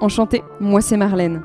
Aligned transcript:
Enchantée, 0.00 0.42
moi 0.60 0.80
c'est 0.80 0.96
Marlène 0.96 1.42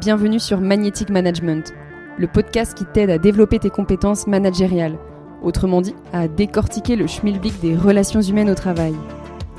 bienvenue 0.00 0.40
sur 0.40 0.60
Magnetic 0.60 1.08
Management, 1.08 1.72
le 2.18 2.26
podcast 2.26 2.74
qui 2.74 2.84
t'aide 2.84 3.10
à 3.10 3.18
développer 3.18 3.58
tes 3.58 3.70
compétences 3.70 4.26
managériales, 4.26 4.98
autrement 5.42 5.80
dit 5.80 5.94
à 6.12 6.28
décortiquer 6.28 6.96
le 6.96 7.06
schmilblick 7.06 7.60
des 7.60 7.76
relations 7.76 8.20
humaines 8.20 8.50
au 8.50 8.54
travail. 8.54 8.94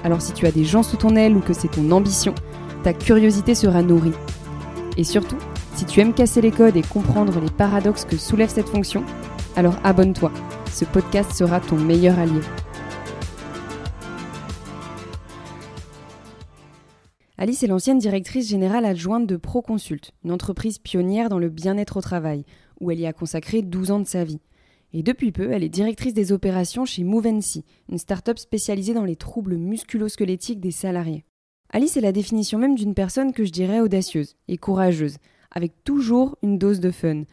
Alors 0.03 0.21
si 0.21 0.33
tu 0.33 0.45
as 0.45 0.51
des 0.51 0.65
gens 0.65 0.83
sous 0.83 0.97
ton 0.97 1.15
aile 1.15 1.35
ou 1.35 1.39
que 1.39 1.53
c'est 1.53 1.69
ton 1.69 1.89
ambition, 1.91 2.35
ta 2.83 2.93
curiosité 2.93 3.55
sera 3.55 3.81
nourrie. 3.81 4.13
Et 4.97 5.03
surtout, 5.03 5.37
si 5.75 5.85
tu 5.85 6.01
aimes 6.01 6.13
casser 6.13 6.41
les 6.41 6.51
codes 6.51 6.77
et 6.77 6.83
comprendre 6.83 7.39
les 7.39 7.51
paradoxes 7.51 8.05
que 8.05 8.17
soulève 8.17 8.49
cette 8.49 8.69
fonction, 8.69 9.03
alors 9.55 9.75
abonne-toi, 9.83 10.31
ce 10.71 10.85
podcast 10.85 11.33
sera 11.33 11.59
ton 11.59 11.77
meilleur 11.77 12.19
allié. 12.19 12.41
Alice 17.43 17.61
est 17.61 17.67
l'ancienne 17.67 17.99
directrice 17.99 18.47
générale 18.47 18.85
adjointe 18.85 19.27
de 19.27 19.35
Proconsult, 19.35 20.13
une 20.23 20.31
entreprise 20.31 20.79
pionnière 20.79 21.27
dans 21.27 21.39
le 21.39 21.49
bien-être 21.49 21.97
au 21.97 22.01
travail, 22.01 22.45
où 22.79 22.89
elle 22.89 23.01
y 23.01 23.05
a 23.05 23.11
consacré 23.11 23.61
12 23.61 23.91
ans 23.91 23.99
de 23.99 24.07
sa 24.07 24.23
vie. 24.23 24.39
Et 24.93 25.03
depuis 25.03 25.33
peu, 25.33 25.51
elle 25.51 25.61
est 25.61 25.67
directrice 25.67 26.13
des 26.13 26.31
opérations 26.31 26.85
chez 26.85 27.03
Movency, 27.03 27.65
une 27.89 27.97
start-up 27.97 28.39
spécialisée 28.39 28.93
dans 28.93 29.03
les 29.03 29.17
troubles 29.17 29.57
musculo-squelettiques 29.57 30.61
des 30.61 30.71
salariés. 30.71 31.25
Alice 31.69 31.97
est 31.97 32.01
la 32.01 32.13
définition 32.13 32.59
même 32.59 32.75
d'une 32.75 32.93
personne 32.93 33.33
que 33.33 33.43
je 33.43 33.51
dirais 33.51 33.81
audacieuse 33.81 34.37
et 34.47 34.55
courageuse, 34.55 35.17
avec 35.51 35.73
toujours 35.83 36.37
une 36.43 36.57
dose 36.57 36.79
de 36.79 36.91
fun. 36.91 37.23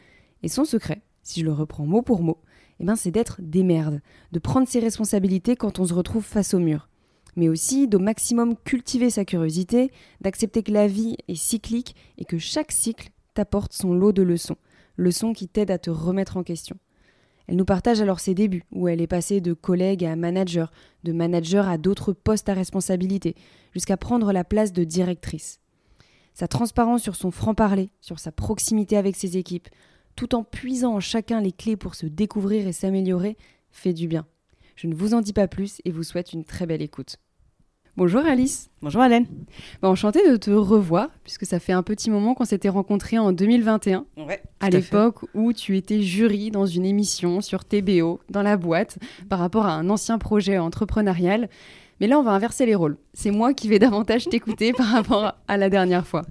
Et 0.43 0.49
son 0.49 0.65
secret, 0.65 1.03
si 1.23 1.39
je 1.39 1.45
le 1.45 1.53
reprends 1.53 1.85
mot 1.85 2.01
pour 2.01 2.21
mot, 2.21 2.39
eh 2.81 2.83
ben 2.83 2.97
c'est 2.97 3.11
d'être 3.11 3.39
des 3.41 3.63
merdes, 3.63 4.01
de 4.33 4.39
prendre 4.39 4.67
ses 4.67 4.81
responsabilités 4.81 5.55
quand 5.55 5.79
on 5.79 5.85
se 5.85 5.93
retrouve 5.93 6.25
face 6.25 6.53
au 6.53 6.59
mur 6.59 6.89
mais 7.35 7.49
aussi 7.49 7.87
d'au 7.87 7.99
maximum 7.99 8.55
cultiver 8.57 9.09
sa 9.09 9.25
curiosité, 9.25 9.91
d'accepter 10.21 10.63
que 10.63 10.71
la 10.71 10.87
vie 10.87 11.17
est 11.27 11.35
cyclique 11.35 11.95
et 12.17 12.25
que 12.25 12.37
chaque 12.37 12.71
cycle 12.71 13.09
t'apporte 13.33 13.73
son 13.73 13.93
lot 13.93 14.11
de 14.11 14.21
leçons, 14.21 14.57
leçons 14.97 15.33
qui 15.33 15.47
t'aident 15.47 15.71
à 15.71 15.77
te 15.77 15.89
remettre 15.89 16.37
en 16.37 16.43
question. 16.43 16.77
Elle 17.47 17.57
nous 17.57 17.65
partage 17.65 18.01
alors 18.01 18.19
ses 18.19 18.33
débuts, 18.33 18.63
où 18.71 18.87
elle 18.87 19.01
est 19.01 19.07
passée 19.07 19.41
de 19.41 19.53
collègue 19.53 20.05
à 20.05 20.15
manager, 20.15 20.71
de 21.03 21.11
manager 21.11 21.67
à 21.67 21.77
d'autres 21.77 22.13
postes 22.13 22.49
à 22.49 22.53
responsabilité, 22.53 23.35
jusqu'à 23.73 23.97
prendre 23.97 24.31
la 24.31 24.43
place 24.43 24.73
de 24.73 24.83
directrice. 24.83 25.59
Sa 26.33 26.47
transparence 26.47 27.01
sur 27.01 27.15
son 27.15 27.31
franc-parler, 27.31 27.89
sur 27.99 28.19
sa 28.19 28.31
proximité 28.31 28.95
avec 28.95 29.15
ses 29.15 29.37
équipes, 29.37 29.67
tout 30.15 30.35
en 30.35 30.43
puisant 30.43 30.95
en 30.95 30.99
chacun 30.99 31.41
les 31.41 31.51
clés 31.51 31.75
pour 31.75 31.95
se 31.95 32.05
découvrir 32.05 32.67
et 32.67 32.73
s'améliorer, 32.73 33.37
fait 33.71 33.93
du 33.93 34.07
bien. 34.07 34.25
Je 34.75 34.87
ne 34.87 34.95
vous 34.95 35.13
en 35.13 35.21
dis 35.21 35.33
pas 35.33 35.47
plus 35.47 35.81
et 35.85 35.91
vous 35.91 36.03
souhaite 36.03 36.33
une 36.33 36.45
très 36.45 36.65
belle 36.65 36.81
écoute. 36.81 37.17
Bonjour 37.97 38.25
Alice. 38.25 38.69
Bonjour 38.81 39.01
Alain. 39.01 39.25
Bah, 39.81 39.89
enchantée 39.89 40.27
de 40.29 40.37
te 40.37 40.49
revoir, 40.49 41.09
puisque 41.23 41.45
ça 41.45 41.59
fait 41.59 41.73
un 41.73 41.83
petit 41.83 42.09
moment 42.09 42.33
qu'on 42.33 42.45
s'était 42.45 42.69
rencontrés 42.69 43.19
en 43.19 43.33
2021, 43.33 44.05
ouais, 44.15 44.41
à 44.61 44.69
l'époque 44.69 45.25
où 45.33 45.51
tu 45.51 45.75
étais 45.75 46.01
jury 46.01 46.51
dans 46.51 46.65
une 46.65 46.85
émission 46.85 47.41
sur 47.41 47.65
TBO, 47.65 48.21
dans 48.29 48.43
la 48.43 48.55
boîte, 48.55 48.97
par 49.27 49.39
rapport 49.39 49.65
à 49.65 49.73
un 49.73 49.89
ancien 49.89 50.17
projet 50.19 50.57
entrepreneurial. 50.57 51.49
Mais 51.99 52.07
là, 52.07 52.17
on 52.17 52.23
va 52.23 52.31
inverser 52.31 52.65
les 52.65 52.75
rôles. 52.75 52.97
C'est 53.13 53.29
moi 53.29 53.53
qui 53.53 53.67
vais 53.67 53.77
davantage 53.77 54.23
t'écouter 54.25 54.71
par 54.77 54.87
rapport 54.87 55.33
à 55.49 55.57
la 55.57 55.69
dernière 55.69 56.07
fois. 56.07 56.21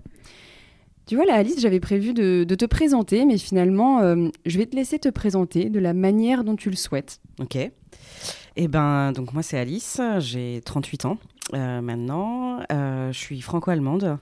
Tu 1.04 1.14
vois, 1.14 1.26
là, 1.26 1.34
Alice, 1.34 1.60
j'avais 1.60 1.80
prévu 1.80 2.14
de, 2.14 2.44
te 2.44 2.64
présenter, 2.64 3.26
mais 3.26 3.36
finalement, 3.36 4.00
euh, 4.00 4.28
je 4.46 4.56
vais 4.56 4.66
te 4.66 4.76
laisser 4.76 4.98
te 4.98 5.10
présenter 5.10 5.68
de 5.68 5.78
la 5.78 5.92
manière 5.92 6.42
dont 6.42 6.56
tu 6.56 6.70
le 6.70 6.76
souhaites. 6.76 7.20
Ok. 7.38 7.58
Eh 8.56 8.68
ben, 8.68 9.12
donc 9.12 9.32
moi 9.32 9.42
c'est 9.42 9.58
Alice, 9.58 10.00
j'ai 10.18 10.60
38 10.64 11.04
ans 11.04 11.18
euh, 11.54 11.80
maintenant, 11.80 12.60
euh, 12.72 13.12
je 13.12 13.18
suis 13.18 13.40
franco-allemande. 13.40 14.18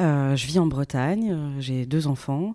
Euh, 0.00 0.34
je 0.34 0.46
vis 0.46 0.58
en 0.58 0.66
Bretagne, 0.66 1.36
j'ai 1.58 1.84
deux 1.84 2.06
enfants 2.06 2.54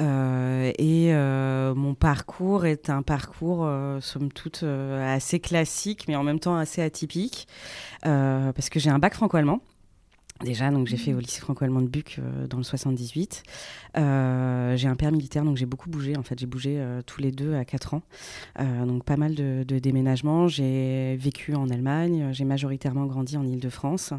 et 0.00 1.12
mon 1.12 1.94
parcours 1.94 2.64
est 2.64 2.88
un 2.88 3.02
parcours, 3.02 3.68
somme 4.00 4.32
toute, 4.32 4.62
assez 4.62 5.40
classique 5.40 6.06
mais 6.08 6.16
en 6.16 6.22
même 6.22 6.40
temps 6.40 6.56
assez 6.56 6.80
atypique 6.80 7.46
parce 8.02 8.70
que 8.70 8.80
j'ai 8.80 8.90
un 8.90 8.98
bac 8.98 9.14
franco-allemand. 9.14 9.60
Déjà, 10.44 10.70
donc 10.70 10.86
j'ai 10.86 10.96
fait 10.96 11.14
au 11.14 11.18
lycée 11.18 11.40
franco-allemand 11.40 11.82
de 11.82 11.88
Buc 11.88 12.16
euh, 12.20 12.46
dans 12.46 12.58
le 12.58 12.62
78. 12.62 13.42
Euh, 13.96 14.76
j'ai 14.76 14.86
un 14.86 14.94
père 14.94 15.10
militaire, 15.10 15.44
donc 15.44 15.56
j'ai 15.56 15.66
beaucoup 15.66 15.90
bougé. 15.90 16.16
En 16.16 16.22
fait, 16.22 16.38
j'ai 16.38 16.46
bougé 16.46 16.76
euh, 16.78 17.02
tous 17.04 17.20
les 17.20 17.32
deux 17.32 17.54
à 17.54 17.64
4 17.64 17.94
ans. 17.94 18.02
donc 18.86 19.04
pas 19.04 19.16
mal 19.16 19.34
de, 19.34 19.64
de 19.66 19.78
déménagements. 19.80 20.46
J'ai 20.46 21.16
vécu 21.16 21.54
en 21.56 21.68
Allemagne. 21.70 22.28
J'ai 22.32 22.44
majoritairement 22.44 23.06
grandi 23.06 23.36
en 23.36 23.44
Ile-de-France. 23.44 24.12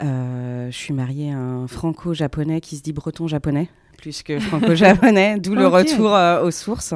je 0.00 0.70
suis 0.70 0.94
mariée 0.94 1.32
à 1.32 1.38
un 1.38 1.66
franco-japonais 1.66 2.62
qui 2.62 2.76
se 2.78 2.82
dit 2.82 2.94
breton-japonais 2.94 3.68
plus 4.02 4.22
que 4.22 4.38
franco-japonais, 4.38 5.38
d'où 5.40 5.54
le 5.54 5.66
retour 5.66 6.12
aux 6.44 6.50
sources. 6.50 6.92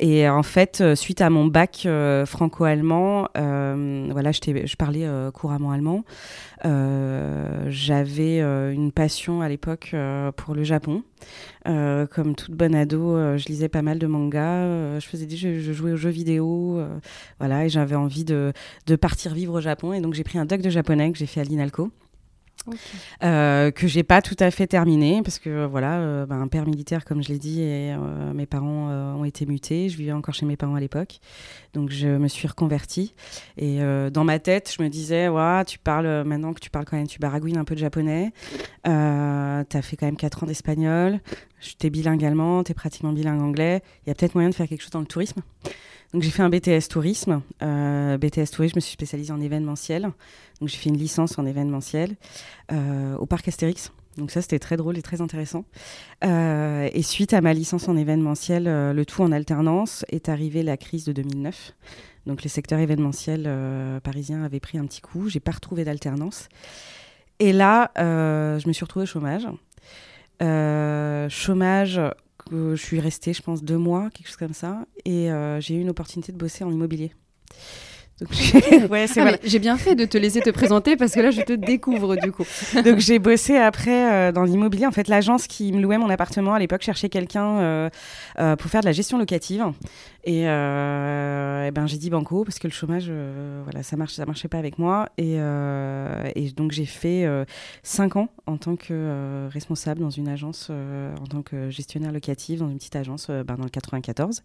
Et 0.00 0.28
en 0.28 0.42
fait, 0.42 0.82
suite 0.96 1.20
à 1.20 1.30
mon 1.30 1.46
bac 1.46 1.86
franco-allemand, 2.26 3.28
voilà, 3.34 4.32
je 4.32 4.76
parlais 4.76 5.06
couramment 5.32 5.70
allemand. 5.70 6.04
Euh, 6.64 7.66
j'avais 7.68 8.40
euh, 8.40 8.72
une 8.72 8.92
passion 8.92 9.40
à 9.40 9.48
l'époque 9.48 9.90
euh, 9.94 10.30
pour 10.32 10.54
le 10.54 10.62
Japon. 10.64 11.02
comme 11.64 12.34
toute 12.34 12.52
bonne 12.52 12.74
ado, 12.74 13.16
je 13.36 13.44
lisais 13.46 13.68
pas 13.68 13.82
mal 13.82 13.98
de 13.98 14.06
mangas. 14.06 14.98
je 14.98 15.06
faisais 15.06 15.28
je, 15.28 15.72
jouais 15.72 15.92
aux 15.92 15.96
jeux 15.96 16.10
vidéo, 16.10 16.80
voilà, 17.38 17.66
et 17.66 17.68
j'avais 17.68 17.96
envie 17.96 18.24
de, 18.24 18.52
de, 18.86 18.96
partir 18.96 19.34
vivre 19.34 19.54
au 19.54 19.60
Japon. 19.60 19.92
Et 19.92 20.00
donc 20.00 20.14
j'ai 20.14 20.24
pris 20.24 20.38
un 20.38 20.46
doc 20.46 20.60
de 20.60 20.70
japonais 20.70 21.12
que 21.12 21.18
j'ai 21.18 21.26
fait 21.26 21.40
à 21.40 21.44
l'INALCO. 21.44 21.90
Euh, 23.22 23.70
que 23.70 23.86
j'ai 23.86 24.02
pas 24.02 24.22
tout 24.22 24.36
à 24.38 24.50
fait 24.50 24.66
terminé 24.66 25.22
parce 25.22 25.38
que 25.38 25.66
voilà, 25.66 25.98
euh, 25.98 26.26
ben, 26.26 26.40
un 26.40 26.48
père 26.48 26.66
militaire 26.66 27.04
comme 27.04 27.22
je 27.22 27.28
l'ai 27.28 27.38
dit 27.38 27.62
et 27.62 27.92
euh, 27.92 28.32
mes 28.32 28.46
parents 28.46 28.90
ont 28.90 29.24
été 29.24 29.46
mutés. 29.46 29.88
Je 29.88 29.96
vivais 29.96 30.12
encore 30.12 30.34
chez 30.34 30.46
mes 30.46 30.56
parents 30.56 30.74
à 30.74 30.80
l'époque, 30.80 31.20
donc 31.74 31.90
je 31.90 32.08
me 32.08 32.28
suis 32.28 32.46
reconvertie. 32.48 33.14
Et 33.56 33.80
dans 34.12 34.24
ma 34.24 34.38
tête, 34.38 34.72
je 34.76 34.82
me 34.82 34.88
disais, 34.88 35.28
ouais, 35.28 35.64
tu 35.64 35.78
parles 35.78 36.24
maintenant 36.24 36.52
que 36.52 36.60
tu 36.60 36.70
parles 36.70 36.84
quand 36.84 36.96
même, 36.96 37.06
tu 37.06 37.18
baragouines 37.18 37.58
un 37.58 37.64
peu 37.64 37.74
de 37.74 37.80
japonais. 37.80 38.32
tu 38.84 38.90
as 38.90 39.82
fait 39.82 39.96
quand 39.96 40.06
même 40.06 40.16
4 40.16 40.44
ans 40.44 40.46
d'espagnol. 40.46 41.20
Tu 41.60 41.86
es 41.86 41.90
bilingue 41.90 42.24
allemand, 42.24 42.64
tu 42.64 42.72
es 42.72 42.74
pratiquement 42.74 43.12
bilingue 43.12 43.42
anglais. 43.42 43.82
Il 44.04 44.08
y 44.08 44.12
a 44.12 44.14
peut-être 44.14 44.34
moyen 44.34 44.48
de 44.48 44.54
faire 44.54 44.66
quelque 44.66 44.82
chose 44.82 44.90
dans 44.90 45.00
le 45.00 45.06
tourisme. 45.06 45.42
Donc 46.12 46.22
j'ai 46.22 46.30
fait 46.30 46.42
un 46.42 46.48
BTS 46.48 46.88
tourisme. 46.88 47.40
Euh, 47.62 48.18
BTS 48.18 48.50
tourisme, 48.52 48.74
je 48.74 48.76
me 48.76 48.80
suis 48.80 48.92
spécialisée 48.92 49.32
en 49.32 49.40
événementiel. 49.40 50.02
Donc 50.60 50.68
j'ai 50.68 50.76
fait 50.76 50.88
une 50.88 50.96
licence 50.96 51.38
en 51.38 51.46
événementiel 51.46 52.16
euh, 52.72 53.16
au 53.16 53.26
parc 53.26 53.46
Astérix. 53.46 53.92
Donc 54.16 54.32
ça 54.32 54.42
c'était 54.42 54.58
très 54.58 54.76
drôle 54.76 54.98
et 54.98 55.02
très 55.02 55.20
intéressant. 55.20 55.64
Euh, 56.24 56.88
et 56.92 57.02
suite 57.02 57.32
à 57.32 57.40
ma 57.40 57.54
licence 57.54 57.88
en 57.88 57.96
événementiel, 57.96 58.64
le 58.64 59.04
tout 59.04 59.22
en 59.22 59.30
alternance, 59.30 60.04
est 60.08 60.28
arrivée 60.28 60.64
la 60.64 60.76
crise 60.76 61.04
de 61.04 61.12
2009. 61.12 61.74
Donc 62.26 62.42
le 62.42 62.48
secteur 62.48 62.80
événementiel 62.80 63.48
parisien 64.02 64.42
avait 64.42 64.60
pris 64.60 64.78
un 64.78 64.86
petit 64.86 65.00
coup. 65.00 65.28
J'ai 65.28 65.40
pas 65.40 65.52
retrouvé 65.52 65.84
d'alternance. 65.84 66.48
Et 67.38 67.52
là, 67.52 67.92
je 67.96 68.66
me 68.66 68.72
suis 68.72 68.84
retrouvée 68.84 69.04
au 69.04 69.06
chômage. 69.06 69.46
chômage 71.30 72.00
je 72.50 72.76
suis 72.76 73.00
restée, 73.00 73.32
je 73.32 73.42
pense, 73.42 73.62
deux 73.62 73.78
mois, 73.78 74.10
quelque 74.10 74.28
chose 74.28 74.36
comme 74.36 74.54
ça. 74.54 74.86
Et 75.04 75.30
euh, 75.30 75.60
j'ai 75.60 75.74
eu 75.74 75.80
une 75.80 75.90
opportunité 75.90 76.32
de 76.32 76.38
bosser 76.38 76.64
en 76.64 76.72
immobilier. 76.72 77.12
Ouais, 78.90 79.06
ah, 79.16 79.36
J'ai 79.42 79.58
bien 79.58 79.76
fait 79.76 79.94
de 79.94 80.04
te 80.04 80.18
laisser 80.18 80.40
te 80.40 80.50
présenter 80.50 80.96
parce 80.96 81.12
que 81.12 81.20
là, 81.20 81.30
je 81.30 81.42
te 81.42 81.52
découvre 81.52 82.16
du 82.16 82.32
coup. 82.32 82.44
Donc, 82.84 82.98
j'ai 82.98 83.18
bossé 83.18 83.56
après 83.56 84.12
euh, 84.12 84.32
dans 84.32 84.44
l'immobilier. 84.44 84.86
En 84.86 84.90
fait, 84.90 85.08
l'agence 85.08 85.46
qui 85.46 85.72
me 85.72 85.80
louait 85.80 85.98
mon 85.98 86.10
appartement 86.10 86.54
à 86.54 86.58
l'époque 86.58 86.82
cherchait 86.82 87.08
quelqu'un 87.08 87.58
euh, 87.58 87.90
euh, 88.38 88.56
pour 88.56 88.70
faire 88.70 88.80
de 88.80 88.86
la 88.86 88.92
gestion 88.92 89.18
locative. 89.18 89.64
Et, 90.24 90.42
et 90.42 90.44
ben, 90.44 91.86
j'ai 91.86 91.96
dit 91.96 92.10
banco 92.10 92.44
parce 92.44 92.58
que 92.58 92.66
le 92.66 92.72
chômage, 92.72 93.10
voilà, 93.64 93.82
ça 93.82 93.96
marche, 93.96 94.12
ça 94.12 94.26
marchait 94.26 94.48
pas 94.48 94.58
avec 94.58 94.78
moi. 94.78 95.08
Et, 95.16 95.36
et 95.36 96.50
donc, 96.50 96.72
j'ai 96.72 96.84
fait 96.84 97.26
cinq 97.82 98.16
ans 98.16 98.28
en 98.46 98.58
tant 98.58 98.76
que 98.76 99.48
responsable 99.50 100.00
dans 100.00 100.10
une 100.10 100.28
agence, 100.28 100.70
en 100.70 101.26
tant 101.26 101.40
que 101.40 101.70
gestionnaire 101.70 102.12
locatif 102.12 102.60
dans 102.60 102.68
une 102.68 102.76
petite 102.76 102.96
agence 102.96 103.28
ben, 103.28 103.56
dans 103.56 103.64
le 103.64 103.70
94. 103.70 104.42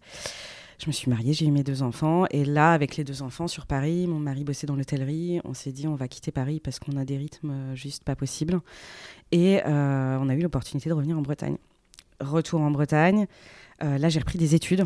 Je 0.78 0.88
me 0.88 0.92
suis 0.92 1.10
mariée, 1.10 1.32
j'ai 1.32 1.46
eu 1.46 1.50
mes 1.50 1.62
deux 1.62 1.82
enfants. 1.82 2.26
Et 2.30 2.44
là, 2.44 2.72
avec 2.72 2.96
les 2.96 3.04
deux 3.04 3.22
enfants 3.22 3.48
sur 3.48 3.66
Paris, 3.66 4.06
mon 4.06 4.18
mari 4.18 4.44
bossait 4.44 4.66
dans 4.66 4.76
l'hôtellerie. 4.76 5.40
On 5.44 5.54
s'est 5.54 5.72
dit, 5.72 5.88
on 5.88 5.94
va 5.94 6.06
quitter 6.06 6.32
Paris 6.32 6.60
parce 6.62 6.78
qu'on 6.78 6.96
a 6.96 7.04
des 7.04 7.16
rythmes 7.16 7.50
euh, 7.50 7.74
juste 7.74 8.04
pas 8.04 8.14
possibles. 8.14 8.60
Et 9.32 9.60
euh, 9.64 10.18
on 10.20 10.28
a 10.28 10.34
eu 10.34 10.40
l'opportunité 10.40 10.90
de 10.90 10.94
revenir 10.94 11.16
en 11.16 11.22
Bretagne. 11.22 11.56
Retour 12.20 12.60
en 12.60 12.70
Bretagne. 12.70 13.26
Euh, 13.82 13.96
là, 13.96 14.08
j'ai 14.10 14.20
repris 14.20 14.38
des 14.38 14.54
études 14.54 14.84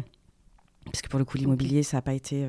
parce 0.86 1.02
que 1.02 1.08
pour 1.08 1.18
le 1.18 1.26
coup 1.26 1.36
l'immobilier 1.36 1.82
ça 1.82 1.98
n'a 1.98 2.02
pas 2.02 2.14
été 2.14 2.48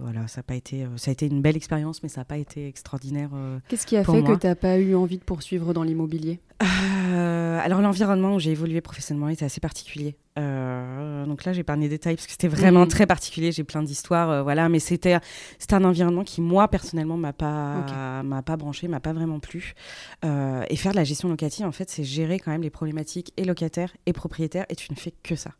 voilà 0.00 0.28
ça 0.28 0.38
a 0.38 0.42
pas 0.44 0.54
été 0.54 0.86
ça 0.94 1.10
a 1.10 1.12
été 1.12 1.26
une 1.26 1.42
belle 1.42 1.56
expérience 1.56 2.00
mais 2.00 2.08
ça 2.08 2.20
n'a 2.20 2.24
pas 2.24 2.38
été 2.38 2.68
extraordinaire 2.68 3.30
qu'est-ce 3.66 3.84
qui 3.84 3.96
a 3.96 4.04
fait 4.04 4.22
que 4.22 4.38
tu 4.38 4.46
n'as 4.46 4.54
pas 4.54 4.78
eu 4.78 4.94
envie 4.94 5.18
de 5.18 5.24
poursuivre 5.24 5.74
dans 5.74 5.82
l'immobilier? 5.82 6.38
Alors 6.60 7.80
l'environnement 7.80 8.36
où 8.36 8.38
j'ai 8.38 8.52
évolué 8.52 8.80
professionnellement 8.80 9.28
était 9.28 9.44
assez 9.44 9.60
particulier. 9.60 10.16
Euh, 10.38 11.24
donc 11.26 11.44
là, 11.44 11.52
j'ai 11.52 11.62
pas 11.62 11.76
des 11.76 11.88
détails 11.88 12.16
parce 12.16 12.26
que 12.26 12.32
c'était 12.32 12.48
vraiment 12.48 12.80
Mhm. 12.82 12.88
très 12.88 13.06
particulier. 13.06 13.52
J'ai 13.52 13.64
plein 13.64 13.82
d'histoires, 13.82 14.30
euh, 14.30 14.42
voilà. 14.42 14.68
Mais 14.68 14.78
c'était 14.78 15.16
c'était 15.58 15.74
un 15.74 15.84
environnement 15.84 16.24
qui 16.24 16.40
moi 16.40 16.68
personnellement 16.68 17.16
m'a 17.16 17.32
pas 17.32 18.22
m'a 18.22 18.42
pas 18.42 18.56
branché, 18.56 18.88
m'a 18.88 19.00
pas 19.00 19.12
vraiment 19.12 19.40
plu. 19.40 19.74
Euh, 20.24 20.62
et 20.68 20.76
faire 20.76 20.92
de 20.92 20.96
la 20.96 21.04
gestion 21.04 21.28
locative, 21.28 21.66
en 21.66 21.72
fait, 21.72 21.88
c'est 21.90 22.04
gérer 22.04 22.38
quand 22.38 22.50
même 22.50 22.62
les 22.62 22.70
problématiques 22.70 23.32
et 23.36 23.44
locataires 23.44 23.96
et 24.06 24.12
propriétaires. 24.12 24.66
Et 24.68 24.76
tu 24.76 24.88
ne 24.92 24.96
fais 24.96 25.12
que 25.22 25.36
ça. 25.36 25.50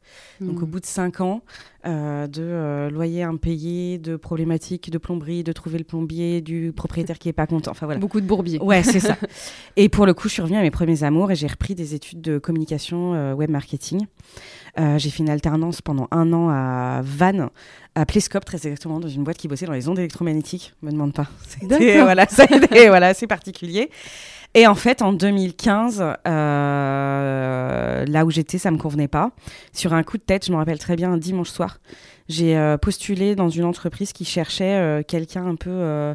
Donc 0.41 0.61
Mm. 0.61 0.63
au 0.63 0.67
bout 0.67 0.81
de 0.81 0.87
cinq 0.87 1.21
ans 1.21 1.43
de 1.85 2.89
loyer 2.93 3.23
impayé, 3.23 3.99
de 3.99 4.17
problématiques 4.17 4.91
de 4.91 4.99
plomberie, 4.99 5.45
de 5.45 5.53
trouver 5.53 5.79
le 5.79 5.85
plombier, 5.85 6.41
du 6.41 6.73
propriétaire 6.75 7.17
qui 7.19 7.29
est 7.29 7.33
pas 7.33 7.47
content. 7.47 7.71
Enfin 7.71 7.87
voilà. 7.87 8.01
Beaucoup 8.01 8.21
de 8.21 8.27
bourbiers. 8.27 8.59
Ouais, 8.61 8.83
c'est 8.83 8.99
ça. 9.01 9.17
Et 9.77 9.89
pour 9.89 10.05
le 10.05 10.13
coup, 10.13 10.29
je 10.29 10.33
suis 10.35 10.43
revenue 10.43 10.59
à 10.59 10.63
mes 10.63 10.73
premiers 10.73 11.05
amours 11.05 11.31
et 11.31 11.37
j'ai 11.37 11.47
repris 11.47 11.75
des 11.77 11.95
études 11.95 12.21
de 12.21 12.39
communication 12.39 13.35
web 13.35 13.51
marketing. 13.51 14.05
Euh, 14.79 14.99
j'ai 14.99 15.11
fait 15.11 15.23
une 15.23 15.31
alternance 15.31 15.81
pendant 15.81 16.07
un 16.11 16.33
an 16.33 16.51
à 16.51 17.01
Vannes, 17.03 17.49
à 17.95 18.05
Plescope 18.05 18.45
très 18.45 18.59
exactement, 18.59 19.01
dans 19.01 19.09
une 19.09 19.25
boîte 19.25 19.39
qui 19.39 19.49
bossait 19.49 19.65
dans 19.65 19.73
les 19.73 19.89
ondes 19.89 19.99
électromagnétiques. 19.99 20.75
Me 20.83 20.91
demande 20.91 21.15
pas. 21.15 21.27
C'était 21.49 22.03
voilà, 22.03 22.27
voilà, 22.89 23.07
assez 23.09 23.27
particulier. 23.27 23.91
Et 24.55 24.67
en 24.67 24.75
fait, 24.75 25.03
en 25.03 25.13
2015, 25.13 26.05
euh, 26.27 28.05
là 28.07 28.25
où 28.25 28.31
j'étais, 28.31 28.59
ça 28.59 28.71
me 28.71 28.79
convenait 28.79 29.09
pas. 29.09 29.33
Sur 29.73 29.95
un 29.95 30.03
coup 30.03 30.19
de 30.19 30.23
tête, 30.23 30.47
je 30.47 30.53
me 30.53 30.57
rappelle 30.57 30.79
très 30.79 30.97
bien, 30.97 31.13
un 31.13 31.19
dimanche 31.19 31.51
soir, 31.51 31.79
j'ai 32.29 32.57
euh, 32.57 32.77
postulé 32.79 33.35
dans 33.35 33.49
une 33.49 33.65
entreprise 33.65 34.13
qui 34.13 34.25
cherchait 34.25 35.05
quelqu'un 35.09 35.47
un 35.47 35.57
peu, 35.57 36.15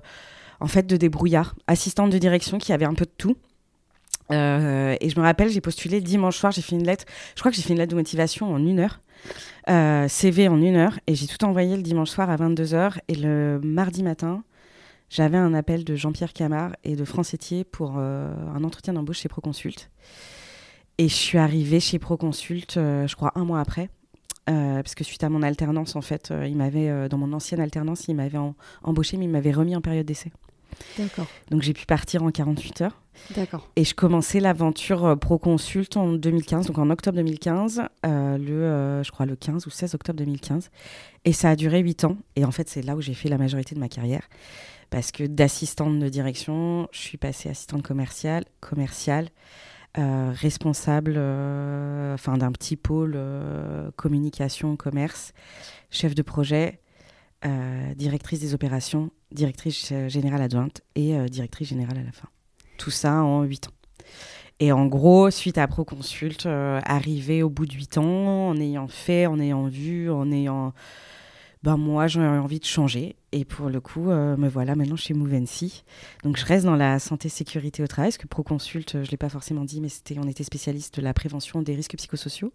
en 0.59 0.67
fait, 0.67 0.87
de 0.87 0.97
débrouillard, 0.97 1.55
assistante 1.67 2.11
de 2.11 2.17
direction 2.17 2.57
qui 2.57 2.73
avait 2.73 2.85
un 2.85 2.93
peu 2.93 3.05
de 3.05 3.11
tout. 3.17 3.35
Euh, 4.33 4.95
et 4.99 5.09
je 5.09 5.19
me 5.19 5.23
rappelle, 5.23 5.49
j'ai 5.49 5.61
postulé 5.61 6.01
dimanche 6.01 6.37
soir, 6.37 6.51
j'ai 6.51 6.61
fait 6.61 6.75
une 6.75 6.85
lettre, 6.85 7.05
je 7.35 7.39
crois 7.41 7.51
que 7.51 7.57
j'ai 7.57 7.63
fait 7.63 7.73
une 7.73 7.79
lettre 7.79 7.91
de 7.91 7.97
motivation 7.97 8.53
en 8.53 8.65
une 8.65 8.79
heure, 8.79 9.01
euh, 9.69 10.07
CV 10.07 10.47
en 10.47 10.61
une 10.61 10.75
heure, 10.75 10.99
et 11.07 11.15
j'ai 11.15 11.27
tout 11.27 11.43
envoyé 11.45 11.75
le 11.75 11.83
dimanche 11.83 12.09
soir 12.09 12.29
à 12.29 12.35
22h. 12.35 12.97
Et 13.07 13.15
le 13.15 13.59
mardi 13.63 14.03
matin, 14.03 14.43
j'avais 15.09 15.37
un 15.37 15.53
appel 15.53 15.83
de 15.83 15.95
Jean-Pierre 15.95 16.33
Camard 16.33 16.71
et 16.83 16.95
de 16.95 17.05
France 17.05 17.33
Etier 17.33 17.63
pour 17.63 17.95
euh, 17.97 18.33
un 18.55 18.63
entretien 18.63 18.93
d'embauche 18.93 19.19
chez 19.19 19.29
Proconsult. 19.29 19.89
Et 20.97 21.07
je 21.07 21.15
suis 21.15 21.37
arrivée 21.37 21.79
chez 21.79 21.99
Proconsult, 21.99 22.77
euh, 22.77 23.07
je 23.07 23.15
crois, 23.15 23.31
un 23.35 23.45
mois 23.45 23.59
après. 23.59 23.89
parce 24.45 24.95
que 24.95 25.03
suite 25.03 25.23
à 25.23 25.29
mon 25.29 25.43
alternance, 25.43 25.95
en 25.95 26.01
fait, 26.01 26.33
il 26.45 26.57
m'avait, 26.57 27.07
dans 27.07 27.17
mon 27.17 27.31
ancienne 27.31 27.61
alternance, 27.61 28.07
il 28.07 28.15
m'avait 28.15 28.39
embauché, 28.83 29.15
mais 29.17 29.25
il 29.25 29.31
m'avait 29.31 29.51
remis 29.51 29.75
en 29.75 29.81
période 29.81 30.05
d'essai. 30.05 30.31
D'accord. 30.97 31.27
Donc 31.49 31.61
j'ai 31.61 31.73
pu 31.73 31.85
partir 31.85 32.23
en 32.23 32.31
48 32.31 32.81
heures. 32.81 33.01
D'accord. 33.35 33.69
Et 33.75 33.83
je 33.83 33.93
commençais 33.93 34.39
l'aventure 34.39 35.05
euh, 35.05 35.15
Proconsult 35.15 35.95
en 35.97 36.13
2015, 36.13 36.67
donc 36.67 36.77
en 36.77 36.89
octobre 36.89 37.17
2015, 37.17 37.83
euh, 38.05 38.37
le, 38.37 38.51
euh, 38.51 39.03
je 39.03 39.11
crois 39.11 39.25
le 39.25 39.35
15 39.35 39.67
ou 39.67 39.69
16 39.69 39.95
octobre 39.95 40.17
2015. 40.17 40.69
Et 41.25 41.33
ça 41.33 41.49
a 41.49 41.55
duré 41.55 41.79
8 41.79 42.05
ans. 42.05 42.17
Et 42.35 42.45
en 42.45 42.51
fait, 42.51 42.69
c'est 42.69 42.81
là 42.81 42.95
où 42.95 43.01
j'ai 43.01 43.13
fait 43.13 43.29
la 43.29 43.37
majorité 43.37 43.75
de 43.75 43.79
ma 43.79 43.89
carrière. 43.89 44.27
Parce 44.89 45.11
que 45.11 45.23
d'assistante 45.23 45.99
de 45.99 46.09
direction, 46.09 46.87
je 46.91 46.99
suis 46.99 47.17
passée 47.17 47.49
assistante 47.49 47.81
commerciale, 47.81 48.43
commerciale, 48.59 49.29
euh, 49.97 50.31
responsable 50.33 51.11
enfin, 52.13 52.37
d'un 52.37 52.51
petit 52.51 52.75
pôle 52.75 53.17
communication, 53.95 54.75
commerce, 54.75 55.33
chef 55.91 56.13
de 56.13 56.21
projet, 56.21 56.80
euh, 57.45 57.93
directrice 57.95 58.39
des 58.39 58.53
opérations, 58.53 59.11
directrice 59.31 59.89
euh, 59.91 60.09
générale 60.09 60.41
adjointe 60.41 60.81
et 60.95 61.15
euh, 61.15 61.27
directrice 61.27 61.69
générale 61.69 61.97
à 61.97 62.03
la 62.03 62.11
fin. 62.11 62.27
Tout 62.77 62.91
ça 62.91 63.23
en 63.23 63.43
8 63.43 63.67
ans. 63.67 63.71
Et 64.59 64.71
en 64.71 64.85
gros, 64.85 65.31
suite 65.31 65.57
à 65.57 65.67
Proconsult, 65.67 66.45
euh, 66.45 66.79
arrivé 66.83 67.41
au 67.41 67.49
bout 67.49 67.65
de 67.65 67.73
8 67.73 67.97
ans, 67.97 68.49
en 68.49 68.57
ayant 68.57 68.87
fait, 68.87 69.25
en 69.25 69.39
ayant 69.39 69.67
vu, 69.67 70.11
en 70.11 70.31
ayant... 70.31 70.73
Ben 71.63 71.77
moi, 71.77 72.07
j'ai 72.07 72.21
envie 72.21 72.59
de 72.59 72.65
changer. 72.65 73.15
Et 73.31 73.45
pour 73.45 73.69
le 73.69 73.79
coup, 73.79 74.05
me 74.05 74.47
voilà 74.47 74.75
maintenant 74.75 74.95
chez 74.95 75.13
Movency. 75.13 75.83
Donc, 76.23 76.37
je 76.37 76.45
reste 76.45 76.65
dans 76.65 76.75
la 76.75 76.97
santé 76.97 77.29
sécurité 77.29 77.83
au 77.83 77.87
travail, 77.87 78.09
parce 78.09 78.17
que 78.17 78.25
Proconsult, 78.25 78.95
euh, 78.95 79.03
je 79.03 79.07
ne 79.07 79.11
l'ai 79.11 79.17
pas 79.17 79.29
forcément 79.29 79.63
dit, 79.63 79.79
mais 79.79 79.89
c'était, 79.89 80.17
on 80.17 80.27
était 80.27 80.43
spécialiste 80.43 80.97
de 80.97 81.03
la 81.03 81.13
prévention 81.13 81.61
des 81.61 81.75
risques 81.75 81.95
psychosociaux. 81.95 82.51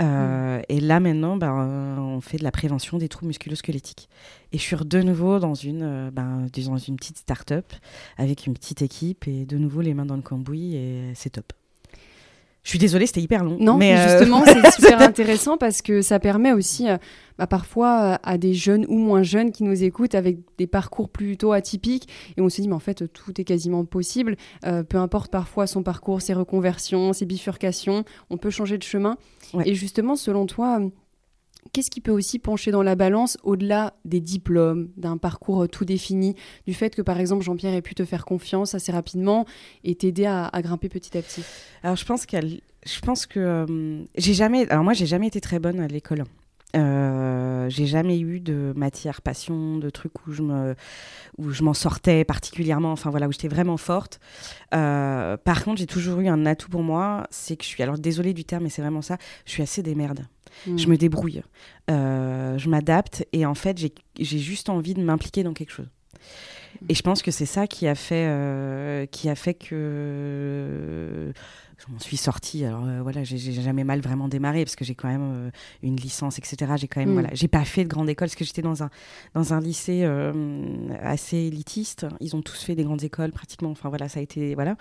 Euh, 0.00 0.62
Et 0.68 0.80
là, 0.80 1.00
maintenant, 1.00 1.36
ben, 1.36 1.54
euh, 1.58 1.96
on 1.98 2.20
fait 2.20 2.38
de 2.38 2.44
la 2.44 2.52
prévention 2.52 2.98
des 2.98 3.08
troubles 3.08 3.28
musculo-squelettiques. 3.28 4.08
Et 4.52 4.58
je 4.58 4.62
suis 4.62 4.76
de 4.76 5.02
nouveau 5.02 5.38
dans 5.38 5.54
une, 5.54 5.82
euh, 5.82 6.10
ben, 6.10 6.46
dans 6.66 6.78
une 6.78 6.96
petite 6.96 7.18
start-up 7.18 7.72
avec 8.16 8.46
une 8.46 8.54
petite 8.54 8.82
équipe 8.82 9.26
et 9.28 9.44
de 9.46 9.58
nouveau 9.58 9.80
les 9.80 9.94
mains 9.94 10.06
dans 10.06 10.16
le 10.16 10.22
cambouis 10.22 10.76
et 10.76 11.12
c'est 11.14 11.30
top. 11.30 11.52
Je 12.62 12.70
suis 12.70 12.78
désolée, 12.78 13.06
c'était 13.06 13.22
hyper 13.22 13.42
long. 13.42 13.56
Non, 13.58 13.76
mais 13.78 13.96
euh, 13.96 14.18
justement, 14.18 14.44
c'est 14.44 14.70
super 14.74 15.00
intéressant 15.00 15.56
parce 15.56 15.80
que 15.80 16.02
ça 16.02 16.18
permet 16.18 16.52
aussi, 16.52 16.88
euh, 16.88 16.98
bah, 17.38 17.46
parfois, 17.46 18.00
euh, 18.02 18.16
à 18.22 18.38
des 18.38 18.52
jeunes 18.52 18.84
ou 18.88 18.98
moins 18.98 19.22
jeunes 19.22 19.50
qui 19.50 19.64
nous 19.64 19.82
écoutent 19.82 20.14
avec 20.14 20.38
des 20.58 20.66
parcours 20.66 21.08
plutôt 21.08 21.52
atypiques, 21.52 22.08
et 22.36 22.40
on 22.40 22.48
se 22.48 22.60
dit, 22.60 22.68
mais 22.68 22.74
en 22.74 22.80
fait, 22.80 23.10
tout 23.12 23.40
est 23.40 23.44
quasiment 23.44 23.84
possible. 23.84 24.36
Peu 24.62 24.98
importe 24.98 25.30
parfois 25.30 25.66
son 25.66 25.82
parcours, 25.82 26.20
ses 26.20 26.34
reconversions, 26.34 27.12
ses 27.12 27.24
bifurcations, 27.24 28.04
on 28.28 28.36
peut 28.36 28.50
changer 28.50 28.76
de 28.76 28.82
chemin. 28.82 29.16
Ouais. 29.54 29.68
Et 29.68 29.74
justement, 29.74 30.16
selon 30.16 30.46
toi, 30.46 30.80
Qu'est-ce 31.72 31.90
qui 31.90 32.00
peut 32.00 32.10
aussi 32.10 32.38
pencher 32.38 32.70
dans 32.70 32.82
la 32.82 32.94
balance 32.94 33.36
au-delà 33.42 33.94
des 34.04 34.20
diplômes, 34.20 34.90
d'un 34.96 35.18
parcours 35.18 35.64
euh, 35.64 35.68
tout 35.68 35.84
défini, 35.84 36.34
du 36.66 36.74
fait 36.74 36.94
que 36.94 37.02
par 37.02 37.20
exemple 37.20 37.44
Jean-Pierre 37.44 37.74
ait 37.74 37.82
pu 37.82 37.94
te 37.94 38.04
faire 38.04 38.24
confiance 38.24 38.74
assez 38.74 38.92
rapidement 38.92 39.44
et 39.84 39.94
t'aider 39.94 40.26
à, 40.26 40.50
grimper 40.62 40.88
petit 40.88 41.16
à 41.16 41.22
petit? 41.22 41.42
Alors 41.82 41.96
je 41.96 42.04
pense 42.04 42.26
qu'elle, 42.26 42.60
je 42.84 43.00
pense 43.00 43.26
que 43.26 43.40
euh, 43.40 44.04
j'ai 44.16 44.34
jamais, 44.34 44.68
alors 44.70 44.84
moi 44.84 44.94
j'ai 44.94 45.06
jamais 45.06 45.26
été 45.26 45.40
très 45.40 45.58
bonne 45.58 45.80
à 45.80 45.86
l'école. 45.86 46.24
Euh, 46.76 47.68
j'ai 47.68 47.86
jamais 47.86 48.18
eu 48.20 48.40
de 48.40 48.72
matière 48.76 49.22
passion, 49.22 49.76
de 49.78 49.90
trucs 49.90 50.26
où 50.26 50.32
je 50.32 50.42
me, 50.42 50.74
où 51.38 51.50
je 51.50 51.62
m'en 51.62 51.74
sortais 51.74 52.24
particulièrement. 52.24 52.92
Enfin 52.92 53.10
voilà, 53.10 53.26
où 53.28 53.32
j'étais 53.32 53.48
vraiment 53.48 53.76
forte. 53.76 54.20
Euh, 54.74 55.36
par 55.36 55.64
contre, 55.64 55.78
j'ai 55.80 55.86
toujours 55.86 56.20
eu 56.20 56.28
un 56.28 56.46
atout 56.46 56.68
pour 56.68 56.82
moi, 56.82 57.26
c'est 57.30 57.56
que 57.56 57.64
je 57.64 57.68
suis, 57.68 57.82
alors 57.82 57.98
désolée 57.98 58.34
du 58.34 58.44
terme, 58.44 58.64
mais 58.64 58.70
c'est 58.70 58.82
vraiment 58.82 59.02
ça. 59.02 59.16
Je 59.46 59.50
suis 59.52 59.62
assez 59.62 59.82
démerde. 59.82 60.26
Je 60.66 60.86
Hmm. 60.86 60.90
me 60.90 60.96
débrouille, 60.96 61.42
Euh, 61.90 62.58
je 62.58 62.68
m'adapte 62.68 63.24
et 63.32 63.46
en 63.46 63.54
fait 63.54 63.78
j'ai 63.78 63.92
j'ai 64.18 64.38
juste 64.38 64.68
envie 64.68 64.94
de 64.94 65.02
m'impliquer 65.02 65.42
dans 65.44 65.52
quelque 65.54 65.70
chose. 65.72 65.88
Et 66.88 66.94
je 66.94 67.02
pense 67.02 67.22
que 67.22 67.30
c'est 67.30 67.46
ça 67.46 67.66
qui 67.66 67.86
a 67.88 67.94
fait, 67.94 69.08
qui 69.10 69.28
a 69.28 69.34
fait 69.34 69.54
que 69.54 71.32
je 71.86 71.92
m'en 71.92 71.98
suis 71.98 72.16
sortie. 72.16 72.64
Alors 72.64 72.84
euh, 72.84 73.00
voilà, 73.02 73.24
j'ai 73.24 73.38
jamais 73.52 73.84
mal 73.84 74.00
vraiment 74.00 74.28
démarré 74.28 74.64
parce 74.64 74.76
que 74.76 74.84
j'ai 74.84 74.94
quand 74.94 75.08
même 75.08 75.32
euh, 75.48 75.50
une 75.82 75.96
licence, 75.96 76.38
etc. 76.38 76.72
J'ai 76.76 76.88
quand 76.88 77.00
même, 77.00 77.10
Mm. 77.10 77.14
voilà, 77.14 77.28
j'ai 77.32 77.48
pas 77.48 77.64
fait 77.64 77.84
de 77.84 77.88
grande 77.88 78.08
école 78.08 78.28
parce 78.28 78.36
que 78.36 78.44
j'étais 78.44 78.62
dans 78.62 78.82
un 78.82 78.90
dans 79.34 79.54
un 79.54 79.60
lycée 79.60 80.02
euh, 80.04 80.32
assez 81.02 81.36
élitiste. 81.38 82.06
Ils 82.20 82.36
ont 82.36 82.42
tous 82.42 82.62
fait 82.62 82.74
des 82.74 82.84
grandes 82.84 83.02
écoles 83.02 83.32
pratiquement. 83.32 83.70
Enfin 83.70 83.88
voilà, 83.88 84.08
ça 84.08 84.20
a 84.20 84.22
été 84.22 84.54
voilà. 84.54 84.76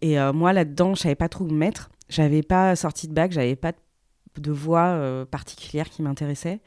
Et 0.00 0.18
euh, 0.18 0.32
moi 0.32 0.52
là-dedans, 0.52 0.94
je 0.94 1.02
savais 1.02 1.16
pas 1.16 1.28
trop 1.28 1.44
où 1.44 1.48
me 1.48 1.58
mettre. 1.58 1.90
J'avais 2.08 2.42
pas 2.42 2.76
sorti 2.76 3.08
de 3.08 3.12
bac, 3.12 3.32
j'avais 3.32 3.56
pas 3.56 3.72
de, 3.72 4.40
de 4.40 4.52
voie 4.52 5.26
particulière 5.30 5.90
qui 5.90 6.02
m'intéressait. 6.02 6.60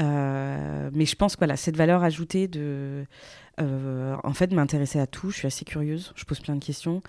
Euh, 0.00 0.90
mais 0.92 1.04
je 1.06 1.16
pense 1.16 1.34
que 1.34 1.40
voilà, 1.40 1.56
cette 1.56 1.76
valeur 1.76 2.02
ajoutée 2.02 2.48
de, 2.48 3.04
euh, 3.60 4.16
en 4.24 4.32
fait, 4.32 4.52
m'intéresser 4.52 4.98
à 4.98 5.06
tout. 5.06 5.30
Je 5.30 5.38
suis 5.38 5.46
assez 5.46 5.64
curieuse, 5.64 6.12
je 6.16 6.24
pose 6.24 6.40
plein 6.40 6.56
de 6.56 6.64
questions, 6.64 7.02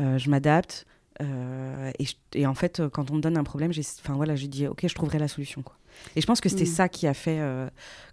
euh, 0.00 0.18
je 0.18 0.30
m'adapte. 0.30 0.86
Euh, 1.22 1.90
et, 1.98 2.04
je- 2.04 2.14
et 2.34 2.46
en 2.46 2.54
fait, 2.54 2.80
euh, 2.80 2.88
quand 2.88 3.10
on 3.10 3.14
me 3.16 3.20
donne 3.20 3.36
un 3.38 3.44
problème, 3.44 3.72
j'ai, 3.72 3.82
enfin 4.02 4.14
voilà, 4.14 4.36
j'ai 4.36 4.48
dit 4.48 4.66
ok, 4.66 4.86
je 4.86 4.94
trouverai 4.94 5.18
la 5.18 5.28
solution 5.28 5.62
quoi. 5.62 5.76
Et 6.14 6.20
je 6.20 6.26
pense 6.26 6.40
que 6.42 6.48
c'était 6.50 6.64
Mm. 6.64 6.66
ça 6.66 6.88
qui 6.90 7.06
a 7.06 7.14
fait 7.14 7.38
euh, 7.40 7.68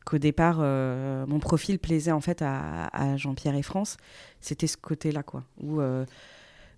qu'au 0.05 0.17
départ, 0.17 0.57
euh, 0.62 1.25
mon 1.27 1.39
profil 1.39 1.79
plaisait 1.79 2.13
en 2.13 2.22
fait 2.22 2.41
à, 2.41 2.86
à 2.88 3.17
Jean-Pierre 3.17 3.55
et 3.55 3.62
France. 3.63 3.98
C'était 4.39 4.67
ce 4.67 4.77
côté-là 4.77 5.22
quoi, 5.24 5.43
où 5.62 5.81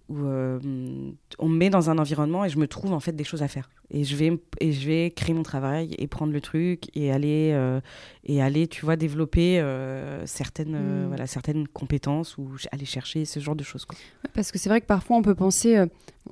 où 0.08 0.17
on 0.20 1.50
me 1.50 1.58
met 1.58 1.70
dans 1.72 1.89
un 1.89 1.98
environnement 1.98 2.46
et 2.46 2.50
je 2.50 2.60
me 2.60 2.67
trouve 2.67 2.94
en 2.94 3.00
fait 3.00 3.12
des 3.13 3.24
choses 3.24 3.41
à 3.44 3.48
faire. 3.48 3.70
Et 3.92 4.04
je 4.04 4.15
vais, 4.15 4.32
et 4.60 4.72
je 4.72 4.88
vais 4.88 5.12
créer 5.12 5.36
mon 5.36 5.44
travail 5.44 5.94
et 6.00 6.08
prendre 6.08 6.34
le 6.34 6.42
truc 6.42 6.86
et 6.96 7.12
aller, 7.12 7.51
euh, 7.54 7.80
et 8.24 8.42
aller 8.42 8.68
tu 8.68 8.84
vois, 8.84 8.96
développer 8.96 9.60
euh, 9.60 10.25
certaines, 10.25 10.74
euh, 10.75 11.06
Mm. 11.06 11.08
voilà, 11.10 11.27
certaines 11.27 11.68
compétences 11.68 12.38
ou 12.38 12.50
aller 12.72 12.86
chercher 12.86 13.25
ce 13.25 13.39
genre 13.39 13.56
de 13.56 13.63
choses. 13.63 13.86
Quoi. 13.86 13.98
Parce 14.34 14.51
que 14.51 14.58
c'est 14.58 14.70
vrai 14.70 14.82
que 14.82 14.88
parfois 14.88 15.18
on 15.18 15.22
peut 15.22 15.36
penser, 15.36 15.84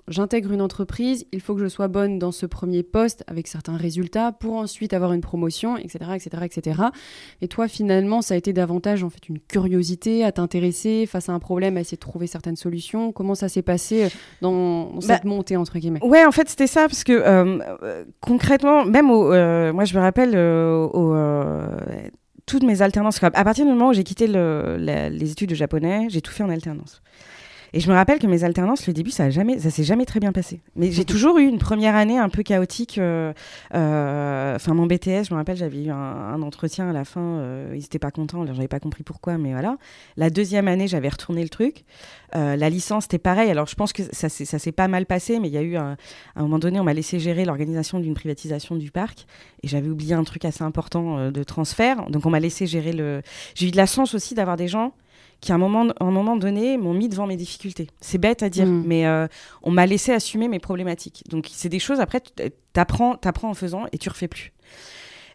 j'intègre 0.08 0.52
une 0.52 0.62
entreprise, 0.62 1.26
il 1.32 1.42
faut 1.42 1.54
que 1.56 1.62
je 1.62 1.68
sois 1.68 1.88
bonne 1.88 2.18
dans 2.18 2.32
ce 2.32 2.46
premier 2.48 2.82
poste 2.84 3.24
avec 3.28 3.48
certains 3.48 3.78
résultats 3.78 4.32
pour 4.32 4.56
ensuite 4.56 4.94
avoir 4.94 5.14
une 5.14 5.22
promotion, 5.22 5.78
etc., 5.78 6.00
etc., 6.16 6.30
etc. 6.46 6.82
Et 7.42 7.48
toi 7.48 7.68
finalement, 7.68 8.22
ça 8.24 8.34
a 8.34 8.38
été 8.38 8.52
davantage 8.54 9.04
en 9.04 9.10
fait 9.12 9.30
une 9.30 9.40
curiosité 9.40 10.24
à 10.24 10.32
t'intéresser 10.32 11.06
face 11.06 11.30
à 11.30 11.34
un 11.34 11.40
problème, 11.40 11.78
à 11.78 11.82
essayer 11.82 11.98
de 11.98 12.02
trouver 12.02 12.26
certaines 12.28 12.56
solutions. 12.56 13.12
Comment 13.12 13.36
ça 13.36 13.48
s'est 13.48 13.62
passé 13.62 14.08
dans, 14.42 14.86
dans 14.90 14.94
Bah, 14.96 15.02
cette 15.16 15.26
montée 15.26 15.56
entre 15.56 15.78
guillemets? 15.78 16.04
Ouais, 16.04 16.26
en 16.26 16.32
fait, 16.32 16.50
c'était 16.50 16.68
ça, 16.68 16.88
parce 16.88 17.04
que 17.04 17.43
concrètement, 18.22 18.86
même 18.86 19.10
euh, 19.10 19.74
moi, 19.74 19.86
je 19.86 19.96
me 19.96 20.02
rappelle 20.02 20.34
euh, 20.36 20.88
euh, 20.94 21.68
toutes 22.46 22.64
mes 22.64 22.82
alternances. 22.82 23.22
À 23.24 23.44
partir 23.44 23.66
du 23.66 23.72
moment 23.72 23.90
où 23.90 23.94
j'ai 23.94 24.04
quitté 24.04 24.28
les 24.28 25.32
études 25.32 25.50
de 25.50 25.56
japonais, 25.56 26.08
j'ai 26.10 26.22
tout 26.22 26.32
fait 26.32 26.44
en 26.44 26.50
alternance. 26.50 27.02
Et 27.75 27.80
je 27.80 27.89
me 27.89 27.96
rappelle 27.96 28.20
que 28.20 28.27
mes 28.27 28.44
alternances, 28.44 28.86
le 28.86 28.94
début, 28.94 29.10
ça 29.10 29.25
a 29.25 29.30
jamais, 29.32 29.58
s'est 29.58 29.84
jamais 29.84 30.06
très 30.06 30.20
bien 30.20 30.32
passé. 30.32 30.62
Mais 30.75 30.92
j'ai 30.92 31.06
toujours 31.06 31.39
eu 31.39 31.48
une 31.48 31.58
première 31.58 31.96
année 31.96 32.20
un 32.20 32.30
peu 32.30 32.44
chaotique. 32.44 33.00
Euh, 33.00 33.34
euh, 33.74 34.56
enfin, 34.56 34.75
mon 34.75 34.86
BTS, 34.86 35.25
je 35.27 35.34
me 35.34 35.36
rappelle, 35.36 35.58
j'avais 35.58 35.86
eu 35.86 35.89
un, 35.89 36.39
entretien 36.44 36.88
à 36.88 36.94
la 36.94 37.03
fin. 37.03 37.22
Euh, 37.22 37.72
ils 37.74 37.80
n'étaient 37.80 37.98
pas 37.98 38.12
contents, 38.12 38.46
j'avais 38.46 38.68
pas 38.68 38.80
compris 38.80 39.01
pourquoi, 39.01 39.39
mais 39.39 39.53
voilà. 39.53 39.77
La 40.18 40.30
deuxième 40.30 40.68
année, 40.68 40.88
j'avais 40.88 41.10
retourné 41.10 41.42
le 41.42 41.50
truc. 41.50 41.84
la 42.34 42.70
licence, 42.70 43.06
c'était 43.06 43.18
pareil. 43.18 43.50
Alors, 43.50 43.65
je 43.65 43.75
pense 43.75 43.92
que 43.92 44.03
ça, 44.12 44.30
ça 44.30 44.60
s'est 44.60 44.72
pas 44.72 44.88
mal 44.88 45.08
passé, 45.08 45.39
mais 45.39 45.48
il 45.48 45.53
y 45.53 45.58
a 45.58 45.63
eu 45.63 45.75
un, 45.75 45.98
à 46.36 46.39
un 46.39 46.44
moment 46.44 46.60
donné, 46.60 46.80
on 46.80 46.84
m'a 46.84 46.94
laissé 46.94 47.18
gérer 47.18 47.44
l'organisation 47.44 48.00
d'une 48.00 48.13
privatisation 48.13 48.75
du 48.75 48.92
parc, 48.92 49.25
et 49.63 49.68
j'avais 49.68 49.89
oublié 49.89 50.13
un 50.13 50.24
truc 50.24 50.46
assez 50.46 50.63
important 50.63 51.32
de 51.32 51.44
transfert. 51.44 52.08
Donc, 52.12 52.24
on 52.27 52.30
m'a 52.30 52.39
laissé 52.39 52.68
gérer 52.68 52.94
le. 52.94 53.24
J'ai 53.56 53.68
eu 53.68 53.72
de 53.72 53.77
la 53.77 53.88
chance 53.88 54.13
aussi 54.13 54.36
d'avoir 54.36 54.58
des 54.58 54.68
gens 54.68 54.94
qui 55.44 55.52
à 55.52 55.56
un 55.56 55.58
moment, 55.58 55.88
un 56.00 56.12
moment 56.12 56.38
donné 56.38 56.78
m'ont 56.78 56.94
mis 56.94 57.10
devant 57.10 57.28
mes 57.28 57.36
difficultés. 57.36 57.88
C'est 58.00 58.18
bête 58.18 58.44
à 58.44 58.50
dire, 58.50 58.66
mm. 58.66 58.84
mais 58.88 59.06
euh, 59.06 59.28
on 59.62 59.72
m'a 59.72 59.86
laissé 59.86 60.14
assumer 60.14 60.48
mes 60.48 60.60
problématiques. 60.60 61.24
Donc 61.30 61.50
c'est 61.52 61.70
des 61.70 61.80
choses, 61.80 62.00
après, 62.00 62.22
tu 62.22 62.52
apprends, 62.80 63.20
en 63.44 63.54
faisant 63.54 63.86
et 63.92 63.98
tu 63.98 64.08
refais 64.08 64.30
plus. 64.30 64.54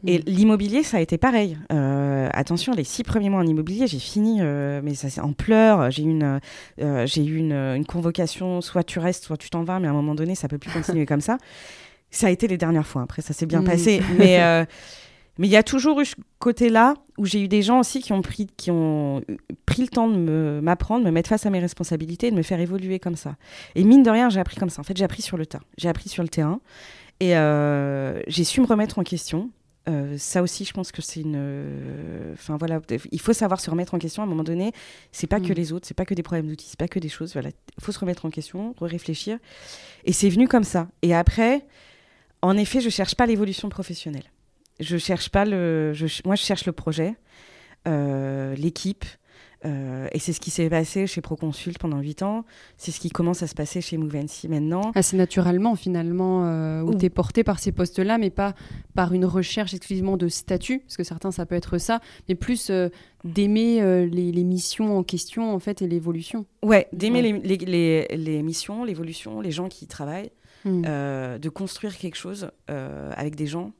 Et 0.07 0.21
mm. 0.21 0.23
l'immobilier, 0.27 0.83
ça 0.83 0.97
a 0.97 1.01
été 1.01 1.19
pareil. 1.19 1.59
Euh, 1.73 2.29
attention, 2.33 2.73
les 2.73 2.85
six 2.85 3.03
premiers 3.03 3.29
mois 3.29 3.41
en 3.41 3.47
immobilier, 3.47 3.87
j'ai 3.87 3.99
fini, 3.99 4.39
euh, 4.41 4.81
mais 4.83 4.95
ça 4.95 5.11
c'est 5.11 5.21
en 5.21 5.35
pleurs. 5.35 5.91
J'ai 5.91 6.05
eu 6.05 6.11
une, 6.11 6.41
j'ai 6.79 7.25
eu 7.25 7.37
une, 7.37 7.53
une, 7.53 7.85
convocation, 7.85 8.63
soit 8.63 8.85
tu 8.85 8.99
restes, 8.99 9.25
soit 9.25 9.37
tu 9.37 9.51
t'en 9.51 9.63
vas, 9.63 9.79
mais 9.79 9.89
à 9.89 9.91
un 9.91 9.95
moment 9.95 10.15
donné, 10.15 10.35
ça 10.35 10.49
peut 10.49 10.59
plus 10.59 10.71
continuer 10.71 11.05
comme 11.05 11.21
ça. 11.21 11.37
Ça 12.11 12.29
a 12.29 12.31
été 12.31 12.49
les 12.49 12.57
dernières 12.57 12.87
fois. 12.87 13.03
Après, 13.03 13.21
ça 13.21 13.35
s'est 13.35 13.47
bien 13.47 13.61
mm. 13.61 13.67
passé, 13.67 14.03
mais 14.19 14.67
mais 15.39 15.47
il 15.47 15.51
y 15.51 15.57
a 15.57 15.63
toujours 15.63 16.01
eu 16.01 16.05
ce 16.05 16.17
côté-là 16.41 16.95
où 17.19 17.27
j'ai 17.27 17.43
eu 17.43 17.49
des 17.49 17.63
gens 17.63 17.81
aussi 17.81 18.01
qui 18.01 18.13
ont 18.13 18.23
pris, 18.23 18.47
qui 18.57 18.71
ont 18.71 19.23
pris 19.67 19.83
le 19.83 19.89
temps 19.89 20.09
de 20.09 20.61
m'apprendre, 20.63 21.05
me, 21.05 21.11
mettre 21.11 21.29
face 21.29 21.45
à 21.45 21.51
mes 21.51 21.59
responsabilités, 21.59 22.31
de 22.31 22.37
me 22.37 22.43
faire 22.43 22.61
évoluer 22.61 22.99
comme 22.99 23.17
ça. 23.17 23.37
Et 23.75 23.85
mine 23.85 24.03
de 24.03 24.11
rien, 24.11 24.31
j'ai 24.31 24.41
appris 24.41 24.57
comme 24.57 24.71
ça. 24.71 24.81
En 24.81 24.85
fait, 24.85 24.97
j'ai 24.97 25.05
appris 25.05 25.23
sur 25.23 25.37
le 25.37 25.45
tas. 25.45 25.61
J'ai 25.77 25.89
appris 25.89 26.09
sur 26.09 26.23
le 26.23 26.29
terrain. 26.29 26.61
Et 27.21 27.37
euh, 27.37 28.23
j'ai 28.29 28.45
su 28.45 28.61
me 28.61 28.67
remettre 28.67 28.99
en 28.99 29.03
question. 29.03 29.51
Euh, 29.89 30.17
ça 30.19 30.43
aussi, 30.43 30.65
je 30.65 30.73
pense 30.73 30.93
que 30.93 31.03
c'est 31.03 31.21
une. 31.21 32.33
Enfin 32.35 32.57
voilà, 32.57 32.81
il 33.11 33.21
faut 33.21 33.33
savoir 33.33 33.61
se 33.61 33.71
remettre 33.71 33.95
en 33.95 33.99
question 33.99 34.23
à 34.23 34.27
un 34.27 34.29
moment 34.29 34.45
donné. 34.45 34.73
C'est 35.13 35.27
pas 35.27 35.41
que 35.41 35.53
mm. 35.53 35.57
les 35.57 35.73
autres, 35.73 35.87
c'est 35.87 35.97
pas 35.97 36.05
que 36.05 36.15
des 36.15 36.23
problèmes 36.23 36.47
d'outils, 36.47 36.69
c'est 36.69 36.79
pas 36.79 36.89
que 36.89 36.99
des 36.99 37.09
choses. 37.09 37.33
Voilà, 37.33 37.49
il 37.49 37.85
faut 37.85 37.93
se 37.93 37.99
remettre 37.99 38.25
en 38.27 38.31
question, 38.31 38.75
réfléchir. 38.81 39.39
Et 40.05 40.13
c'est 40.13 40.29
venu 40.29 40.47
comme 40.47 40.65
ça. 40.65 40.89
Et 41.03 41.15
après, 41.15 41.65
en 42.43 42.57
effet, 42.57 42.81
je 42.81 42.91
cherche 42.91 43.15
pas 43.15 43.27
l'évolution 43.27 43.69
professionnelle 43.69 44.31
je 44.81 44.97
cherche 44.97 45.31
pas 45.31 45.45
le. 45.45 45.93
moi, 46.25 46.37
je 46.37 46.43
cherche 46.43 46.67
le 46.67 46.73
projet, 46.73 47.15
euh, 47.87 48.55
l'équipe. 48.55 49.05
Euh, 49.65 50.07
et 50.13 50.21
c'est 50.21 50.33
ce 50.33 50.39
qui 50.39 50.51
s'est 50.51 50.71
passé 50.71 51.09
chez 51.09 51.21
Proconsult 51.21 51.79
pendant 51.79 51.99
8 51.99 52.23
ans. 52.23 52.45
C'est 52.77 52.93
ce 52.93 53.01
qui 53.01 53.11
commence 53.11 53.43
à 53.43 53.49
se 53.49 53.57
passer 53.57 53.81
chez 53.81 53.97
Movency 53.97 54.47
maintenant. 54.47 54.93
Assez 54.95 55.17
naturellement, 55.17 55.75
finalement, 55.75 56.45
euh, 56.45 56.83
où 56.83 56.95
tu 56.95 57.07
es 57.07 57.11
porté 57.11 57.43
par 57.43 57.59
ces 57.59 57.73
postes-là, 57.73 58.19
mais 58.19 58.31
pas 58.31 58.55
par 58.95 59.13
une 59.13 59.25
recherche 59.25 59.75
exclusivement 59.75 60.17
de 60.17 60.29
statut, 60.29 60.79
parce 60.79 60.97
que 60.97 61.03
certains, 61.03 61.33
ça 61.33 61.45
peut 61.45 61.57
être 61.57 61.79
ça, 61.79 61.99
mais 62.29 62.37
plus 62.37 62.71
d'aimer 63.25 64.07
les, 64.07 64.45
missions 64.45 64.97
en 64.97 65.03
question, 65.03 65.53
en 65.53 65.59
fait, 65.59 65.83
et 65.83 65.89
l'évolution. 65.89 66.47
Ouais, 66.63 66.87
d'aimer 66.93 67.21
Les, 67.21 67.57
les, 67.57 68.07
les, 68.17 68.43
missions, 68.45 68.85
l'évolution, 68.85 69.41
les 69.41 69.51
gens 69.51 69.69
qui 69.69 69.87
y 69.87 69.89
travaillent, 69.89 70.31
hmm. 70.67 70.83
de 70.83 71.49
construire 71.49 71.99
quelque 71.99 72.17
chose 72.17 72.49
avec 72.69 73.35
des 73.35 73.49
gens 73.49 73.73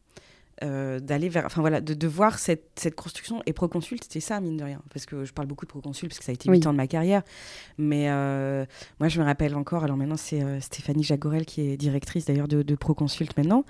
euh, 0.65 0.99
d'aller 0.99 1.29
vers, 1.29 1.47
enfin 1.47 1.61
voilà, 1.61 1.81
de, 1.81 1.95
de 1.95 2.09
voir 2.09 2.39
cette, 2.39 2.71
cette, 2.77 2.97
construction. 2.97 3.43
Et 3.47 3.53
Proconsult, 3.53 4.03
c'était 4.03 4.19
ça, 4.19 4.41
mine 4.41 4.57
de 4.57 4.65
rien. 4.65 4.83
Parce 4.93 5.07
que 5.07 5.25
je 5.25 5.33
parle 5.33 5.47
beaucoup 5.47 5.65
de 5.65 5.71
Proconsult, 5.71 6.11
parce 6.11 6.19
que 6.19 6.25
ça 6.25 6.33
a 6.33 6.35
été 6.35 6.51
8 6.51 6.67
ans 6.67 6.73
de 6.73 6.77
ma 6.77 6.89
carrière. 6.89 7.23
Mais 7.77 8.11
euh, 8.11 8.65
moi, 8.99 9.09
je 9.09 9.21
me 9.21 9.25
rappelle 9.25 9.55
encore, 9.55 9.85
alors 9.85 9.97
maintenant, 9.97 10.17
c'est 10.17 10.43
euh, 10.43 10.61
Stéphanie 10.61 11.05
Jagorel 11.05 11.47
qui 11.47 11.61
est 11.61 11.77
directrice 11.77 12.25
d'ailleurs 12.25 12.49
de, 12.49 12.63
de, 12.63 12.75
Proconsult 12.75 13.37
maintenant. 13.37 13.65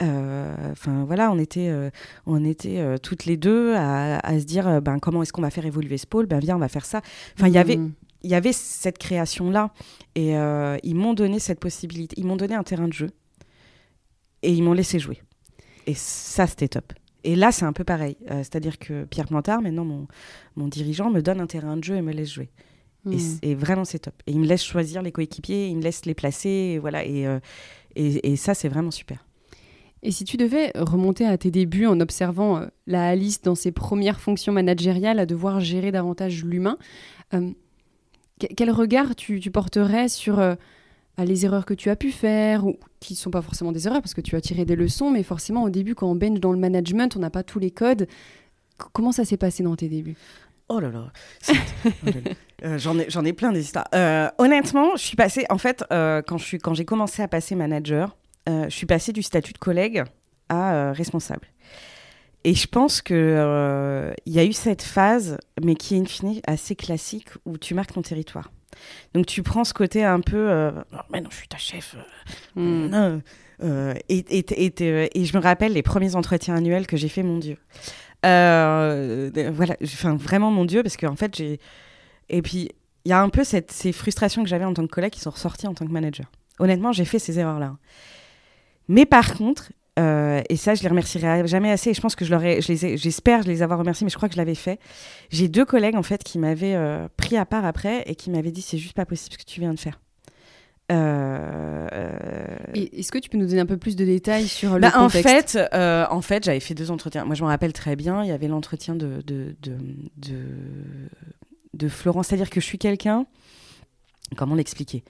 Enfin 0.00 1.04
voilà, 1.06 1.30
on 1.30 1.38
était, 1.38 1.72
on 2.26 2.44
était 2.44 2.98
toutes 2.98 3.24
les 3.24 3.36
deux 3.36 3.74
à, 3.74 4.18
à 4.18 4.38
se 4.38 4.44
dire, 4.44 4.82
ben, 4.82 4.98
comment 4.98 5.22
est-ce 5.22 5.32
qu'on 5.32 5.42
va 5.42 5.50
faire 5.50 5.66
évoluer 5.66 5.98
ce 5.98 6.06
pôle? 6.06 6.26
Ben 6.26 6.40
viens, 6.40 6.56
on 6.56 6.60
va 6.60 6.68
faire 6.68 6.84
ça. 6.84 7.00
Enfin, 7.38 7.48
il 7.48 7.54
y 7.54 7.58
avait. 7.58 7.76
Mmh. 7.76 7.92
Il 8.22 8.30
y 8.30 8.34
avait 8.34 8.54
cette 8.54 8.96
création-là 8.96 9.70
et 10.14 10.32
ils 10.82 10.94
m'ont 10.94 11.12
donné 11.12 11.38
cette 11.38 11.60
possibilité. 11.60 12.14
Ils 12.18 12.26
m'ont 12.26 12.36
donné 12.36 12.54
un 12.54 12.62
terrain 12.62 12.88
de 12.88 12.92
jeu 12.94 13.10
et 14.42 14.52
ils 14.52 14.62
m'ont 14.62 14.72
laissé 14.72 14.98
jouer. 14.98 15.20
Et 15.86 15.94
ça, 15.94 16.46
c'était 16.46 16.68
top. 16.68 16.92
Et 17.24 17.36
là, 17.36 17.52
c'est 17.52 17.64
un 17.64 17.72
peu 17.72 17.84
pareil. 17.84 18.16
Euh, 18.30 18.38
c'est-à-dire 18.38 18.78
que 18.78 19.04
Pierre 19.04 19.26
Plantard, 19.26 19.62
maintenant, 19.62 19.84
mon, 19.84 20.06
mon, 20.56 20.68
dirigeant, 20.68 21.10
me 21.10 21.22
donne 21.22 21.40
un 21.40 21.46
terrain 21.46 21.76
de 21.76 21.84
jeu 21.84 21.96
et 21.96 22.02
me 22.02 22.12
laisse 22.12 22.32
jouer. 22.32 22.50
Et, 23.10 23.16
hmm. 23.16 23.58
vraiment, 23.58 23.84
c'est 23.84 23.98
top. 23.98 24.14
Et 24.26 24.32
il 24.32 24.40
me 24.40 24.46
laisse 24.46 24.64
choisir 24.64 25.02
les 25.02 25.12
coéquipiers, 25.12 25.68
il 25.68 25.76
me 25.76 25.82
laisse 25.82 26.06
les 26.06 26.14
placer. 26.14 26.48
Et 26.48 26.78
voilà. 26.78 27.04
Et, 27.04 27.26
euh, 27.26 27.38
et, 27.96 28.32
et, 28.32 28.36
ça, 28.36 28.54
c'est 28.54 28.68
vraiment 28.68 28.90
super. 28.90 29.26
Et 30.02 30.10
si 30.10 30.24
tu 30.24 30.36
devais 30.36 30.70
remonter 30.74 31.26
à 31.26 31.36
tes 31.38 31.50
débuts 31.50 31.86
en 31.86 31.98
observant 32.00 32.58
euh, 32.58 32.66
la 32.86 33.08
Alice 33.08 33.40
dans 33.42 33.54
ses 33.54 33.72
premières 33.72 34.20
fonctions 34.20 34.52
managériales 34.52 35.18
à 35.18 35.26
devoir 35.26 35.60
gérer 35.60 35.92
davantage 35.92 36.44
l'humain, 36.44 36.78
quel 38.38 38.70
regard 38.70 39.16
tu, 39.16 39.40
tu 39.40 39.50
porterais 39.50 40.08
sur 40.08 40.38
à 41.16 41.24
les 41.24 41.44
erreurs 41.44 41.64
que 41.64 41.74
tu 41.74 41.90
as 41.90 41.96
pu 41.96 42.10
faire, 42.10 42.66
ou 42.66 42.76
qui 43.00 43.12
ne 43.12 43.18
sont 43.18 43.30
pas 43.30 43.42
forcément 43.42 43.72
des 43.72 43.86
erreurs 43.86 44.02
parce 44.02 44.14
que 44.14 44.20
tu 44.20 44.36
as 44.36 44.40
tiré 44.40 44.64
des 44.64 44.76
leçons, 44.76 45.10
mais 45.10 45.22
forcément 45.22 45.62
au 45.62 45.70
début 45.70 45.94
quand 45.94 46.10
on 46.10 46.14
bench 46.14 46.40
dans 46.40 46.52
le 46.52 46.58
management, 46.58 47.16
on 47.16 47.20
n'a 47.20 47.30
pas 47.30 47.42
tous 47.42 47.58
les 47.58 47.70
codes. 47.70 48.08
comment 48.92 49.12
ça 49.12 49.24
s'est 49.24 49.36
passé 49.36 49.62
dans 49.62 49.76
tes 49.76 49.88
débuts? 49.88 50.16
Oh 50.68 50.80
là 50.80 50.90
là, 50.90 51.12
euh, 52.64 52.78
j'en 52.78 53.24
ai, 53.24 53.32
plein 53.34 53.52
des 53.52 53.64
Euh, 53.94 54.30
honnêtement, 54.38 54.96
je 54.96 55.02
suis 55.02 55.16
passée, 55.16 55.44
en 55.50 55.58
fait, 55.58 55.84
euh, 55.92 56.22
quand, 56.22 56.38
j'ai 56.38 56.84
commencé 56.86 57.22
à 57.22 57.28
passer 57.28 57.54
manager, 57.54 58.16
je 58.46 58.70
suis 58.70 58.86
passée 58.86 59.12
du 59.12 59.22
statut 59.22 59.52
de 59.52 59.58
collègue 59.58 60.04
à 60.48 60.92
responsable. 60.92 61.48
Et 62.44 62.54
je 62.54 62.66
pense 62.66 63.02
qu'il 63.02 63.16
il 63.16 64.32
y 64.32 64.38
a 64.38 64.44
eu 64.44 64.52
cette 64.52 64.82
phase, 64.82 65.38
mais 65.62 65.74
qui 65.74 65.94
est 65.94 65.98
une 65.98 66.06
fine 66.06 66.40
assez 66.46 66.74
classique, 66.74 67.28
où 67.44 67.58
tu 67.58 67.74
marques 67.74 67.92
ton 67.92 68.02
territoire. 68.02 68.50
Donc 69.14 69.26
tu 69.26 69.42
prends 69.42 69.64
ce 69.64 69.74
côté 69.74 70.04
un 70.04 70.20
peu, 70.20 70.50
euh, 70.50 70.70
mais 71.10 71.20
non, 71.20 71.30
je 71.30 71.36
suis 71.36 71.48
ta 71.48 71.58
chef. 71.58 71.96
Euh, 72.56 72.88
hmm. 72.88 73.22
euh, 73.62 73.94
et, 74.08 74.18
et, 74.38 75.20
et, 75.20 75.24
je 75.24 75.36
me 75.36 75.42
rappelle 75.42 75.72
les 75.72 75.82
premiers 75.82 76.16
entretiens 76.16 76.56
annuels 76.56 76.86
que 76.86 76.96
j'ai 76.96 77.08
fait, 77.08 77.22
mon 77.22 77.38
Dieu. 77.38 77.56
voilà, 78.22 79.76
enfin 79.82 80.16
vraiment 80.16 80.50
mon 80.50 80.64
Dieu, 80.64 80.82
parce 80.82 80.96
qu'en 80.96 81.16
fait 81.16 81.34
j'ai. 81.36 81.60
Et 82.30 82.42
puis 82.42 82.70
il 83.04 83.10
y 83.10 83.12
a 83.12 83.20
un 83.20 83.28
peu 83.28 83.44
cette, 83.44 83.70
ces 83.70 83.92
frustrations 83.92 84.42
que 84.42 84.48
j'avais 84.48 84.64
en 84.64 84.72
tant 84.72 84.86
que 84.86 84.92
collègue 84.92 85.12
qui 85.12 85.20
sont 85.20 85.30
ressorties 85.30 85.66
en 85.66 85.74
tant 85.74 85.86
que 85.86 85.92
manager. 85.92 86.26
Honnêtement, 86.58 86.92
j'ai 86.92 87.04
fait 87.04 87.18
ces 87.18 87.38
erreurs-là. 87.38 87.76
Mais 88.88 89.06
par 89.06 89.34
contre, 89.34 89.72
euh, 89.98 90.42
et 90.48 90.56
ça, 90.56 90.74
je 90.74 90.82
les 90.82 90.88
remercierai 90.88 91.46
jamais 91.46 91.70
assez. 91.70 91.90
Et 91.90 91.94
je 91.94 92.00
pense 92.00 92.16
que 92.16 92.24
je 92.24 92.32
l'aurais, 92.32 92.60
j'espère 92.60 93.42
je 93.42 93.48
les 93.48 93.62
avoir 93.62 93.78
remerciés, 93.78 94.04
mais 94.04 94.10
je 94.10 94.16
crois 94.16 94.28
que 94.28 94.34
je 94.34 94.38
l'avais 94.38 94.54
fait. 94.54 94.80
J'ai 95.30 95.48
deux 95.48 95.64
collègues 95.64 95.96
en 95.96 96.02
fait 96.02 96.24
qui 96.24 96.38
m'avaient 96.38 96.74
euh, 96.74 97.08
pris 97.16 97.36
à 97.36 97.44
part 97.44 97.64
après 97.64 98.02
et 98.06 98.14
qui 98.14 98.30
m'avaient 98.30 98.50
dit 98.50 98.62
c'est 98.62 98.78
juste 98.78 98.94
pas 98.94 99.06
possible 99.06 99.34
ce 99.34 99.38
que 99.38 99.44
tu 99.44 99.60
viens 99.60 99.74
de 99.74 99.78
faire. 99.78 100.00
Euh, 100.92 101.86
est-ce 102.74 103.10
que 103.10 103.18
tu 103.18 103.30
peux 103.30 103.38
nous 103.38 103.46
donner 103.46 103.60
un 103.60 103.66
peu 103.66 103.78
plus 103.78 103.96
de 103.96 104.04
détails 104.04 104.48
sur 104.48 104.74
le 104.74 104.80
bah, 104.80 104.90
contexte? 104.90 105.56
En 105.56 105.76
fait, 105.76 106.10
en 106.10 106.20
fait, 106.20 106.44
j'avais 106.44 106.60
fait 106.60 106.74
deux 106.74 106.90
entretiens. 106.90 107.24
Moi, 107.24 107.34
je 107.34 107.42
me 107.42 107.48
rappelle 107.48 107.72
très 107.72 107.96
bien. 107.96 108.22
Il 108.22 108.28
y 108.28 108.32
avait 108.32 108.48
l'entretien 108.48 108.94
de 108.94 109.22
de, 109.26 109.56
de, 109.62 109.76
de, 110.16 110.40
de 111.72 111.88
Florence, 111.88 112.26
c'est-à-dire 112.28 112.50
que 112.50 112.60
je 112.60 112.66
suis 112.66 112.78
quelqu'un. 112.78 113.26
Comment 114.36 114.56
l'expliquer? 114.56 115.04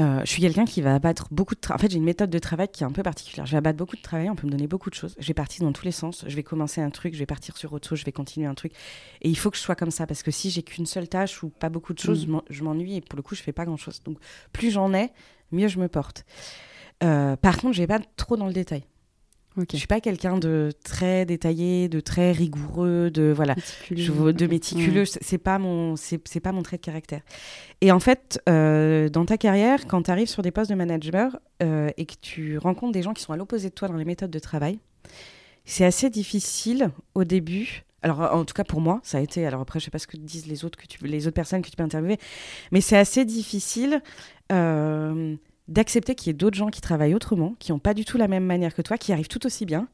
Euh, 0.00 0.20
je 0.24 0.30
suis 0.30 0.40
quelqu'un 0.40 0.64
qui 0.64 0.80
va 0.80 0.94
abattre 0.94 1.28
beaucoup 1.30 1.54
de 1.54 1.60
travail. 1.60 1.78
En 1.78 1.82
fait, 1.82 1.90
j'ai 1.90 1.98
une 1.98 2.04
méthode 2.04 2.30
de 2.30 2.38
travail 2.38 2.68
qui 2.68 2.82
est 2.82 2.86
un 2.86 2.92
peu 2.92 3.02
particulière. 3.02 3.44
Je 3.44 3.52
vais 3.52 3.58
abattre 3.58 3.76
beaucoup 3.76 3.96
de 3.96 4.02
travail, 4.02 4.30
on 4.30 4.34
peut 4.34 4.46
me 4.46 4.52
donner 4.52 4.66
beaucoup 4.66 4.88
de 4.88 4.94
choses. 4.94 5.14
Je 5.18 5.26
vais 5.26 5.34
partir 5.34 5.64
dans 5.64 5.72
tous 5.72 5.84
les 5.84 5.92
sens. 5.92 6.24
Je 6.26 6.34
vais 6.34 6.42
commencer 6.42 6.80
un 6.80 6.90
truc, 6.90 7.14
je 7.14 7.18
vais 7.18 7.26
partir 7.26 7.56
sur 7.56 7.72
autre 7.72 7.88
chose, 7.88 7.98
je 7.98 8.04
vais 8.04 8.12
continuer 8.12 8.46
un 8.46 8.54
truc. 8.54 8.72
Et 9.20 9.28
il 9.28 9.36
faut 9.36 9.50
que 9.50 9.56
je 9.56 9.62
sois 9.62 9.76
comme 9.76 9.90
ça 9.90 10.06
parce 10.06 10.22
que 10.22 10.30
si 10.30 10.50
j'ai 10.50 10.62
qu'une 10.62 10.86
seule 10.86 11.08
tâche 11.08 11.42
ou 11.42 11.50
pas 11.50 11.68
beaucoup 11.68 11.92
de 11.92 11.98
choses, 11.98 12.26
mm. 12.26 12.40
je 12.48 12.64
m'ennuie 12.64 12.96
et 12.96 13.00
pour 13.00 13.16
le 13.16 13.22
coup, 13.22 13.34
je 13.34 13.42
fais 13.42 13.52
pas 13.52 13.64
grand-chose. 13.64 14.02
Donc, 14.02 14.18
plus 14.52 14.70
j'en 14.70 14.94
ai, 14.94 15.10
mieux 15.52 15.68
je 15.68 15.78
me 15.78 15.88
porte. 15.88 16.24
Euh, 17.02 17.36
par 17.36 17.58
contre, 17.58 17.74
je 17.74 17.82
vais 17.82 17.86
pas 17.86 18.00
trop 18.16 18.36
dans 18.36 18.46
le 18.46 18.52
détail. 18.52 18.84
Okay. 19.56 19.76
Je 19.76 19.78
suis 19.78 19.88
pas 19.88 20.00
quelqu'un 20.00 20.38
de 20.38 20.70
très 20.84 21.26
détaillé, 21.26 21.88
de 21.88 21.98
très 21.98 22.30
rigoureux, 22.30 23.10
de 23.10 23.32
voilà, 23.34 23.56
méticuleux. 23.56 24.32
de 24.32 24.46
méticuleux. 24.46 25.04
C'est 25.04 25.38
pas 25.38 25.58
mon, 25.58 25.96
c'est 25.96 26.40
pas 26.40 26.52
mon 26.52 26.62
trait 26.62 26.76
de 26.76 26.82
caractère. 26.82 27.22
Et 27.80 27.90
en 27.90 27.98
fait, 27.98 28.40
euh, 28.48 29.08
dans 29.08 29.24
ta 29.24 29.36
carrière, 29.38 29.86
quand 29.88 30.04
tu 30.04 30.10
arrives 30.10 30.28
sur 30.28 30.42
des 30.42 30.52
postes 30.52 30.70
de 30.70 30.76
manager 30.76 31.36
euh, 31.62 31.90
et 31.96 32.06
que 32.06 32.14
tu 32.20 32.58
rencontres 32.58 32.92
des 32.92 33.02
gens 33.02 33.12
qui 33.12 33.22
sont 33.22 33.32
à 33.32 33.36
l'opposé 33.36 33.70
de 33.70 33.74
toi 33.74 33.88
dans 33.88 33.96
les 33.96 34.04
méthodes 34.04 34.30
de 34.30 34.38
travail, 34.38 34.78
c'est 35.64 35.84
assez 35.84 36.10
difficile 36.10 36.90
au 37.14 37.24
début. 37.24 37.84
Alors, 38.02 38.20
en 38.20 38.44
tout 38.44 38.54
cas 38.54 38.64
pour 38.64 38.80
moi, 38.80 39.00
ça 39.02 39.18
a 39.18 39.20
été. 39.20 39.44
Alors 39.46 39.60
après, 39.60 39.80
je 39.80 39.86
sais 39.86 39.90
pas 39.90 39.98
ce 39.98 40.06
que 40.06 40.16
disent 40.16 40.46
les 40.46 40.64
autres 40.64 40.78
que 40.78 40.86
tu, 40.86 41.04
les 41.04 41.26
autres 41.26 41.34
personnes 41.34 41.60
que 41.60 41.68
tu 41.68 41.76
peux 41.76 41.82
interviewer, 41.82 42.18
mais 42.70 42.80
c'est 42.80 42.96
assez 42.96 43.24
difficile. 43.24 44.00
Euh, 44.52 45.36
d'accepter 45.70 46.16
qu'il 46.16 46.26
y 46.26 46.30
ait 46.30 46.34
d'autres 46.34 46.56
gens 46.56 46.68
qui 46.68 46.80
travaillent 46.80 47.14
autrement, 47.14 47.54
qui 47.60 47.70
n'ont 47.70 47.78
pas 47.78 47.94
du 47.94 48.04
tout 48.04 48.18
la 48.18 48.28
même 48.28 48.44
manière 48.44 48.74
que 48.74 48.82
toi, 48.82 48.98
qui 48.98 49.12
arrivent 49.12 49.28
tout 49.28 49.46
aussi 49.46 49.64
bien. 49.64 49.88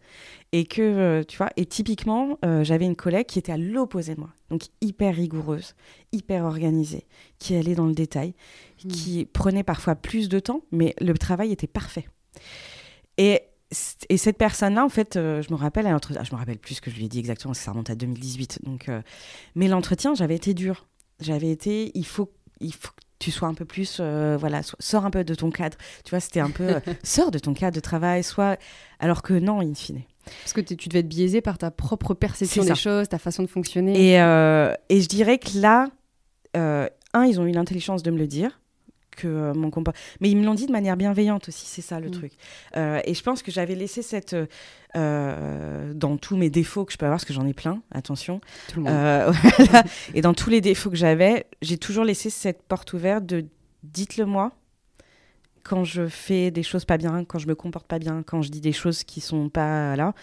Et 0.53 0.65
que, 0.65 0.81
euh, 0.81 1.23
tu 1.23 1.37
vois, 1.37 1.51
et 1.57 1.67
typiquement, 1.67 2.39
euh, 2.45 2.65
j'avais 2.65 2.87
une 2.87 2.97
collègue 2.97 3.27
qui 3.27 3.39
était 3.39 3.53
à 3.53 3.59
l'opposé 3.59 4.15
de 4.15 4.21
moi. 4.21 4.31
Donc, 4.49 4.63
hyper 4.81 5.15
rigoureuse, 5.15 5.75
hyper 6.13 6.45
organisée, 6.45 7.05
qui 7.39 7.55
allait 7.55 7.75
dans 7.75 7.87
le 7.87 7.95
détail, 7.95 8.35
hmm. 8.85 8.89
qui 8.89 9.25
prenait 9.27 9.65
parfois 9.65 9.95
plus 9.95 10.29
de 10.29 10.39
temps, 10.39 10.63
mais 10.73 10.95
le 11.01 11.13
travail 11.15 11.53
était 11.53 11.67
parfait. 11.67 12.09
Et, 13.19 13.43
et 14.09 14.17
cette 14.17 14.39
personne-là, 14.39 14.83
en 14.83 14.89
fait, 14.89 15.17
euh, 15.17 15.43
je 15.43 15.53
me 15.53 15.59
rappelle, 15.59 15.87
à 15.87 15.95
ah, 15.95 16.25
je 16.25 16.33
me 16.33 16.39
rappelle 16.39 16.59
plus 16.59 16.77
ce 16.77 16.81
que 16.81 16.91
je 16.91 16.97
lui 16.97 17.05
ai 17.05 17.09
dit 17.09 17.19
exactement, 17.19 17.51
parce 17.51 17.59
que 17.59 17.65
ça 17.67 17.73
remonte 17.73 17.91
à 17.91 17.97
2018. 17.97 18.61
Donc, 18.63 18.91
mais 19.55 19.69
l'entretien, 19.69 20.15
j'avais 20.15 20.37
été 20.37 20.55
dur. 20.55 20.87
J'avais 21.21 21.51
été, 21.51 21.93
il 21.95 22.07
faut, 22.07 22.33
il 22.61 22.75
faut 22.75 22.93
tu 23.19 23.31
sois 23.31 23.49
un 23.49 23.55
peu 23.55 23.65
plus, 23.65 23.99
euh, 24.01 24.37
voilà, 24.39 24.61
sors 24.79 25.05
un 25.05 25.11
peu 25.11 25.25
de 25.25 25.35
ton 25.35 25.51
cadre. 25.51 25.77
Tu 26.05 26.11
vois, 26.11 26.21
c'était 26.21 26.41
un 26.41 26.51
peu, 26.51 26.65
euh, 26.69 26.81
sors 27.03 27.31
de 27.31 27.39
ton 27.39 27.55
cadre 27.55 27.75
de 27.75 27.81
travail, 27.81 28.23
soit, 28.23 28.59
alors 28.99 29.23
que 29.23 29.35
non, 29.35 29.61
in 29.61 29.75
fine. 29.75 30.03
Parce 30.43 30.53
que 30.53 30.61
tu 30.61 30.89
devais 30.89 31.01
être 31.01 31.09
biaisé 31.09 31.41
par 31.41 31.57
ta 31.57 31.71
propre 31.71 32.13
perception 32.13 32.65
des 32.65 32.75
choses, 32.75 33.09
ta 33.09 33.19
façon 33.19 33.43
de 33.43 33.49
fonctionner. 33.49 34.13
Et, 34.13 34.21
euh, 34.21 34.73
et 34.89 35.01
je 35.01 35.09
dirais 35.09 35.39
que 35.39 35.59
là, 35.59 35.89
un, 36.55 37.25
ils 37.25 37.41
ont 37.41 37.47
eu 37.47 37.53
l'intelligence 37.53 38.03
de 38.03 38.11
me 38.11 38.19
le 38.19 38.27
dire 38.27 38.59
que 39.17 39.27
euh, 39.27 39.55
mon 39.55 39.71
comportement. 39.71 40.05
Mais 40.21 40.31
ils 40.31 40.37
me 40.37 40.45
l'ont 40.45 40.55
dit 40.55 40.67
de 40.67 40.73
manière 40.73 40.97
bienveillante 40.97 41.49
aussi, 41.49 41.67
c'est 41.67 41.83
ça 41.83 41.99
le 41.99 42.09
mm. 42.09 42.13
truc. 42.13 42.33
Euh, 42.77 43.01
et 43.05 43.15
je 43.15 43.23
pense 43.23 43.43
que 43.43 43.51
j'avais 43.51 43.75
laissé 43.75 44.03
cette. 44.03 44.37
Euh, 44.97 45.93
dans 45.93 46.17
tous 46.17 46.37
mes 46.37 46.49
défauts 46.49 46.87
que 46.87 46.93
je 46.93 46.97
peux 46.97 47.05
avoir, 47.05 47.19
parce 47.19 47.27
que 47.27 47.35
j'en 47.35 47.47
ai 47.47 47.53
plein, 47.53 47.83
attention. 47.91 48.41
et 50.15 50.21
dans 50.23 50.33
tous 50.33 50.49
les 50.49 50.63
défauts 50.63 50.91
que 50.91 50.97
j'avais, 50.97 51.47
j'ai 51.61 51.77
toujours 51.77 52.05
laissé 52.05 52.31
cette 52.31 52.63
porte 52.63 52.95
ouverte 52.95 53.27
de 53.27 53.45
dites-le 53.83 54.25
moi 54.25 54.53
quand 55.63 55.85
je 55.85 56.07
fais 56.07 56.51
des 56.51 56.63
choses 56.63 56.85
pas 56.85 56.97
bien, 56.97 57.25
quand 57.25 57.39
je 57.39 57.49
me 57.49 57.55
comporte 57.55 57.87
pas 57.87 57.99
bien, 57.99 58.23
quand 58.23 58.41
je 58.41 58.51
dis 58.51 58.61
des 58.61 58.73
choses 58.73 59.03
qui 59.03 59.21
sont 59.21 59.49
pas 59.49 59.97
là. 59.97 60.15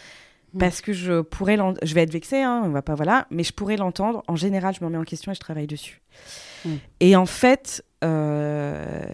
Mm. 0.53 0.58
Parce 0.60 0.82
que 0.82 0.94
je 0.94 1.22
pourrais, 1.22 1.58
je 1.84 1.94
vais 1.94 2.01
être 2.01 2.13
vexée, 2.13 2.42
hein, 2.42 2.62
on 2.65 2.70
va 2.70 2.82
pas 2.82 2.96
voilà, 2.96 3.27
mais 3.30 3.44
je 3.44 3.51
pourrais 3.51 3.77
l'entendre. 3.77 4.24
En 4.27 4.36
général, 4.36 4.74
je 4.74 4.84
m'en 4.84 4.89
mets 4.89 4.98
en 4.98 5.03
question 5.03 5.32
et 5.32 5.36
je 5.36 5.39
travaille 5.39 5.68
dessus. 5.68 6.01
Mm. 6.65 6.75
Et 7.01 7.15
en 7.15 7.25
fait, 7.25 7.84
euh, 8.03 9.06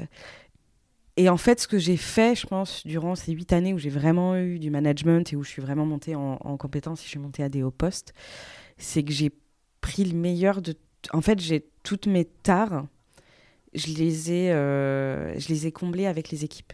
et 1.19 1.27
en 1.27 1.35
fait, 1.35 1.59
ce 1.59 1.67
que 1.67 1.77
j'ai 1.77 1.97
fait, 1.97 2.33
je 2.33 2.47
pense, 2.47 2.87
durant 2.87 3.13
ces 3.13 3.33
huit 3.33 3.51
années 3.51 3.73
où 3.73 3.77
j'ai 3.77 3.89
vraiment 3.89 4.37
eu 4.37 4.57
du 4.57 4.69
management 4.69 5.33
et 5.33 5.35
où 5.35 5.43
je 5.43 5.49
suis 5.49 5.61
vraiment 5.61 5.85
montée 5.85 6.15
en, 6.15 6.37
en 6.39 6.55
compétence 6.55 7.01
et 7.01 7.03
je 7.03 7.09
suis 7.09 7.19
montée 7.19 7.43
à 7.43 7.49
des 7.49 7.61
hauts 7.61 7.71
postes, 7.71 8.13
c'est 8.77 9.03
que 9.03 9.11
j'ai 9.11 9.29
pris 9.81 10.05
le 10.05 10.15
meilleur 10.15 10.61
de. 10.61 10.75
En 11.11 11.19
fait, 11.19 11.41
j'ai 11.41 11.65
toutes 11.83 12.07
mes 12.07 12.23
tares, 12.23 12.85
je 13.73 13.87
les 13.87 14.31
ai, 14.31 14.51
euh, 14.53 15.37
je 15.37 15.49
les 15.49 15.67
ai 15.67 15.73
comblées 15.73 16.05
avec 16.05 16.29
les 16.29 16.45
équipes. 16.45 16.71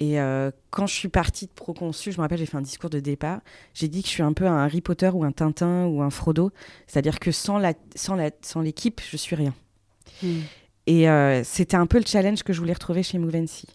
Et 0.00 0.20
euh, 0.20 0.50
quand 0.70 0.88
je 0.88 0.94
suis 0.94 1.08
partie 1.08 1.46
de 1.46 1.52
Proconsul, 1.52 2.12
je 2.12 2.18
me 2.18 2.22
rappelle, 2.22 2.38
j'ai 2.38 2.46
fait 2.46 2.56
un 2.56 2.62
discours 2.62 2.90
de 2.90 2.98
départ. 2.98 3.38
J'ai 3.72 3.86
dit 3.86 4.02
que 4.02 4.08
je 4.08 4.14
suis 4.14 4.22
un 4.24 4.32
peu 4.32 4.48
un 4.48 4.58
Harry 4.58 4.80
Potter 4.80 5.10
ou 5.14 5.22
un 5.22 5.30
Tintin 5.30 5.86
ou 5.86 6.02
un 6.02 6.10
Frodo. 6.10 6.50
C'est-à-dire 6.88 7.20
que 7.20 7.30
sans 7.30 7.58
l'équipe, 7.58 7.86
sans 7.94 8.16
la, 8.16 8.30
sans 8.42 8.64
je 8.64 9.16
suis 9.16 9.36
rien. 9.36 9.54
Hmm. 10.24 10.40
Et 10.88 11.06
euh, 11.06 11.44
c'était 11.44 11.76
un 11.76 11.86
peu 11.86 11.98
le 11.98 12.06
challenge 12.06 12.42
que 12.42 12.54
je 12.54 12.60
voulais 12.60 12.72
retrouver 12.72 13.02
chez 13.02 13.18
Movency. 13.18 13.66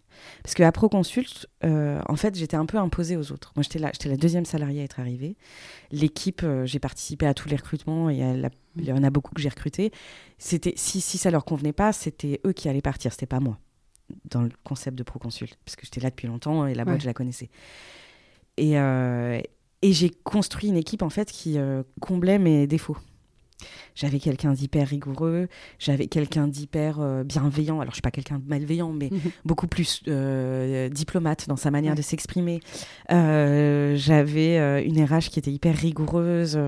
Parce 0.41 0.55
qu'à 0.55 0.71
Proconsult, 0.71 1.45
euh, 1.63 2.01
en 2.09 2.15
fait, 2.15 2.35
j'étais 2.35 2.57
un 2.57 2.65
peu 2.65 2.79
imposée 2.79 3.17
aux 3.17 3.31
autres. 3.31 3.53
Moi, 3.55 3.61
j'étais 3.61 3.77
la, 3.77 3.91
la 4.05 4.17
deuxième 4.17 4.45
salariée 4.45 4.81
à 4.81 4.83
être 4.85 4.99
arrivée. 4.99 5.37
L'équipe, 5.91 6.41
euh, 6.43 6.65
j'ai 6.65 6.79
participé 6.79 7.27
à 7.27 7.35
tous 7.35 7.49
les 7.49 7.55
recrutements 7.55 8.09
et 8.09 8.15
il 8.77 8.83
y 8.83 8.91
en 8.91 9.03
a 9.03 9.09
beaucoup 9.11 9.35
que 9.35 9.41
j'ai 9.43 9.49
recrutés. 9.49 9.91
C'était, 10.39 10.73
si, 10.75 11.01
si 11.01 11.19
ça 11.19 11.29
leur 11.29 11.45
convenait 11.45 11.71
pas, 11.71 11.93
c'était 11.93 12.41
eux 12.47 12.51
qui 12.51 12.67
allaient 12.67 12.81
partir, 12.81 13.11
c'était 13.11 13.27
pas 13.27 13.39
moi, 13.39 13.59
dans 14.31 14.41
le 14.41 14.49
concept 14.63 14.97
de 14.97 15.03
Proconsult. 15.03 15.55
Parce 15.65 15.75
que 15.75 15.85
j'étais 15.85 16.01
là 16.01 16.09
depuis 16.09 16.25
longtemps 16.25 16.65
et 16.65 16.73
la 16.73 16.83
boîte, 16.83 17.01
je 17.01 17.05
la 17.05 17.13
connaissais. 17.13 17.51
Et, 18.57 18.71
et 18.73 19.93
j'ai 19.93 20.09
construit 20.09 20.69
une 20.69 20.77
équipe, 20.77 21.03
en 21.03 21.11
fait, 21.11 21.31
qui 21.31 21.59
comblait 22.01 22.39
mes 22.39 22.65
défauts. 22.65 22.97
J'avais 23.95 24.19
quelqu'un 24.19 24.53
d'hyper 24.53 24.87
rigoureux, 24.87 25.47
j'avais 25.79 26.07
quelqu'un 26.07 26.47
d'hyper 26.47 26.99
euh, 26.99 27.23
bienveillant. 27.23 27.79
Alors, 27.79 27.91
je 27.91 27.95
suis 27.95 28.01
pas 28.01 28.11
quelqu'un 28.11 28.39
de 28.39 28.47
malveillant, 28.47 28.91
mais 28.91 29.09
mhm. 29.11 29.31
beaucoup 29.45 29.67
plus 29.67 30.01
euh, 30.07 30.89
diplomate 30.89 31.47
dans 31.47 31.55
sa 31.55 31.71
manière 31.71 31.95
de 31.95 32.01
s'exprimer. 32.01 32.59
Euh, 33.11 33.95
j'avais 33.95 34.83
une 34.85 35.03
RH 35.03 35.29
qui 35.29 35.39
était 35.39 35.51
hyper 35.51 35.75
rigoureuse 35.75 36.59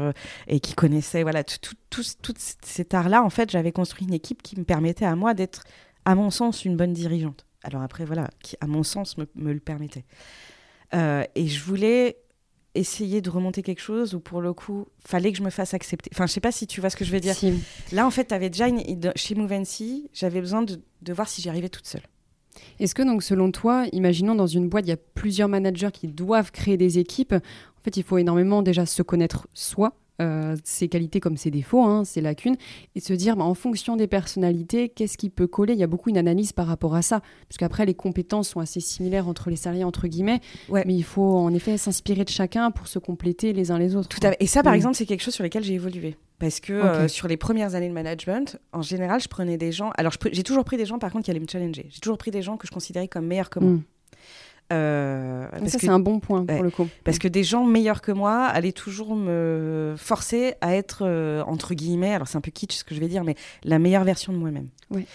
et 0.48 0.60
qui 0.60 0.74
connaissait 0.74 1.24
voilà 1.24 1.44
tout, 1.44 1.76
cet 2.04 2.94
art-là. 2.94 3.24
En 3.24 3.30
fait, 3.30 3.50
j'avais 3.50 3.72
construit 3.72 4.08
une 4.08 4.14
équipe 4.14 4.44
qui 4.44 4.60
me 4.60 4.66
permettait 4.66 5.06
à 5.06 5.16
moi 5.16 5.34
d'être, 5.34 5.64
à 6.06 6.16
mon 6.16 6.30
sens, 6.30 6.66
une 6.66 6.76
bonne 6.76 6.94
dirigeante. 6.94 7.46
Alors 7.64 7.82
après, 7.82 8.06
voilà, 8.06 8.30
qui, 8.44 8.56
à 8.62 8.68
mon 8.68 8.84
sens, 8.84 9.18
me, 9.18 9.26
me 9.36 9.54
le 9.54 9.60
permettait. 9.60 10.06
et 10.94 11.48
je 11.48 11.64
voulais 11.64 12.18
essayer 12.76 13.22
de 13.22 13.30
remonter 13.30 13.62
quelque 13.62 13.82
chose 13.82 14.14
ou 14.14 14.20
pour 14.20 14.42
le 14.42 14.54
coup, 14.54 14.88
fallait 15.06 15.32
que 15.32 15.38
je 15.38 15.44
me 15.44 15.50
fasse 15.50 15.74
accepter. 15.74 16.10
Enfin, 16.14 16.28
je 16.28 16.34
sais 16.34 16.42
pas 16.42 16.52
si 16.52 16.68
tu 16.68 16.82
vois 16.82 16.90
ce 16.90 16.98
que 16.98 17.06
je 17.06 17.12
veux 17.12 17.20
dire. 17.20 17.36
Là, 17.92 18.06
en 18.06 18.12
fait, 18.12 18.26
tu 18.26 18.34
avais 18.34 18.50
déjà 18.50 18.68
une... 18.68 18.84
chez 19.16 19.36
Movency, 19.36 20.10
j'avais 20.14 20.42
besoin 20.42 20.62
de, 20.62 20.80
de, 21.02 21.14
voir 21.14 21.28
si 21.28 21.42
j'y 21.42 21.50
arrivais 21.50 21.70
toute 21.70 21.88
seule. 21.88 22.04
Est-ce 22.80 22.96
que 22.96 23.02
donc 23.02 23.24
selon 23.24 23.52
toi, 23.52 23.86
imaginons 23.92 24.36
dans 24.36 24.48
une 24.48 24.70
boîte, 24.70 24.86
il 24.86 24.90
y 24.90 24.94
a 24.94 24.98
plusieurs 24.98 25.50
managers 25.50 25.92
qui 25.94 26.08
doivent 26.08 26.52
créer 26.52 26.78
des 26.78 27.00
équipes. 27.00 27.34
En 27.34 27.84
fait, 27.84 27.98
il 27.98 28.04
faut 28.04 28.18
énormément 28.18 28.62
déjà 28.62 28.86
se 28.86 29.02
connaître 29.02 29.48
soi, 29.54 29.94
euh, 30.22 30.56
ses 30.64 30.88
qualités 30.88 31.20
comme 31.20 31.38
ses 31.38 31.52
défauts, 31.52 31.84
hein, 31.84 32.06
ses 32.06 32.22
lacunes, 32.22 32.56
et 32.96 33.00
se 33.00 33.14
dire 33.14 33.36
bah, 33.36 33.44
en 33.44 33.54
fonction 33.54 33.96
des 33.96 34.08
personnalités, 34.08 34.90
qu'est-ce 34.90 35.18
qui 35.18 35.30
peut 35.30 35.48
coller? 35.48 35.74
Il 35.74 35.80
y 35.80 35.84
a 35.84 35.88
beaucoup 35.88 36.10
une 36.10 36.18
analyse 36.18 36.54
par 36.54 36.68
rapport 36.68 36.96
à 36.96 37.02
ça, 37.02 37.22
parce 37.50 37.58
qu'après 37.58 37.86
les 37.86 37.94
compétences 37.94 38.50
sont 38.50 38.60
assez 38.60 38.80
similaires 38.80 39.28
entre 39.28 39.50
les 39.50 39.56
salariés 39.56 39.84
entre 39.84 40.08
guillemets, 40.08 40.40
ouais. 40.70 40.84
mais 40.86 40.96
il 40.96 41.04
faut 41.04 41.38
en 41.38 41.54
effet 41.54 41.78
s'inspirer 41.78 42.24
de 42.24 42.30
chacun 42.30 42.72
pour 42.72 42.88
se 42.88 43.00
compléter 43.00 43.54
les 43.54 43.72
uns 43.72 43.78
les 43.78 43.96
autres. 43.96 44.10
Tout 44.10 44.26
à 44.26 44.32
Et 44.40 44.48
ça, 44.48 44.64
par 44.64 44.74
mm. 44.74 44.78
exemple, 44.78 44.96
c'est 44.96 45.06
quelque 45.06 45.24
chose 45.24 45.34
sur 45.34 45.44
lequel 45.44 45.64
j'ai 45.64 45.74
évolué. 45.74 46.16
Parce 46.40 46.60
que 46.60 46.74
euh, 46.74 47.08
sur 47.08 47.28
les 47.28 47.38
premières 47.38 47.76
années 47.76 47.88
de 47.88 47.94
management, 47.94 48.60
en 48.74 48.82
général, 48.82 49.22
je 49.22 49.28
prenais 49.28 49.58
des 49.58 49.72
gens. 49.72 49.92
Alors, 49.98 50.14
j'ai 50.32 50.44
toujours 50.44 50.66
pris 50.66 50.76
des 50.76 50.86
gens, 50.86 51.00
par 51.00 51.12
contre, 51.12 51.26
qui 51.26 51.32
allaient 51.32 51.40
me 51.40 51.48
challenger. 51.50 51.88
J'ai 51.90 52.00
toujours 52.02 52.18
pris 52.18 52.32
des 52.32 52.42
gens 52.42 52.58
que 52.58 52.68
je 52.68 52.74
considérais 52.74 53.08
comme 53.08 53.26
meilleurs 53.26 53.50
que 53.50 53.60
moi. 53.60 53.72
Mm. 53.72 53.84
Euh, 54.74 55.48
ça, 55.68 55.80
c'est 55.80 55.90
un 55.90 56.00
bon 56.00 56.20
point 56.20 56.46
pour 56.46 56.64
le 56.64 56.72
coup. 56.72 56.88
Parce 57.04 57.20
que 57.20 57.28
des 57.28 57.44
gens 57.44 57.66
meilleurs 57.66 58.02
que 58.02 58.12
moi 58.12 58.46
allaient 58.46 58.72
toujours 58.72 59.16
me 59.16 59.96
forcer 59.98 60.56
à 60.62 60.76
être, 60.76 61.04
euh, 61.06 61.44
entre 61.44 61.74
guillemets, 61.74 62.14
alors 62.14 62.28
c'est 62.28 62.38
un 62.38 62.42
peu 62.42 62.52
kitsch 62.52 62.78
ce 62.78 62.84
que 62.84 62.96
je 62.96 63.00
vais 63.00 63.08
dire, 63.08 63.24
mais 63.24 63.36
la 63.64 63.80
meilleure 63.80 64.04
version 64.04 64.34
de 64.34 64.38
moi-même. 64.38 64.70
Oui. 64.90 65.06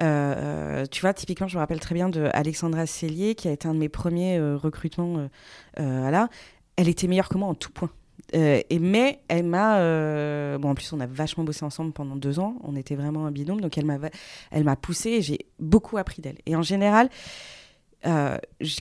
Euh, 0.00 0.86
tu 0.90 1.00
vois, 1.00 1.14
typiquement, 1.14 1.48
je 1.48 1.56
me 1.56 1.60
rappelle 1.60 1.80
très 1.80 1.94
bien 1.94 2.08
de 2.08 2.28
Alexandra 2.32 2.86
Cellier, 2.86 3.34
qui 3.34 3.48
a 3.48 3.52
été 3.52 3.68
un 3.68 3.74
de 3.74 3.78
mes 3.78 3.88
premiers 3.88 4.40
recrutements. 4.40 5.28
là, 5.76 6.28
elle 6.76 6.88
était 6.88 7.08
meilleure 7.08 7.28
que 7.28 7.38
moi 7.38 7.48
en 7.48 7.54
tout 7.54 7.72
point. 7.72 7.90
et 8.32 8.78
mais 8.78 9.20
elle 9.28 9.44
m'a 9.44 9.78
bon 10.58 10.70
en 10.70 10.74
plus 10.74 10.92
on 10.92 11.00
a 11.00 11.06
vachement 11.06 11.44
bossé 11.44 11.64
ensemble 11.64 11.92
pendant 11.92 12.16
deux 12.16 12.38
ans 12.38 12.56
on 12.64 12.76
était 12.76 12.94
vraiment 12.94 13.26
un 13.26 13.30
binôme 13.30 13.60
donc 13.60 13.76
elle 13.76 13.84
m'a 13.84 13.98
elle 14.50 14.64
m'a 14.64 14.76
poussé 14.76 15.10
et 15.10 15.22
j'ai 15.22 15.46
beaucoup 15.58 15.98
appris 15.98 16.22
d'elle 16.22 16.38
et 16.46 16.56
en 16.56 16.62
général 16.62 17.10
euh, 18.06 18.36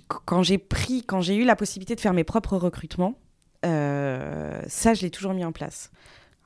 quand 0.08 0.44
j'ai 0.44 0.58
pris, 0.58 1.04
quand 1.04 1.22
j'ai 1.22 1.36
eu 1.36 1.46
la 1.46 1.56
possibilité 1.56 1.96
de 1.96 2.02
faire 2.02 2.14
mes 2.14 2.24
propres 2.24 2.58
recrutements, 2.58 3.20
euh, 3.66 4.62
ça, 4.68 4.94
je 4.94 5.02
l'ai 5.02 5.12
toujours 5.12 5.34
mis 5.34 5.46
en 5.46 5.52
place. 5.52 5.92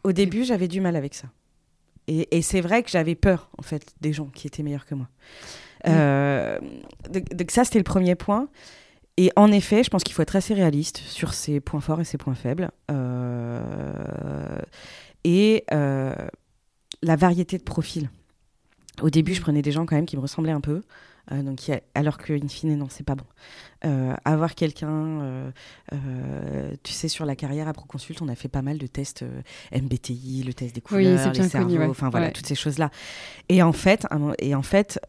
Au 0.03 0.11
début, 0.11 0.43
j'avais 0.43 0.67
du 0.67 0.81
mal 0.81 0.95
avec 0.95 1.13
ça. 1.13 1.27
Et, 2.07 2.43
c'est 2.43 2.61
vrai 2.61 2.83
que 2.83 2.91
j'avais 2.91 3.15
peur, 3.15 3.49
en 3.57 3.63
fait, 3.63 3.95
des 3.99 4.13
gens 4.13 4.27
qui 4.27 4.45
étaient 4.45 4.61
meilleurs 4.61 4.85
que 4.85 4.93
moi. 4.93 5.09
Euh, 5.87 6.59
donc, 7.09 7.49
ça, 7.49 7.63
c'était 7.63 7.79
le 7.79 7.83
premier 7.83 8.13
point. 8.13 8.47
Et 9.17 9.31
en 9.35 9.51
effet, 9.51 9.83
je 9.83 9.89
pense 9.89 10.03
qu'il 10.03 10.13
faut 10.13 10.21
être 10.21 10.35
assez 10.35 10.53
réaliste 10.53 10.97
sur 10.97 11.33
ses 11.33 11.59
points 11.59 11.79
forts 11.79 12.01
et 12.01 12.03
ses 12.03 12.17
points 12.17 12.35
faibles. 12.35 12.69
et 15.23 15.65
la 17.01 17.15
variété 17.15 17.57
de 17.57 17.63
profils. 17.63 18.09
Au 19.01 19.09
début, 19.09 19.33
je 19.33 19.41
prenais 19.41 19.61
des 19.61 19.71
gens 19.71 19.85
quand 19.85 19.95
même 19.95 20.05
qui 20.05 20.15
me 20.15 20.21
ressemblaient 20.21 20.51
un 20.51 20.61
peu. 20.61 20.81
Euh, 21.31 21.41
donc, 21.41 21.59
alors 21.93 22.17
qu'in 22.17 22.47
fine, 22.47 22.75
non, 22.75 22.87
c'est 22.89 23.03
pas 23.03 23.15
bon. 23.15 23.25
Euh, 23.85 24.13
avoir 24.25 24.55
quelqu'un, 24.55 25.21
euh, 25.91 26.71
tu 26.83 26.93
sais, 26.93 27.07
sur 27.07 27.25
la 27.25 27.35
carrière 27.35 27.67
à 27.67 27.73
Proconsult, 27.73 28.21
on 28.21 28.27
a 28.27 28.35
fait 28.35 28.47
pas 28.47 28.61
mal 28.61 28.77
de 28.77 28.87
tests 28.87 29.25
MBTI, 29.73 30.43
le 30.43 30.53
test 30.53 30.75
des 30.75 30.81
couleurs, 30.81 31.31
les 31.33 31.49
cerveaux, 31.49 31.89
enfin 31.89 32.09
voilà, 32.09 32.31
toutes 32.31 32.47
ces 32.47 32.55
choses-là. 32.55 32.89
Et 33.49 33.61
en 33.63 33.73
fait, 33.73 34.07
et 34.39 34.55
en 34.55 34.63
fait 34.63 34.99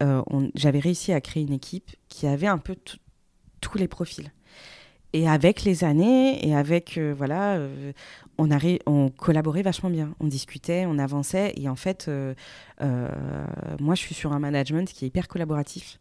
j'avais 0.55 0.81
réussi 0.81 1.13
à 1.13 1.21
créer 1.21 1.43
une 1.43 1.53
équipe 1.53 1.91
qui 2.09 2.27
avait 2.27 2.47
un 2.47 2.59
peu 2.59 2.77
tous 3.61 3.79
les 3.79 3.89
profils. 3.89 4.33
Et 5.13 5.29
avec 5.29 5.63
les 5.63 5.85
années, 5.85 6.47
et 6.47 6.55
avec, 6.55 6.99
voilà, 6.99 7.59
on, 8.39 9.11
collaborait 9.11 9.63
vachement 9.63 9.91
bien. 9.91 10.15
On 10.21 10.27
discutait, 10.27 10.85
on 10.87 10.99
avançait. 10.99 11.53
Et 11.57 11.69
en 11.69 11.77
fait, 11.77 12.07
euh, 12.09 12.35
euh, 12.83 13.09
moi, 13.81 13.95
je 13.95 14.01
suis 14.01 14.15
sur 14.15 14.33
un 14.33 14.39
management 14.39 14.93
qui 14.93 15.05
est 15.05 15.09
hyper 15.09 15.29
collaboratif. 15.29 15.99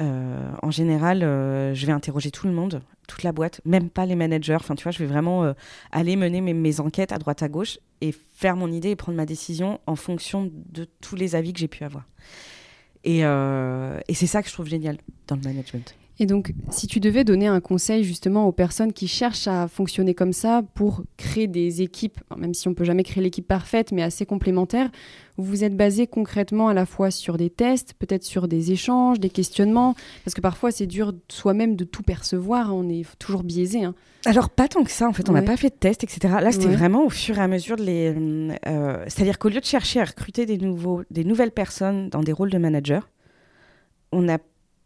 Euh, 0.00 0.50
en 0.62 0.70
général, 0.70 1.20
je 1.20 1.86
vais 1.86 1.92
interroger 1.92 2.30
tout 2.30 2.46
le 2.46 2.52
monde, 2.52 2.82
toute 3.08 3.22
la 3.22 3.32
boîte, 3.32 3.60
même 3.64 3.88
pas 3.88 4.06
les 4.06 4.14
managers. 4.14 4.56
Enfin, 4.56 4.74
tu 4.74 4.82
vois, 4.82 4.92
je 4.92 4.98
vais 4.98 5.06
vraiment 5.06 5.54
aller 5.92 6.16
mener 6.16 6.40
mes, 6.40 6.80
enquêtes 6.80 7.12
à 7.12 7.18
droite 7.18 7.42
à 7.42 7.48
gauche 7.48 7.78
et 8.00 8.12
faire 8.12 8.56
mon 8.56 8.70
idée 8.70 8.90
et 8.90 8.96
prendre 8.96 9.16
ma 9.16 9.26
décision 9.26 9.80
en 9.86 9.96
fonction 9.96 10.50
de 10.52 10.86
tous 11.00 11.16
les 11.16 11.34
avis 11.34 11.52
que 11.52 11.58
j'ai 11.58 11.68
pu 11.68 11.84
avoir. 11.84 12.04
Et 13.04 13.22
c'est 14.14 14.26
ça 14.26 14.42
que 14.42 14.48
je 14.48 14.52
trouve 14.52 14.68
génial. 14.68 14.98
dans 15.28 15.36
le 15.36 15.42
management. 15.42 15.94
Et 16.18 16.24
donc, 16.24 16.54
si 16.70 16.86
tu 16.86 16.98
devais 16.98 17.24
donner 17.24 17.46
un 17.46 17.60
conseil 17.60 18.02
justement 18.02 18.46
aux 18.46 18.52
personnes 18.52 18.92
qui 18.92 19.06
cherchent 19.06 19.48
à 19.48 19.68
fonctionner 19.68 20.14
comme 20.14 20.32
ça 20.32 20.62
pour 20.74 21.02
créer 21.18 21.46
des 21.46 21.82
équipes, 21.82 22.20
même 22.38 22.54
si 22.54 22.68
on 22.68 22.74
peut 22.74 22.84
jamais 22.84 23.02
créer 23.02 23.22
l'équipe 23.22 23.46
parfaite, 23.46 23.92
mais 23.92 24.02
assez 24.02 24.24
complémentaires, 24.24 24.90
vous 25.36 25.44
vous 25.44 25.64
êtes 25.64 25.76
basé 25.76 26.06
concrètement 26.06 26.68
à 26.68 26.74
la 26.74 26.86
fois 26.86 27.10
sur 27.10 27.36
des 27.36 27.50
tests, 27.50 27.92
peut-être 27.98 28.24
sur 28.24 28.48
des 28.48 28.72
échanges, 28.72 29.20
des 29.20 29.28
questionnements, 29.28 29.94
parce 30.24 30.34
que 30.34 30.40
parfois 30.40 30.70
c'est 30.70 30.86
dur 30.86 31.12
soi-même 31.28 31.76
de 31.76 31.84
tout 31.84 32.02
percevoir, 32.02 32.74
on 32.74 32.88
est 32.88 33.04
toujours 33.18 33.42
biaisé. 33.42 33.84
Hein. 33.84 33.94
Alors 34.24 34.48
pas 34.48 34.68
tant 34.68 34.84
que 34.84 34.90
ça, 34.90 35.06
en 35.06 35.12
fait, 35.12 35.28
on 35.28 35.34
n'a 35.34 35.42
pas 35.42 35.58
fait 35.58 35.68
de 35.68 35.74
tests, 35.74 36.02
etc. 36.02 36.34
Là, 36.40 36.50
c'était 36.50 36.66
vraiment 36.66 37.04
au 37.04 37.10
fur 37.10 37.38
et 37.38 37.42
à 37.42 37.48
mesure 37.48 37.76
de 37.76 37.82
les... 37.82 38.14
Euh, 38.66 39.04
c'est-à-dire 39.06 39.38
qu'au 39.38 39.50
lieu 39.50 39.60
de 39.60 39.66
chercher 39.66 40.00
à 40.00 40.04
recruter 40.04 40.46
des, 40.46 40.56
nouveaux, 40.56 41.02
des 41.10 41.24
nouvelles 41.24 41.52
personnes 41.52 42.08
dans 42.08 42.22
des 42.22 42.32
rôles 42.32 42.50
de 42.50 42.58
manager, 42.58 43.10
on 44.12 44.28
a 44.28 44.38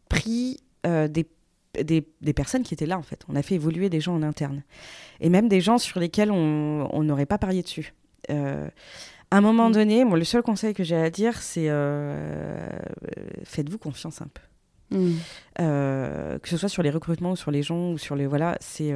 pris 0.09 0.59
euh, 0.87 1.09
des, 1.09 1.27
des, 1.75 2.33
personnes 2.33 2.63
qui 2.63 2.75
étaient 2.75 2.87
là, 2.87 2.99
en 2.99 3.03
fait. 3.03 3.23
On 3.29 3.37
a 3.37 3.43
fait 3.43 3.55
évoluer 3.55 3.89
des 3.89 4.01
gens 4.01 4.15
en 4.15 4.23
interne. 4.23 4.63
Et 5.21 5.29
même 5.29 5.49
des 5.49 5.61
gens 5.61 5.79
sur 5.79 6.01
lesquels 6.01 6.31
on 6.31 7.03
n'aurait 7.03 7.27
pas 7.27 7.39
parié 7.39 7.63
dessus. 7.63 7.95
Euh, 8.31 8.69
à 9.31 9.39
un 9.39 9.41
moment 9.41 9.69
mm. 9.69 9.73
donné, 9.73 10.05
moi, 10.05 10.19
le 10.19 10.25
seul 10.25 10.43
conseil 10.43 10.75
que 10.75 10.85
j'ai 10.85 10.97
à 10.97 11.11
dire, 11.11 11.41
c'est 11.41 11.67
euh, 11.69 12.69
faites-vous 13.45 13.79
confiance 13.79 14.21
un 14.23 14.29
peu. 14.29 14.43
Mm. 14.93 15.19
que 15.57 16.49
ce 16.49 16.57
soit 16.57 16.69
sur 16.69 16.83
les 16.83 16.91
recrutements 16.91 17.33
ou 17.33 17.37
sur 17.37 17.53
les 17.53 17.63
gens 17.63 17.93
ou 17.93 17.99
sur 17.99 18.17
les 18.17 18.27
voilà, 18.27 18.57
c'est 18.61 18.93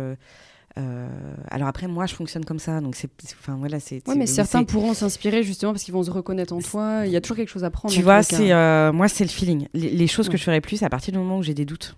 euh, 0.77 1.07
alors 1.51 1.69
après, 1.69 1.87
moi, 1.87 2.07
je 2.07 2.15
fonctionne 2.15 2.45
comme 2.45 2.59
ça, 2.59 2.81
donc 2.81 2.97
c'est, 2.97 3.11
enfin 3.39 3.57
voilà, 3.57 3.79
c'est. 3.79 4.03
Oui, 4.09 4.17
mais 4.19 4.27
certains 4.27 4.65
pourront 4.65 4.95
s'inspirer 4.95 5.43
justement 5.43 5.73
parce 5.73 5.85
qu'ils 5.85 5.95
vont 5.95 6.03
se 6.03 6.11
reconnaître 6.11 6.53
en 6.53 6.61
toi. 6.61 7.03
Il 7.07 7.13
y 7.13 7.17
a 7.17 7.21
toujours 7.21 7.37
quelque 7.37 7.49
chose 7.51 7.65
à 7.65 7.71
prendre. 7.71 7.95
Tu 7.95 8.03
vois, 8.03 8.23
c'est 8.23 8.53
euh, 8.53 8.93
moi, 8.93 9.09
c'est 9.09 9.25
le 9.25 9.31
feeling. 9.31 9.69
Les, 9.73 10.07
choses 10.07 10.29
que 10.29 10.37
je 10.37 10.43
ferais 10.43 10.61
plus, 10.61 10.83
à 10.83 10.89
partir 10.89 11.13
du 11.13 11.19
moment 11.19 11.39
où 11.39 11.43
j'ai 11.43 11.55
des 11.55 11.65
doutes, 11.65 11.97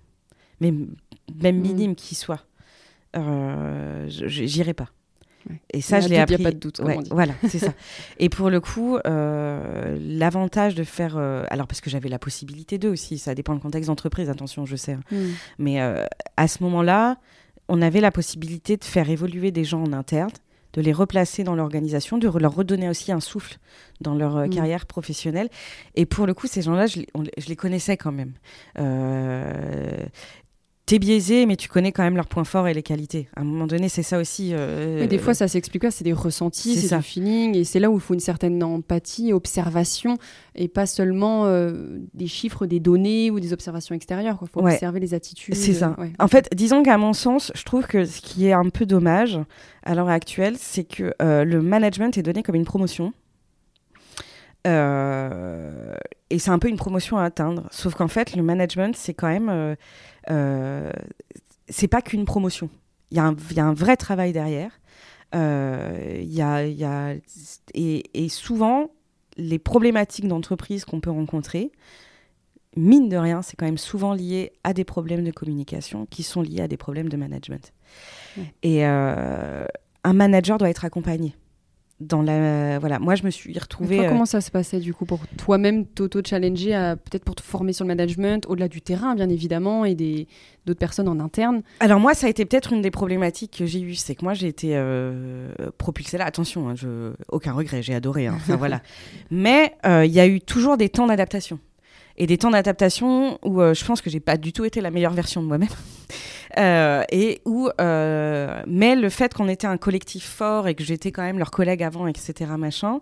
mais 0.60 0.72
même 1.42 1.58
mm. 1.58 1.62
minimes 1.62 1.94
qu'ils 1.94 2.18
soient, 2.18 2.42
euh, 3.16 4.04
j'irai 4.08 4.74
pas. 4.74 4.90
Et 5.72 5.80
ça, 5.80 6.00
je 6.00 6.08
l'ai 6.08 6.18
appris. 6.18 6.34
Il 6.34 6.40
n'y 6.40 6.44
a 6.44 6.48
pas 6.50 6.54
de 6.54 6.58
doute. 6.58 6.80
voilà, 7.10 7.32
c'est 7.48 7.60
ça. 7.60 7.72
Et 8.18 8.28
pour 8.28 8.50
le 8.50 8.60
coup, 8.60 8.98
l'avantage 9.06 10.74
de 10.74 10.84
faire. 10.84 11.16
alors, 11.16 11.66
parce 11.66 11.80
que 11.80 11.88
j'avais 11.88 12.10
la 12.10 12.18
possibilité 12.18 12.76
d'eux 12.76 12.90
aussi, 12.90 13.16
ça 13.16 13.34
dépend 13.34 13.54
du 13.54 13.60
contexte 13.60 13.86
d'entreprise, 13.86 14.28
attention, 14.28 14.66
je 14.66 14.76
sais. 14.76 14.92
Hein. 14.92 15.02
Mm. 15.10 15.26
Mais 15.60 15.80
à 16.36 16.48
ce 16.48 16.62
moment-là, 16.62 17.16
on 17.68 17.82
avait 17.82 18.00
la 18.00 18.10
possibilité 18.10 18.76
de 18.76 18.84
faire 18.84 19.10
évoluer 19.10 19.50
des 19.50 19.64
gens 19.64 19.82
en 19.82 19.92
interne, 19.92 20.30
de 20.72 20.82
les 20.82 20.92
replacer 20.92 21.42
dans 21.42 21.54
l'organisation, 21.54 22.18
de 22.18 22.28
leur 22.38 22.54
redonner 22.54 22.88
aussi 22.88 23.10
un 23.10 23.20
souffle 23.20 23.58
dans 24.00 24.14
leur 24.14 24.36
euh, 24.36 24.46
mm. 24.46 24.50
carrière 24.50 24.86
professionnelle. 24.86 25.48
Et 25.94 26.06
pour 26.06 26.26
le 26.26 26.34
coup, 26.34 26.46
ces 26.46 26.62
gens-là, 26.62 26.86
je, 26.86 27.00
les 27.48 27.56
connaissais 27.56 27.96
quand 27.96 28.12
même. 28.12 28.34
Euh, 28.78 30.04
t'es 30.86 31.00
biaisé, 31.00 31.46
mais 31.46 31.56
tu 31.56 31.68
connais 31.68 31.90
quand 31.90 32.04
même 32.04 32.14
leurs 32.14 32.28
points 32.28 32.44
forts 32.44 32.68
et 32.68 32.74
les 32.74 32.84
qualités. 32.84 33.28
À 33.34 33.40
un 33.40 33.44
moment 33.44 33.66
donné, 33.66 33.88
c'est 33.88 34.04
ça 34.04 34.18
aussi. 34.18 34.52
Euh, 34.54 35.00
mais 35.00 35.08
des 35.08 35.18
fois, 35.18 35.34
ça 35.34 35.48
s'explique 35.48 35.82
pas, 35.82 35.90
c'est 35.90 36.04
des 36.04 36.12
ressentis, 36.12 36.76
c'est 36.76 36.96
du 36.96 37.02
feeling, 37.02 37.56
et 37.56 37.64
c'est 37.64 37.80
là 37.80 37.90
où 37.90 37.96
il 37.96 38.00
faut 38.00 38.14
une 38.14 38.20
certaine 38.20 38.62
empathie, 38.62 39.32
observation, 39.32 40.16
et 40.54 40.68
pas 40.68 40.86
seulement 40.86 41.46
euh, 41.46 41.98
des 42.14 42.28
chiffres, 42.28 42.66
des 42.66 42.78
données 42.78 43.32
ou 43.32 43.40
des 43.40 43.52
observations 43.52 43.96
extérieures. 43.96 44.38
Il 44.40 44.48
faut 44.48 44.64
observer 44.64 45.00
les 45.00 45.12
attitudes. 45.12 45.56
C'est 45.56 45.74
ça. 45.74 45.96
En 46.20 46.28
fait, 46.28 46.48
disons 46.54 46.84
qu'à 46.84 46.98
mon 46.98 47.12
sens, 47.12 47.50
je 47.56 47.64
trouve 47.64 47.88
que 47.88 48.04
ce 48.04 48.20
qui 48.20 48.46
est 48.46 48.52
un 48.52 48.68
peu 48.68 48.86
dommage 48.86 49.40
à 49.82 49.96
l'heure 49.96 50.08
actuelle, 50.08 50.54
c'est 50.56 50.84
que 50.84 51.12
euh, 51.20 51.44
le 51.44 51.62
management 51.62 52.16
est 52.16 52.22
donné 52.22 52.44
comme 52.44 52.54
une 52.54 52.64
promotion. 52.64 53.12
et 54.64 56.38
c'est 56.38 56.50
un 56.50 56.58
peu 56.58 56.68
une 56.68 56.76
promotion 56.76 57.18
à 57.18 57.24
atteindre. 57.24 57.66
Sauf 57.70 57.94
qu'en 57.94 58.08
fait, 58.08 58.36
le 58.36 58.42
management, 58.42 58.94
c'est 58.96 59.14
quand 59.14 59.28
même 59.28 59.48
euh, 59.48 59.74
c'est 60.28 61.88
pas 61.88 62.02
qu'une 62.02 62.24
promotion. 62.24 62.70
Il 63.10 63.18
y, 63.18 63.54
y, 63.54 63.60
a 63.60 63.64
un 63.64 63.74
vrai 63.74 63.96
travail 63.96 64.32
derrière. 64.32 64.72
Euh, 65.34 66.20
y 66.22 66.40
a, 66.40 66.66
y 66.66 66.84
a, 66.84 67.14
et, 67.74 68.24
et, 68.24 68.28
souvent, 68.28 68.90
les 69.36 69.58
problématiques 69.58 70.28
d'entreprise 70.28 70.84
qu'on 70.84 71.00
peut 71.00 71.10
rencontrer, 71.10 71.72
mine 72.76 73.08
de 73.08 73.16
rien, 73.16 73.42
c'est 73.42 73.56
quand 73.56 73.66
même 73.66 73.78
souvent 73.78 74.14
lié 74.14 74.52
à 74.64 74.72
des 74.72 74.84
problèmes 74.84 75.24
de 75.24 75.30
communication 75.30 76.06
qui 76.06 76.22
sont 76.22 76.42
liés 76.42 76.60
à 76.60 76.68
des 76.68 76.76
problèmes 76.76 77.08
de 77.08 77.16
management. 77.16 77.72
Et 78.62 78.86
euh, 78.86 79.66
un 80.04 80.12
manager 80.12 80.58
doit 80.58 80.70
être 80.70 80.84
accompagné 80.84 81.34
dans 82.00 82.20
la 82.22 82.78
voilà. 82.78 82.98
Moi 82.98 83.14
je 83.14 83.24
me 83.24 83.30
suis 83.30 83.58
retrouvée 83.58 83.96
toi, 83.98 84.08
comment 84.08 84.22
euh, 84.22 84.26
ça 84.26 84.40
se 84.40 84.50
passait 84.50 84.80
du 84.80 84.92
coup 84.92 85.06
pour 85.06 85.20
toi-même 85.38 85.86
t'auto-challenger 85.86 86.94
peut-être 87.04 87.24
pour 87.24 87.34
te 87.34 87.42
former 87.42 87.72
sur 87.72 87.84
le 87.84 87.88
management 87.88 88.46
au-delà 88.48 88.68
du 88.68 88.82
terrain 88.82 89.14
bien 89.14 89.28
évidemment 89.28 89.84
et 89.84 89.94
des 89.94 90.28
d'autres 90.66 90.78
personnes 90.78 91.08
en 91.08 91.18
interne? 91.20 91.62
Alors 91.80 91.98
moi 91.98 92.14
ça 92.14 92.26
a 92.26 92.30
été 92.30 92.44
peut-être 92.44 92.72
une 92.72 92.82
des 92.82 92.90
problématiques 92.90 93.56
que 93.58 93.66
j'ai 93.66 93.80
eues 93.80 93.94
c'est 93.94 94.14
que 94.14 94.24
moi 94.24 94.34
j'ai 94.34 94.48
été 94.48 94.70
euh, 94.74 95.52
propulsée 95.78 96.18
là. 96.18 96.26
Attention 96.26 96.68
hein, 96.68 96.74
je... 96.74 97.12
aucun 97.28 97.52
regret 97.52 97.82
j'ai 97.82 97.94
adoré 97.94 98.26
hein, 98.26 98.36
voilà. 98.58 98.82
Mais 99.30 99.74
euh, 99.86 100.04
il 100.04 100.12
y 100.12 100.20
a 100.20 100.26
eu 100.26 100.40
toujours 100.40 100.76
des 100.76 100.90
temps 100.90 101.06
d'adaptation 101.06 101.58
et 102.16 102.26
des 102.26 102.38
temps 102.38 102.50
d'adaptation 102.50 103.38
où 103.44 103.60
je 103.60 103.84
pense 103.84 104.00
que 104.00 104.10
j'ai 104.10 104.20
pas 104.20 104.36
du 104.36 104.52
tout 104.52 104.64
été 104.64 104.80
la 104.80 104.90
meilleure 104.90 105.12
version 105.12 105.42
de 105.42 105.46
moi-même 105.46 105.68
euh, 106.58 107.02
et 107.10 107.40
où, 107.44 107.68
euh, 107.80 108.62
mais 108.66 108.96
le 108.96 109.08
fait 109.08 109.34
qu'on 109.34 109.48
était 109.48 109.66
un 109.66 109.76
collectif 109.76 110.24
fort 110.24 110.68
et 110.68 110.74
que 110.74 110.84
j'étais 110.84 111.12
quand 111.12 111.22
même 111.22 111.38
leur 111.38 111.50
collègue 111.50 111.82
avant, 111.82 112.06
etc., 112.06 112.50
machin, 112.58 113.00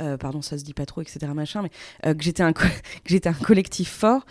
euh, 0.00 0.16
pardon, 0.16 0.42
ça 0.42 0.58
se 0.58 0.64
dit 0.64 0.74
pas 0.74 0.86
trop, 0.86 1.00
etc., 1.00 1.18
machin, 1.34 1.62
mais 1.62 2.14
que 2.14 2.22
j'étais 2.22 2.42
un, 2.42 2.52
j'étais 3.06 3.28
un 3.28 3.34
collectif 3.34 3.90
fort, 3.90 4.24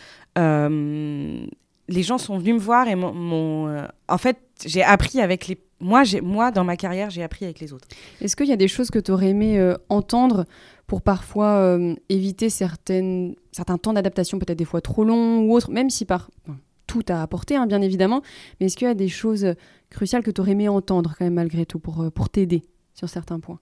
les 1.89 2.03
gens 2.03 2.17
sont 2.17 2.37
venus 2.37 2.55
me 2.55 2.59
voir 2.59 2.87
et 2.87 2.95
mon, 2.95 3.87
en 4.07 4.17
fait, 4.17 4.37
j'ai 4.65 4.83
appris 4.83 5.21
avec 5.21 5.47
les 5.47 5.57
moi, 5.79 6.01
moi, 6.23 6.49
dans 6.49 6.63
ma 6.63 6.75
carrière, 6.75 7.11
j'ai 7.11 7.21
appris 7.21 7.45
avec 7.45 7.59
les 7.59 7.71
autres. 7.71 7.87
Est-ce 8.19 8.35
qu'il 8.35 8.47
y 8.47 8.51
a 8.51 8.57
des 8.57 8.67
choses 8.67 8.89
que 8.89 8.97
tu 8.97 9.11
aurais 9.11 9.27
aimé 9.27 9.73
entendre 9.89 10.45
pour 10.87 11.01
parfois 11.01 11.77
éviter 12.09 12.49
certaines, 12.49 13.35
certains 13.51 13.77
temps 13.77 13.93
d'adaptation, 13.93 14.39
peut-être 14.39 14.57
des 14.57 14.65
fois 14.65 14.81
trop 14.81 15.03
longs 15.03 15.41
ou 15.41 15.53
autres, 15.53 15.69
même 15.69 15.89
si 15.89 16.05
par 16.05 16.29
tout 16.87 17.03
à 17.09 17.21
apporter, 17.21 17.55
hein, 17.55 17.67
bien 17.67 17.81
évidemment. 17.81 18.23
Mais 18.59 18.65
est-ce 18.65 18.77
qu'il 18.77 18.87
y 18.87 18.89
a 18.91 18.95
des 18.95 19.09
choses 19.09 19.53
cruciales 19.89 20.23
que 20.23 20.31
tu 20.31 20.41
aurais 20.41 20.51
aimé 20.51 20.67
entendre, 20.69 21.13
quand 21.17 21.25
même, 21.25 21.35
malgré 21.35 21.65
tout, 21.65 21.79
pour, 21.79 22.01
euh, 22.01 22.09
pour 22.09 22.29
t'aider 22.29 22.63
sur 22.93 23.09
certains 23.09 23.39
points? 23.39 23.59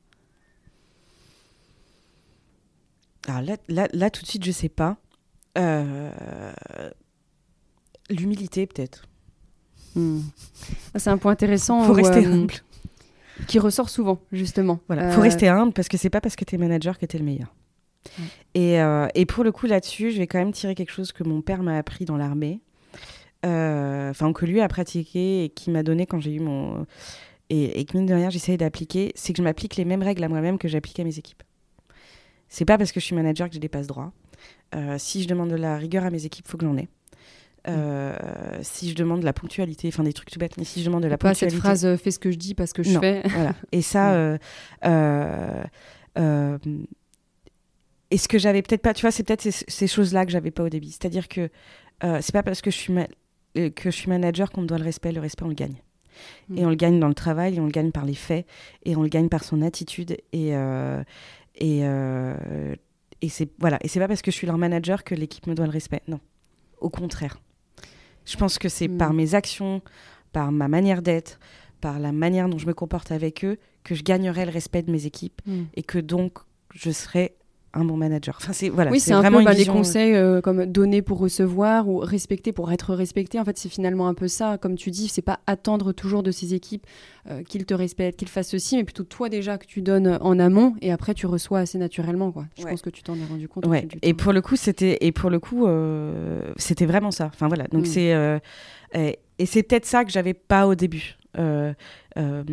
Alors 3.27 3.41
là, 3.67 3.87
là, 3.91 4.09
tout 4.11 4.21
de 4.21 4.27
suite, 4.27 4.45
je 4.45 4.51
sais 4.51 4.69
pas. 4.69 4.97
Euh, 5.57 6.11
l'humilité, 8.09 8.67
peut-être. 8.67 9.07
Hmm. 9.95 10.19
C'est 10.95 11.09
un 11.09 11.17
point 11.17 11.31
intéressant. 11.31 11.81
Il 11.81 11.87
faut 11.87 11.93
rester 11.93 12.25
euh, 12.25 12.31
humble. 12.33 12.53
Qui 13.47 13.59
ressort 13.59 13.89
souvent, 13.89 14.19
justement. 14.31 14.79
Voilà, 14.87 15.11
faut 15.11 15.21
rester 15.21 15.47
humble 15.47 15.73
parce 15.73 15.89
que 15.89 15.97
c'est 15.97 16.09
pas 16.09 16.21
parce 16.21 16.35
que 16.35 16.45
tu 16.45 16.55
es 16.55 16.57
manager 16.57 16.97
que 16.97 17.05
tu 17.05 17.17
es 17.17 17.19
le 17.19 17.25
meilleur. 17.25 17.53
Et, 18.53 18.77
et, 19.15 19.25
pour 19.25 19.43
le 19.43 19.51
coup, 19.51 19.65
là-dessus, 19.65 20.11
je 20.11 20.19
vais 20.19 20.27
quand 20.27 20.37
même 20.37 20.53
tirer 20.53 20.75
quelque 20.75 20.91
chose 20.91 21.11
que 21.11 21.23
mon 21.23 21.41
père 21.41 21.63
m'a 21.63 21.77
appris 21.77 22.05
dans 22.05 22.17
l'armée. 22.17 22.61
Euh, 23.45 24.09
enfin 24.09 24.33
que 24.33 24.45
lui 24.45 24.59
a 24.61 24.67
pratiqué 24.67 25.43
et 25.43 25.49
qui 25.49 25.69
m'a 25.69 25.83
donné 25.83 26.07
quand 26.07 26.19
j'ai 26.19 26.33
eu 26.33 26.39
mon 26.39 26.87
et, 27.51 27.79
et 27.79 27.85
que 27.85 27.95
mine 27.95 28.07
de 28.07 28.13
rien 28.13 28.31
j'essaye 28.31 28.57
d'appliquer, 28.57 29.11
c'est 29.13 29.33
que 29.33 29.37
je 29.37 29.43
m'applique 29.43 29.75
les 29.75 29.85
mêmes 29.85 30.01
règles 30.01 30.23
à 30.23 30.29
moi-même 30.29 30.57
que 30.57 30.67
j'applique 30.67 30.99
à 30.99 31.03
mes 31.03 31.19
équipes. 31.19 31.43
C'est 32.49 32.65
pas 32.65 32.77
parce 32.77 32.91
que 32.91 32.99
je 32.99 33.05
suis 33.05 33.15
manager 33.15 33.47
que 33.47 33.53
j'ai 33.53 33.59
des 33.59 33.69
passes 33.69 33.87
droits. 33.87 34.13
Euh, 34.73 34.95
si 34.97 35.21
je 35.21 35.27
demande 35.27 35.49
de 35.49 35.55
la 35.55 35.77
rigueur 35.77 36.05
à 36.05 36.09
mes 36.09 36.25
équipes, 36.25 36.47
faut 36.47 36.57
que 36.57 36.65
j'en 36.65 36.77
ai. 36.77 36.87
Euh, 37.67 38.15
si 38.61 38.89
je 38.89 38.95
demande 38.95 39.21
de 39.21 39.25
la 39.25 39.33
ponctualité, 39.33 39.87
enfin 39.87 40.03
des 40.03 40.13
trucs 40.13 40.29
tout 40.29 40.39
bêtes, 40.39 40.57
mais 40.57 40.63
si 40.65 40.81
je 40.81 40.85
demande 40.85 41.03
de 41.03 41.07
la 41.07 41.17
pas 41.17 41.29
ponctualité. 41.29 41.55
cette 41.55 41.63
phrase 41.63 41.95
fais 41.97 42.11
ce 42.11 42.19
que 42.19 42.31
je 42.31 42.37
dis 42.37 42.53
parce 42.53 42.73
que 42.73 42.83
je 42.83 42.99
fais. 42.99 43.23
voilà. 43.29 43.55
Et 43.71 43.81
ça, 43.81 44.37
et 48.11 48.17
ce 48.17 48.27
que 48.27 48.37
j'avais 48.37 48.61
peut-être 48.61 48.83
pas, 48.83 48.93
tu 48.93 49.01
vois, 49.01 49.11
c'est 49.11 49.23
peut-être 49.23 49.41
ces, 49.41 49.51
ces 49.51 49.87
choses-là 49.87 50.25
que 50.25 50.31
j'avais 50.31 50.51
pas 50.51 50.63
au 50.63 50.69
début. 50.69 50.87
C'est-à-dire 50.87 51.27
que 51.27 51.49
c'est 52.01 52.31
pas 52.31 52.43
parce 52.43 52.61
que 52.61 52.69
je 52.69 52.77
suis 52.77 52.93
que 53.55 53.89
je 53.89 53.95
suis 53.95 54.09
manager 54.09 54.51
qu'on 54.51 54.61
me 54.61 54.67
doit 54.67 54.77
le 54.77 54.83
respect. 54.83 55.11
Le 55.11 55.21
respect, 55.21 55.43
on 55.43 55.49
le 55.49 55.55
gagne. 55.55 55.81
Et 56.55 56.61
mm. 56.61 56.65
on 56.65 56.69
le 56.69 56.75
gagne 56.75 56.99
dans 56.99 57.07
le 57.07 57.13
travail, 57.13 57.55
et 57.55 57.59
on 57.59 57.65
le 57.65 57.71
gagne 57.71 57.91
par 57.91 58.05
les 58.05 58.13
faits, 58.13 58.45
et 58.83 58.95
on 58.95 59.01
le 59.01 59.09
gagne 59.09 59.29
par 59.29 59.43
son 59.43 59.61
attitude. 59.61 60.17
Et, 60.33 60.55
euh, 60.55 61.03
et, 61.55 61.81
euh, 61.83 62.75
et 63.21 63.29
c'est 63.29 63.49
voilà. 63.59 63.77
Et 63.81 63.87
c'est 63.87 63.99
pas 63.99 64.07
parce 64.07 64.21
que 64.21 64.31
je 64.31 64.35
suis 64.35 64.47
leur 64.47 64.57
manager 64.57 65.03
que 65.03 65.15
l'équipe 65.15 65.47
me 65.47 65.55
doit 65.55 65.65
le 65.65 65.71
respect. 65.71 66.01
Non, 66.07 66.19
au 66.79 66.89
contraire. 66.89 67.39
Je 68.25 68.37
pense 68.37 68.57
que 68.57 68.69
c'est 68.69 68.87
par 68.87 69.13
mm. 69.13 69.15
mes 69.15 69.35
actions, 69.35 69.81
par 70.31 70.51
ma 70.51 70.67
manière 70.67 71.01
d'être, 71.01 71.39
par 71.81 71.99
la 71.99 72.11
manière 72.11 72.49
dont 72.49 72.57
je 72.57 72.67
me 72.67 72.73
comporte 72.73 73.11
avec 73.11 73.45
eux, 73.45 73.57
que 73.83 73.95
je 73.95 74.03
gagnerai 74.03 74.45
le 74.45 74.51
respect 74.51 74.81
de 74.81 74.91
mes 74.91 75.05
équipes, 75.05 75.41
mm. 75.45 75.63
et 75.75 75.83
que 75.83 75.99
donc 75.99 76.39
je 76.73 76.91
serai 76.91 77.35
un 77.75 77.85
bon 77.85 77.97
manager. 77.97 78.37
Enfin, 78.41 78.53
c'est 78.53 78.69
voilà, 78.69 78.89
oui, 78.91 78.99
c'est 78.99 79.13
un 79.13 79.21
peu 79.21 79.43
bah, 79.43 79.53
les 79.53 79.65
conseils 79.65 80.15
comme 80.41 80.65
donner 80.65 81.01
pour 81.01 81.19
recevoir 81.19 81.87
ou 81.87 81.97
respecter 81.99 82.51
pour 82.51 82.71
être 82.71 82.95
respecté. 82.95 83.39
En 83.39 83.45
fait, 83.45 83.57
c'est 83.57 83.69
finalement 83.69 84.07
un 84.07 84.13
peu 84.13 84.27
ça. 84.27 84.57
Comme 84.57 84.75
tu 84.75 84.91
dis, 84.91 85.07
c'est 85.07 85.21
pas 85.21 85.39
attendre 85.45 85.91
toujours 85.91 86.23
de 86.23 86.31
ces 86.31 86.53
équipes 86.53 86.87
qu'ils 87.47 87.65
te 87.65 87.73
respectent, 87.73 88.17
qu'ils 88.17 88.29
fassent 88.29 88.49
ceci, 88.49 88.77
mais 88.77 88.83
plutôt 88.83 89.03
toi 89.03 89.29
déjà 89.29 89.57
que 89.57 89.65
tu 89.65 89.81
donnes 89.81 90.17
en 90.21 90.39
amont 90.39 90.75
et 90.81 90.91
après 90.91 91.13
tu 91.13 91.25
reçois 91.25 91.59
assez 91.59 91.77
naturellement. 91.77 92.31
Quoi. 92.31 92.45
Je 92.57 92.63
pense 92.63 92.81
que 92.81 92.89
tu 92.89 93.03
t'en 93.03 93.15
es 93.15 93.25
rendu 93.25 93.47
compte. 93.47 93.65
Ouais. 93.65 93.87
Et 94.01 94.13
pour 94.13 94.33
le 94.33 94.41
coup, 94.41 94.55
c'était 94.55 94.97
et 95.01 95.11
pour 95.11 95.29
le 95.29 95.39
coup, 95.39 95.67
c'était 96.57 96.85
vraiment 96.85 97.11
ça. 97.11 97.25
Enfin 97.33 97.47
voilà. 97.47 97.65
Donc 97.65 97.83
mm. 97.83 97.85
c'est 97.85 98.41
et, 98.93 99.19
et 99.39 99.45
c'est 99.45 99.63
peut-être 99.63 99.85
ça 99.85 100.05
que 100.05 100.11
j'avais 100.11 100.33
pas 100.33 100.67
au 100.67 100.75
début. 100.75 101.17
Euh, 101.37 101.73
euh, 102.17 102.43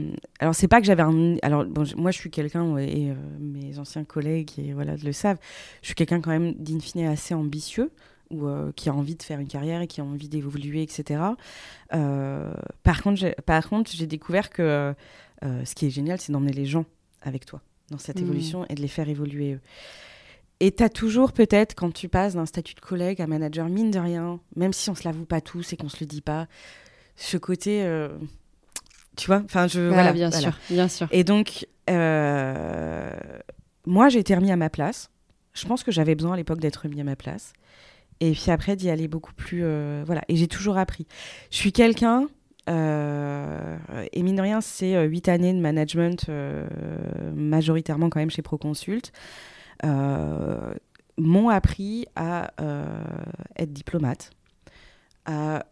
alors 0.40 0.54
c'est 0.54 0.68
pas 0.68 0.80
que 0.80 0.86
j'avais 0.86 1.02
un 1.02 1.36
alors 1.42 1.64
bon, 1.64 1.84
moi 1.96 2.10
je 2.10 2.18
suis 2.18 2.30
quelqu'un 2.30 2.76
et 2.78 3.10
euh, 3.10 3.14
mes 3.38 3.78
anciens 3.78 4.04
collègues 4.04 4.50
et 4.58 4.72
voilà 4.72 4.96
le 4.96 5.12
savent 5.12 5.38
je 5.82 5.86
suis 5.86 5.94
quelqu'un 5.94 6.20
quand 6.20 6.30
même 6.30 6.54
d'in 6.54 6.80
fine 6.80 7.06
assez 7.06 7.34
ambitieux 7.34 7.92
ou 8.30 8.48
qui 8.74 8.88
a 8.88 8.94
envie 8.94 9.14
de 9.14 9.22
faire 9.22 9.40
une 9.40 9.46
carrière 9.46 9.82
et 9.82 9.86
qui 9.86 10.00
a 10.00 10.04
envie 10.04 10.28
d'évoluer 10.30 10.82
etc 10.82 11.20
par 11.90 13.02
contre 13.02 13.18
j'ai, 13.18 13.32
par 13.44 13.68
contre 13.68 13.90
j'ai 13.92 14.06
découvert 14.06 14.48
que 14.48 14.94
ce 15.42 15.74
qui 15.74 15.86
est 15.86 15.90
génial 15.90 16.18
c'est 16.18 16.32
d'emmener 16.32 16.52
les 16.52 16.64
gens 16.64 16.86
avec 17.20 17.44
toi 17.44 17.60
dans 17.90 17.98
cette 17.98 18.20
mmh. 18.20 18.24
évolution 18.24 18.66
et 18.70 18.74
de 18.74 18.80
les 18.80 18.88
faire 18.88 19.08
évoluer 19.08 19.58
et 20.60 20.72
tu 20.72 20.82
as 20.82 20.88
toujours 20.88 21.32
peut-être, 21.32 21.74
quand 21.74 21.92
tu 21.92 22.08
passes 22.08 22.34
d'un 22.34 22.46
statut 22.46 22.74
de 22.74 22.80
collègue 22.80 23.20
à 23.20 23.26
manager, 23.26 23.68
mine 23.68 23.90
de 23.90 23.98
rien, 23.98 24.38
même 24.54 24.72
si 24.72 24.88
on 24.90 24.94
se 24.94 25.02
l'avoue 25.02 25.24
pas 25.24 25.40
tous 25.40 25.72
et 25.72 25.76
qu'on 25.76 25.88
se 25.88 25.98
le 25.98 26.06
dit 26.06 26.20
pas, 26.20 26.46
ce 27.16 27.36
côté 27.36 27.82
tu 29.16 29.26
vois 29.26 29.42
enfin 29.44 29.66
je 29.66 29.80
voilà, 29.80 30.12
bien 30.12 30.30
sûr 30.30 30.52
bien 30.70 30.88
sûr. 30.88 31.08
Et 31.10 31.24
donc 31.24 31.66
euh, 31.90 33.10
moi 33.86 34.08
j'ai 34.08 34.20
été 34.20 34.34
remis 34.34 34.50
à 34.50 34.56
ma 34.56 34.70
place. 34.70 35.10
Je 35.52 35.66
pense 35.66 35.82
que 35.82 35.92
j'avais 35.92 36.14
besoin 36.14 36.32
à 36.32 36.36
l'époque 36.36 36.60
d'être 36.60 36.76
remis 36.76 37.00
à 37.00 37.04
ma 37.04 37.16
place. 37.16 37.52
Et 38.20 38.32
puis 38.32 38.50
après 38.50 38.76
d'y 38.76 38.88
aller 38.88 39.08
beaucoup 39.08 39.34
plus 39.34 39.62
euh, 39.64 40.02
voilà. 40.06 40.22
Et 40.28 40.36
j'ai 40.36 40.48
toujours 40.48 40.78
appris. 40.78 41.06
Je 41.50 41.56
suis 41.56 41.72
quelqu'un 41.72 42.28
euh, 42.70 43.76
et 44.12 44.22
mine 44.22 44.36
de 44.36 44.42
rien 44.42 44.60
c'est 44.60 45.04
huit 45.06 45.28
années 45.28 45.52
de 45.52 45.60
management 45.60 46.30
majoritairement 47.34 48.08
quand 48.08 48.20
même 48.20 48.30
chez 48.30 48.42
Proconsult 48.42 49.12
m'ont 51.18 51.48
appris 51.50 52.06
à 52.16 52.52
être 53.56 53.72
diplomate 53.72 54.30
à 55.26 55.64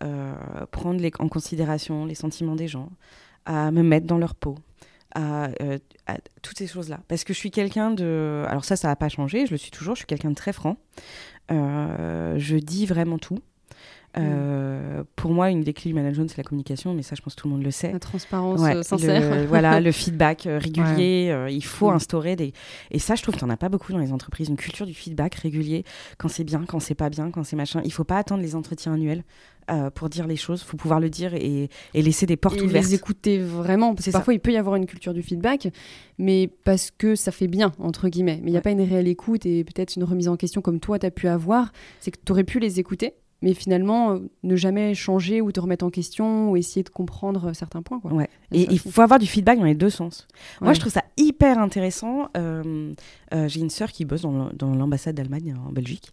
prendre 0.72 1.00
les, 1.00 1.12
en 1.18 1.28
considération 1.28 2.06
les 2.06 2.14
sentiments 2.14 2.56
des 2.56 2.68
gens, 2.68 2.90
à 3.46 3.70
me 3.70 3.82
mettre 3.82 4.06
dans 4.06 4.18
leur 4.18 4.34
peau, 4.34 4.56
euh, 5.16 5.78
à, 6.06 6.16
toutes 6.42 6.58
ces 6.58 6.66
choses-là. 6.66 7.00
Parce 7.08 7.24
que 7.24 7.32
je 7.32 7.38
suis 7.38 7.50
quelqu'un 7.50 7.90
de... 7.90 8.44
Alors 8.48 8.64
ça, 8.64 8.76
ça 8.76 8.88
n'a 8.88 8.96
pas 8.96 9.08
changé, 9.08 9.46
je 9.46 9.52
le 9.52 9.56
suis 9.56 9.70
toujours, 9.70 9.94
je 9.94 10.00
suis 10.00 10.06
quelqu'un 10.06 10.30
de 10.30 10.34
très 10.34 10.52
franc. 10.52 10.76
Euh, 11.50 12.34
je 12.38 12.56
dis 12.56 12.86
vraiment 12.86 13.18
tout. 13.18 13.38
Euh, 14.16 15.04
pour 15.16 15.30
moi, 15.30 15.50
une 15.50 15.62
des 15.62 15.72
clés 15.72 15.90
du 15.90 15.94
management, 15.94 16.28
c'est 16.28 16.38
la 16.38 16.44
communication, 16.44 16.94
mais 16.94 17.02
ça, 17.02 17.14
je 17.14 17.22
pense 17.22 17.34
que 17.34 17.40
tout 17.40 17.48
le 17.48 17.54
monde 17.54 17.62
le 17.62 17.70
sait. 17.70 17.92
La 17.92 17.98
transparence 17.98 18.60
sincère. 18.82 19.36
Le, 19.36 19.46
voilà, 19.46 19.80
le 19.80 19.92
feedback 19.92 20.46
régulier, 20.46 21.46
il 21.50 21.64
faut 21.64 21.90
mm. 21.90 21.94
instaurer 21.94 22.36
des. 22.36 22.52
Et 22.90 22.98
ça, 22.98 23.14
je 23.14 23.22
trouve 23.22 23.36
qu'il 23.36 23.44
n'y 23.44 23.50
en 23.50 23.54
a 23.54 23.58
pas 23.58 23.68
beaucoup 23.68 23.92
dans 23.92 23.98
les 23.98 24.12
entreprises, 24.12 24.48
une 24.48 24.56
culture 24.56 24.86
du 24.86 24.94
feedback 24.94 25.36
régulier, 25.36 25.84
quand 26.18 26.28
c'est 26.28 26.44
bien, 26.44 26.64
quand 26.66 26.80
c'est 26.80 26.94
pas 26.94 27.10
bien, 27.10 27.30
quand 27.30 27.44
c'est 27.44 27.56
machin. 27.56 27.82
Il 27.84 27.92
faut 27.92 28.04
pas 28.04 28.18
attendre 28.18 28.42
les 28.42 28.56
entretiens 28.56 28.94
annuels. 28.94 29.24
Euh, 29.70 29.88
pour 29.88 30.08
dire 30.08 30.26
les 30.26 30.36
choses. 30.36 30.62
Il 30.62 30.68
faut 30.68 30.76
pouvoir 30.76 30.98
le 30.98 31.08
dire 31.08 31.32
et, 31.34 31.68
laisser 31.94 32.26
des 32.26 32.36
portes 32.36 32.56
et 32.56 32.62
ouvertes. 32.62 32.86
Les 32.86 32.94
écouter 32.94 33.38
vraiment. 33.38 33.94
Parce 33.94 34.06
que 34.06 34.10
parfois, 34.10 34.34
il 34.34 34.40
peut 34.40 34.50
y 34.50 34.56
avoir 34.56 34.74
une 34.74 34.86
culture 34.86 35.14
du 35.14 35.22
feedback, 35.22 35.68
mais 36.18 36.50
parce 36.64 36.90
que 36.90 37.14
ça 37.14 37.30
fait 37.30 37.46
bien, 37.46 37.72
entre 37.78 38.08
guillemets. 38.08 38.40
Mais 38.42 38.48
il 38.48 38.52
n'y 38.52 38.58
a 38.58 38.62
pas 38.62 38.72
une 38.72 38.80
réelle 38.80 39.06
écoute 39.06 39.46
et 39.46 39.62
peut-être 39.62 39.94
une 39.94 40.02
remise 40.02 40.26
en 40.26 40.36
question 40.36 40.60
comme 40.60 40.80
toi, 40.80 40.98
tu 40.98 41.06
as 41.06 41.12
pu 41.12 41.28
avoir. 41.28 41.70
C'est 42.00 42.10
que 42.10 42.18
tu 42.24 42.32
aurais 42.32 42.42
pu 42.42 42.58
les 42.58 42.80
écouter, 42.80 43.14
mais 43.42 43.54
finalement, 43.54 44.12
euh, 44.12 44.18
ne 44.42 44.56
jamais 44.56 44.94
changer 44.94 45.40
ou 45.40 45.52
te 45.52 45.60
remettre 45.60 45.84
en 45.84 45.90
question 45.90 46.50
ou 46.50 46.56
essayer 46.56 46.82
de 46.82 46.90
comprendre 46.90 47.52
certains 47.54 47.82
points. 47.82 48.00
Quoi. 48.00 48.12
Ouais. 48.12 48.28
Et 48.52 48.66
il 48.70 48.78
faut 48.78 49.02
avoir 49.02 49.18
du 49.18 49.26
feedback 49.26 49.58
dans 49.58 49.64
les 49.64 49.74
deux 49.74 49.90
sens. 49.90 50.28
Moi, 50.60 50.72
je 50.72 50.80
trouve 50.80 50.92
ça 50.92 51.04
hyper 51.16 51.58
intéressant. 51.58 52.28
Euh, 52.36 52.92
j'ai 53.46 53.60
une 53.60 53.70
sœur 53.70 53.92
qui 53.92 54.04
bosse 54.04 54.22
dans 54.22 54.74
l'ambassade 54.74 55.14
d'Allemagne 55.14 55.54
en 55.66 55.72
Belgique. 55.72 56.12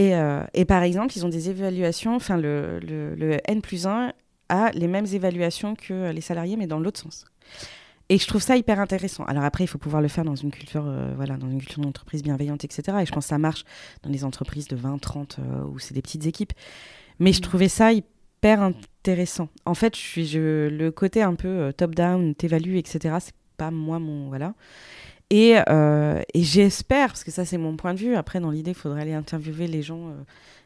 Euh, 0.00 0.44
et, 0.54 0.64
par 0.64 0.82
exemple, 0.82 1.16
ils 1.16 1.26
ont 1.26 1.28
des 1.28 1.50
évaluations, 1.50 2.14
enfin, 2.14 2.36
le, 2.36 2.78
le, 2.80 3.38
N 3.44 3.60
plus 3.60 3.86
1 3.86 4.12
a 4.48 4.70
les 4.72 4.88
mêmes 4.88 5.06
évaluations 5.06 5.74
que 5.74 6.10
les 6.10 6.20
salariés, 6.20 6.56
mais 6.56 6.66
dans 6.66 6.80
l'autre 6.80 7.00
sens. 7.00 7.26
Et 8.10 8.18
je 8.18 8.26
trouve 8.26 8.42
ça 8.42 8.56
hyper 8.56 8.80
intéressant. 8.80 9.24
Alors 9.24 9.44
après, 9.44 9.64
il 9.64 9.68
faut 9.68 9.78
pouvoir 9.78 10.02
le 10.02 10.08
faire 10.08 10.24
dans 10.24 10.34
une 10.34 10.50
culture, 10.50 10.84
euh, 10.84 11.12
voilà, 11.14 11.36
dans 11.36 11.48
une 11.48 11.60
culture 11.60 11.80
d'entreprise 11.80 12.24
bienveillante, 12.24 12.64
etc. 12.64 12.98
Et 13.00 13.06
je 13.06 13.12
pense 13.12 13.24
que 13.24 13.28
ça 13.28 13.38
marche 13.38 13.64
dans 14.02 14.10
les 14.10 14.24
entreprises 14.24 14.66
de 14.66 14.74
20, 14.74 14.98
30, 14.98 15.38
euh, 15.38 15.64
où 15.64 15.78
c'est 15.78 15.94
des 15.94 16.02
petites 16.02 16.26
équipes. 16.26 16.52
Mais 17.20 17.32
je 17.32 17.38
mmh. 17.38 17.42
trouvais 17.42 17.68
ça 17.68 17.92
hyper 17.92 18.62
intéressant. 18.62 19.48
En 19.64 19.74
fait, 19.74 19.94
je 19.94 20.00
suis, 20.00 20.26
je, 20.26 20.68
le 20.68 20.90
côté 20.90 21.22
un 21.22 21.36
peu 21.36 21.72
top-down, 21.76 22.34
t'évalues, 22.34 22.78
etc., 22.78 23.16
c'est 23.20 23.34
pas 23.56 23.70
moi 23.70 24.00
mon... 24.00 24.28
Voilà. 24.28 24.54
Euh, 25.32 26.22
et, 26.34 26.42
j'espère, 26.42 27.08
parce 27.08 27.24
que 27.24 27.30
ça 27.30 27.44
c'est 27.44 27.58
mon 27.58 27.76
point 27.76 27.94
de 27.94 28.00
vue, 28.00 28.16
après 28.16 28.40
dans 28.40 28.50
l'idée 28.50 28.72
il 28.72 28.76
faudrait 28.76 29.02
aller 29.02 29.12
interviewer 29.12 29.68
les 29.68 29.82
gens, 29.82 30.08
euh, 30.08 30.14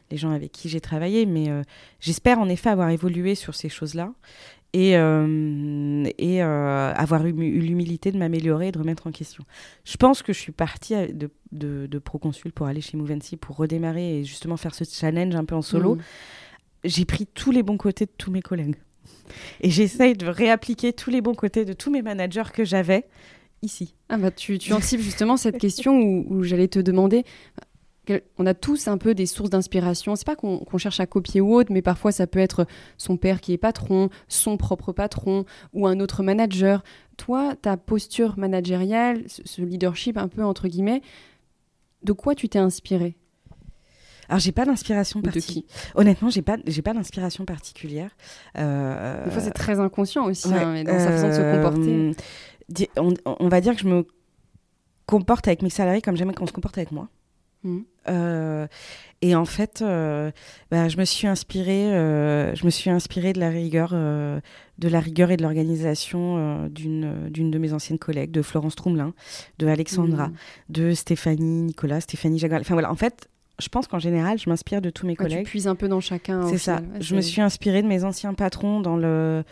les 0.09 0.17
gens 0.17 0.31
avec 0.31 0.51
qui 0.51 0.69
j'ai 0.69 0.81
travaillé, 0.81 1.25
mais 1.25 1.49
euh, 1.49 1.61
j'espère 1.99 2.39
en 2.39 2.49
effet 2.49 2.69
avoir 2.69 2.89
évolué 2.89 3.35
sur 3.35 3.53
ces 3.53 3.69
choses-là 3.69 4.11
et, 4.75 4.91
et 6.17 6.41
avoir 6.41 7.25
eu, 7.25 7.31
l'humilité 7.31 8.11
de 8.11 8.17
m'améliorer 8.17 8.67
et 8.67 8.71
de 8.71 8.79
remettre 8.79 9.07
en 9.07 9.11
question. 9.11 9.45
Je 9.85 9.95
pense 9.97 10.21
que 10.21 10.33
je 10.33 10.39
suis 10.39 10.51
partie 10.51 10.95
de, 11.13 11.29
de, 11.51 11.87
de 11.87 11.99
Proconsul 11.99 12.51
pour 12.51 12.67
aller 12.67 12.81
chez 12.81 12.97
Movency 12.97 13.37
pour 13.37 13.55
redémarrer 13.55 14.19
et 14.19 14.23
justement 14.23 14.57
faire 14.57 14.75
ce 14.75 14.83
challenge 14.83 15.35
un 15.35 15.45
peu 15.45 15.55
en 15.55 15.61
solo. 15.61 15.95
Mmh. 15.95 16.01
J'ai 16.83 17.05
pris 17.05 17.25
tous 17.25 17.51
les 17.51 17.63
bons 17.63 17.77
côtés 17.77 18.05
de 18.05 18.11
tous 18.17 18.31
mes 18.31 18.41
collègues. 18.41 18.75
Et 19.61 19.69
j'essaye 19.69 20.13
de 20.15 20.27
réappliquer 20.27 20.93
tous 20.93 21.09
les 21.09 21.21
bons 21.21 21.33
côtés 21.33 21.65
de 21.65 21.73
tous 21.73 21.91
mes 21.91 22.01
managers 22.01 22.51
que 22.53 22.63
j'avais 22.63 23.05
ici. 23.61 23.95
Ah 24.09 24.17
bah 24.17 24.31
tu, 24.31 24.57
tu 24.59 24.73
anticipes 24.73 25.01
justement 25.01 25.37
cette 25.37 25.57
question 25.57 25.99
où, 25.99 26.43
j'allais 26.43 26.67
te 26.67 26.79
demander. 26.79 27.23
On 28.37 28.45
a 28.45 28.53
tous 28.53 28.87
un 28.87 28.97
peu 28.97 29.13
des 29.15 29.25
sources 29.25 29.49
d'inspiration. 29.49 30.15
C'est 30.15 30.25
pas 30.25 30.35
qu'on 30.35 30.77
cherche 30.77 30.99
à 30.99 31.05
copier 31.05 31.41
ou 31.41 31.55
autre, 31.55 31.71
mais 31.71 31.81
parfois 31.81 32.11
ça 32.11 32.27
peut 32.27 32.39
être 32.39 32.65
son 32.97 33.17
père 33.17 33.41
qui 33.41 33.53
est 33.53 33.57
patron, 33.57 34.09
son 34.27 34.57
propre 34.57 34.91
patron 34.91 35.45
ou 35.73 35.87
un 35.87 35.99
autre 35.99 36.23
manager. 36.23 36.83
Toi, 37.17 37.55
ta 37.61 37.77
posture 37.77 38.37
managériale, 38.37 39.23
ce 39.27 39.61
leadership 39.61 40.17
un 40.17 40.27
peu 40.27 40.43
entre 40.43 40.67
guillemets, 40.67 41.01
de 42.03 42.11
quoi 42.11 42.35
tu 42.35 42.49
t'es 42.49 42.59
inspiré 42.59 43.15
alors 44.27 44.39
j'ai 44.39 44.51
pas 44.51 44.65
d'inspiration 44.65 45.21
particulière. 45.21 45.63
Honnêtement, 45.93 46.29
j'ai 46.29 46.41
pas 46.41 46.57
j'ai 46.65 46.81
pas 46.81 46.93
d'inspiration 46.93 47.45
particulière. 47.45 48.09
Euh, 48.57 49.23
Des 49.25 49.31
fois 49.31 49.41
c'est 49.41 49.51
très 49.51 49.79
inconscient 49.79 50.25
aussi 50.25 50.51
hein, 50.53 50.83
dans 50.83 50.99
sa 50.99 51.11
façon 51.11 51.27
de 51.27 51.33
se 51.33 51.55
comporter. 51.55 52.15
Euh, 52.97 53.13
on, 53.39 53.47
va 53.49 53.61
dire 53.61 53.75
que 53.75 53.81
je 53.81 53.87
me 53.87 54.07
comporte 55.05 55.47
avec 55.47 55.61
mes 55.61 55.69
salariés 55.69 56.01
comme 56.01 56.17
j'aime 56.17 56.33
qu'on 56.33 56.47
se 56.47 56.51
comporte 56.51 56.77
avec 56.77 56.91
moi. 56.91 57.09
Mmh. 57.65 57.79
Euh, 58.07 58.67
et 59.21 59.35
en 59.35 59.45
fait, 59.45 59.81
euh, 59.81 60.31
bah, 60.69 60.87
je 60.87 60.97
me 60.97 61.05
suis 61.05 61.27
inspirée, 61.27 61.93
euh, 61.93 62.53
je 62.53 62.63
me 62.63 62.69
suis 62.69 62.91
inspirée 62.91 63.33
de 63.33 63.39
la 63.39 63.49
rigueur, 63.49 63.89
de 63.91 64.87
la 64.87 64.99
rigueur 64.99 65.31
et 65.31 65.37
de 65.37 65.41
l'organisation 65.41 66.67
d'une 66.67 67.29
d'une 67.29 67.49
de 67.51 67.57
mes 67.57 67.73
anciennes 67.73 67.99
collègues, 67.99 68.31
de 68.31 68.43
Florence 68.43 68.75
Troumelin, 68.75 69.13
de 69.57 69.67
Alexandra, 69.67 70.27
mmh. 70.27 70.33
de 70.69 70.93
Stéphanie 70.93 71.63
Nicolas, 71.63 72.01
Stéphanie 72.01 72.37
Jagal. 72.37 72.61
Enfin 72.61 72.75
voilà, 72.75 72.91
en 72.91 72.95
fait, 72.95 73.27
je 73.59 73.67
pense 73.69 73.87
qu'en 73.87 73.99
général, 73.99 74.37
je 74.37 74.47
m'inspire 74.49 74.81
de 74.81 74.91
tous 74.91 75.07
mes 75.07 75.15
collègues. 75.15 75.39
Tu 75.45 75.49
puises 75.49 75.67
un 75.67 75.75
peu 75.75 75.87
dans 75.87 76.01
chacun. 76.01 76.47
C'est 76.47 76.59
ça. 76.59 76.81
je 76.99 77.15
me 77.15 77.21
suis 77.21 77.41
inspirée 77.41 77.81
de 77.81 77.87
mes 77.87 78.03
anciens 78.03 78.35
patrons 78.35 78.79
dans 78.79 78.95
le 78.95 79.43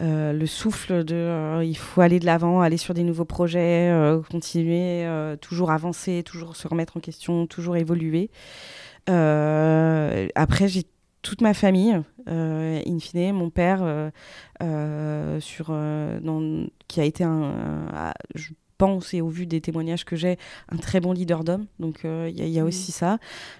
euh, 0.00 0.32
le 0.32 0.46
souffle 0.46 1.04
de 1.04 1.14
euh, 1.14 1.64
il 1.64 1.76
faut 1.76 2.00
aller 2.00 2.20
de 2.20 2.26
l'avant, 2.26 2.60
aller 2.60 2.78
sur 2.78 2.94
des 2.94 3.02
nouveaux 3.02 3.24
projets, 3.24 3.90
euh, 3.90 4.20
continuer, 4.22 5.06
toujours 5.40 5.70
avancer, 5.70 6.22
toujours 6.24 6.56
se 6.56 6.68
remettre 6.68 6.96
en 6.96 7.00
question, 7.00 7.46
toujours 7.46 7.76
évoluer. 7.76 8.30
après, 9.06 10.68
j'ai 10.68 10.84
toute 11.22 11.42
ma 11.42 11.52
famille, 11.52 12.00
in 12.26 12.98
fine, 12.98 13.32
mon 13.32 13.50
père, 13.50 14.10
sur, 15.40 15.76
qui 16.88 17.00
a 17.00 17.04
été 17.04 17.24
un, 17.24 18.12
pense, 18.78 19.12
et 19.12 19.20
au 19.20 19.28
vu 19.28 19.44
des 19.44 19.60
témoignages 19.60 20.06
que 20.06 20.16
j'ai, 20.16 20.38
un 20.70 20.78
très 20.78 21.00
bon 21.00 21.12
leader 21.12 21.44
d'homme. 21.44 21.66
Donc 21.78 22.04
il 22.04 22.48
y, 22.48 22.58
a 22.58 22.62
mmh. 22.62 22.66
aussi 22.66 22.92
ça. 22.92 23.18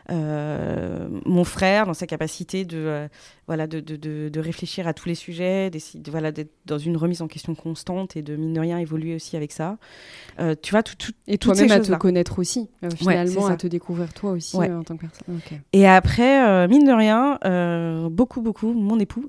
mon 0.09 1.45
frère, 1.45 1.87
dans 1.87 1.95
sa 1.95 2.07
capacité 2.07 2.65
de 2.65 3.09
voilà, 3.51 3.67
de, 3.67 3.81
de, 3.81 4.29
de, 4.29 4.41
réfléchir 4.41 4.87
à 4.87 4.95
tous 4.95 5.09
les 5.09 5.17
sujets, 5.17 5.73
voilà, 6.09 6.31
d'être 6.31 6.53
dans 6.67 6.79
une 6.79 6.97
remise 6.97 7.21
en 7.21 7.27
question 7.27 7.57
constante 7.57 8.17
et 8.17 8.23
de 8.23 8.37
mine 8.37 8.53
de 8.53 8.61
rien 8.61 8.79
évoluer 8.79 9.17
aussi 9.17 9.37
avec 9.37 9.51
ça. 9.51 9.77
Euh, 10.39 10.55
tu 10.63 10.71
vois, 10.71 10.85
tout, 10.85 10.95
tout, 10.97 11.11
et 11.27 11.37
toi-même 11.37 11.73
à 11.73 11.81
te 11.81 11.93
connaître 11.97 12.39
aussi, 12.39 12.69
euh, 12.85 12.91
finalement, 12.95 13.47
à 13.47 13.57
te 13.57 13.67
découvrir 13.67 14.13
toi 14.13 14.31
aussi 14.31 14.57
euh, 14.57 14.79
en 14.79 14.85
tant 14.85 14.97
que 14.97 15.01
personne. 15.01 15.41
Et 15.73 15.89
après, 15.89 16.69
mine 16.69 16.87
de 16.87 16.93
rien, 16.93 17.41
beaucoup, 18.09 18.41
beaucoup, 18.41 18.73
mon 18.73 19.01
époux. 19.01 19.27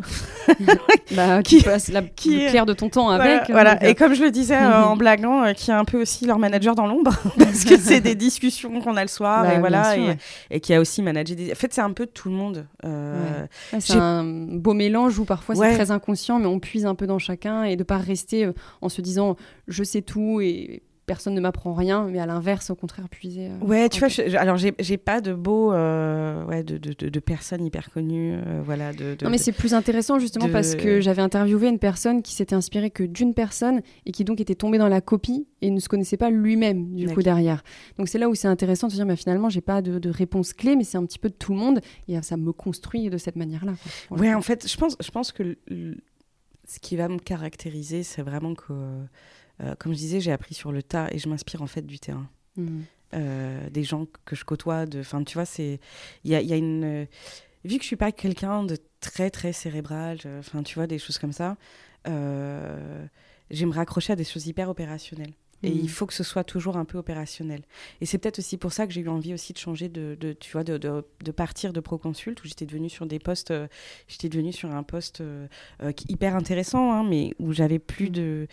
bah, 1.16 1.42
qui, 1.44 1.64
passe 1.64 1.88
la, 1.88 2.04
qui 2.04 2.46
de 2.46 2.74
ton 2.74 2.90
temps 2.90 3.10
avec. 3.10 3.50
Voilà, 3.50 3.84
et 3.84 3.96
comme 3.96 4.14
je 4.14 4.22
le 4.22 4.30
disais 4.30 4.56
en 4.56 4.96
blaguant, 4.98 5.52
qui 5.56 5.72
est 5.72 5.74
un 5.74 5.86
peu 5.86 6.00
aussi 6.00 6.28
leur 6.28 6.38
manager 6.38 6.76
dans 6.76 6.86
l'ombre 6.86 7.12
parce 7.40 7.66
que 7.66 7.76
c'est 7.76 8.02
des 8.02 8.14
discussions 8.14 8.82
qu'on 8.82 8.98
a 8.98 9.02
le 9.02 9.08
soir 9.08 9.46
Bah, 9.46 9.56
et 9.56 9.60
voilà 9.60 9.96
sûr, 9.96 10.04
et, 10.04 10.08
ouais. 10.10 10.18
et 10.52 10.60
qui 10.60 10.76
a 10.76 10.80
aussi 10.80 11.02
managé 11.02 11.34
des. 11.34 11.52
En 11.52 11.56
fait, 11.56 11.74
c'est 11.74 11.82
un 11.82 11.92
peu 11.92 12.06
tout 12.06 12.30
le 12.30 12.36
monde. 12.36 12.68
Euh, 12.86 13.48
Ouais, 13.74 13.80
un 14.20 14.24
beau 14.58 14.74
mélange 14.74 15.18
où 15.20 15.26
parfois 15.26 15.56
Ouais. 15.58 15.70
c'est 15.70 15.76
très 15.76 15.92
inconscient, 15.92 16.40
mais 16.40 16.46
on 16.48 16.60
puise 16.60 16.86
un 16.86 16.96
peu 16.96 17.08
dans 17.08 17.20
chacun 17.20 17.64
et 17.64 17.76
de 17.76 17.84
pas 17.84 17.98
rester 17.98 18.46
euh, 18.46 18.54
en 18.82 18.90
se 18.90 19.02
disant 19.02 19.36
je 19.68 19.84
sais 19.84 20.02
tout 20.02 20.42
et 20.42 20.84
personne 21.12 21.34
ne 21.34 21.42
m'apprend 21.42 21.74
rien, 21.74 22.06
mais 22.10 22.20
à 22.20 22.26
l'inverse, 22.26 22.70
au 22.70 22.76
contraire, 22.76 23.10
puiser. 23.10 23.48
euh, 23.50 23.66
Ouais, 23.66 23.90
tu 23.90 24.00
vois, 24.00 24.08
je- 24.08 24.38
alors 24.38 24.56
j'ai 24.56 24.98
pas 24.98 25.20
de 25.20 25.34
beaux, 25.34 25.74
euh, 25.74 26.46
ouais, 26.46 26.64
de, 26.64 26.78
de, 26.78 26.94
de, 26.98 27.10
de 27.10 27.20
personnes 27.20 27.66
hyper 27.66 27.92
connues, 27.92 28.36
euh, 28.36 28.62
voilà. 28.64 28.94
De, 28.94 29.18
Non, 29.22 29.30
mais 29.30 29.38
c'est 29.38 29.52
plus 29.52 29.74
intéressant 29.74 30.20
justement 30.20 30.48
parce 30.48 30.76
que 30.76 31.02
j'avais 31.02 31.22
interviewé 31.22 31.68
une 31.68 31.80
personne 31.80 32.22
qui 32.22 32.34
s'était 32.34 32.56
inspirée 32.56 32.92
que 32.92 33.04
d'une 33.04 33.34
personne 33.34 33.82
et 34.06 34.14
qui 34.14 34.24
donc 34.24 34.40
était 34.40 34.56
tombée 34.56 34.78
dans 34.78 34.88
la 34.88 35.02
copie 35.02 35.48
et 35.62 35.70
ne 35.70 35.82
se 35.82 35.90
connaissait 35.90 36.16
pas 36.16 36.30
lui-même 36.30 36.96
du 36.96 37.10
coup 37.10 37.22
derrière. 37.22 37.62
Donc 37.98 38.08
c'est 38.08 38.18
là 38.18 38.30
où 38.30 38.36
c'est 38.36 38.48
intéressant 38.48 38.88
de 38.88 38.94
se 38.94 38.98
dire 38.98 39.06
bah, 39.06 39.18
finalement 39.18 39.50
j'ai 39.50 39.60
pas 39.60 39.82
de, 39.82 40.10
réponse 40.10 40.54
clé 40.54 40.78
mais 40.78 40.86
c'est 40.86 40.98
un 40.98 41.06
petit 41.06 41.20
peu 41.20 41.28
de 41.28 41.36
tout 41.36 41.52
le 41.52 41.60
monde 41.60 41.82
et 42.08 42.22
ça 42.22 42.38
me 42.38 42.54
construit 42.54 43.10
de 43.10 43.18
cette 43.18 43.36
manière-là. 43.36 43.74
Ouais, 44.12 44.34
en 44.34 44.42
fait, 44.42 44.66
je 44.66 44.78
pense, 44.78 44.96
je 45.04 45.12
pense 45.12 45.34
que 45.34 45.58
ce 46.68 46.80
qui 46.80 46.96
va 46.96 47.10
me 47.10 47.20
caractériser, 47.20 48.04
c'est 48.04 48.22
vraiment 48.22 48.54
que, 48.56 48.72
euh, 49.62 49.76
comme 49.80 49.94
je 49.94 49.98
disais, 49.98 50.20
j'ai 50.22 50.32
appris 50.32 50.54
sur 50.54 50.72
le 50.72 50.82
tas 50.84 51.08
et 51.12 51.20
je 51.20 51.28
m'inspire 51.30 51.62
en 51.62 51.68
fait 51.68 51.82
du 51.86 52.00
terrain. 52.00 52.30
Mm. 52.58 52.82
euh, 53.14 53.70
des 53.70 53.84
gens 53.84 54.08
que 54.26 54.36
je 54.36 54.44
côtoie. 54.46 54.86
De, 54.86 55.00
enfin, 55.02 55.24
tu 55.24 55.34
vois, 55.36 55.46
c'est 55.46 55.80
il 56.24 56.32
y 56.32 56.36
a, 56.36 56.42
il 56.42 56.48
y 56.48 56.54
a 56.54 56.58
une 56.58 56.84
euh, 56.84 57.06
vu 57.66 57.78
que 57.78 57.84
je 57.84 57.88
suis 57.88 57.96
pas 57.96 58.12
quelqu'un 58.12 58.64
de 58.64 58.78
très 59.00 59.30
très 59.30 59.54
cérébral, 59.54 60.20
je- 60.22 60.40
enfin, 60.40 60.64
tu 60.64 60.76
vois, 60.76 60.88
des 60.88 60.98
choses 61.00 61.18
comme 61.18 61.34
ça. 61.34 61.58
Euh, 62.08 63.06
J'aime 63.50 63.70
me 63.70 63.74
raccrocher 63.74 64.14
à 64.14 64.16
des 64.16 64.24
choses 64.24 64.48
hyper 64.48 64.70
opérationnelles. 64.70 65.34
Et 65.64 65.70
Mm. 65.70 65.80
il 65.84 65.90
faut 65.90 66.06
que 66.08 66.14
ce 66.14 66.24
soit 66.24 66.44
toujours 66.44 66.76
un 66.78 66.86
peu 66.86 66.98
opérationnel. 66.98 67.62
Et 68.02 68.06
c'est 68.06 68.18
peut-être 68.18 68.40
aussi 68.40 68.58
pour 68.58 68.74
ça 68.74 68.88
que 68.88 68.94
j'ai 68.94 69.02
eu 69.02 69.10
envie 69.10 69.34
aussi 69.34 69.54
de 69.54 69.58
changer 69.60 69.90
de, 69.90 70.18
de- 70.20 70.34
tu 70.34 70.52
vois, 70.52 70.64
de, 70.64 70.78
de, 70.78 71.06
de 71.24 71.32
partir 71.32 71.72
de 71.74 71.80
Proconsult 71.80 72.44
où 72.44 72.48
j'étais 72.48 72.66
devenue 72.66 72.90
sur 72.90 73.06
des 73.06 73.20
postes, 73.20 73.52
euh, 73.52 73.68
j'étais 74.08 74.28
devenue 74.30 74.54
sur 74.54 74.72
un 74.72 74.84
poste 74.84 75.22
euh, 75.22 75.48
euh, 75.84 75.92
hyper 76.10 76.36
intéressant, 76.36 76.92
hein, 76.94 77.04
mais 77.04 77.34
où 77.40 77.52
j'avais 77.54 77.80
plus 77.80 78.10
de, 78.10 78.48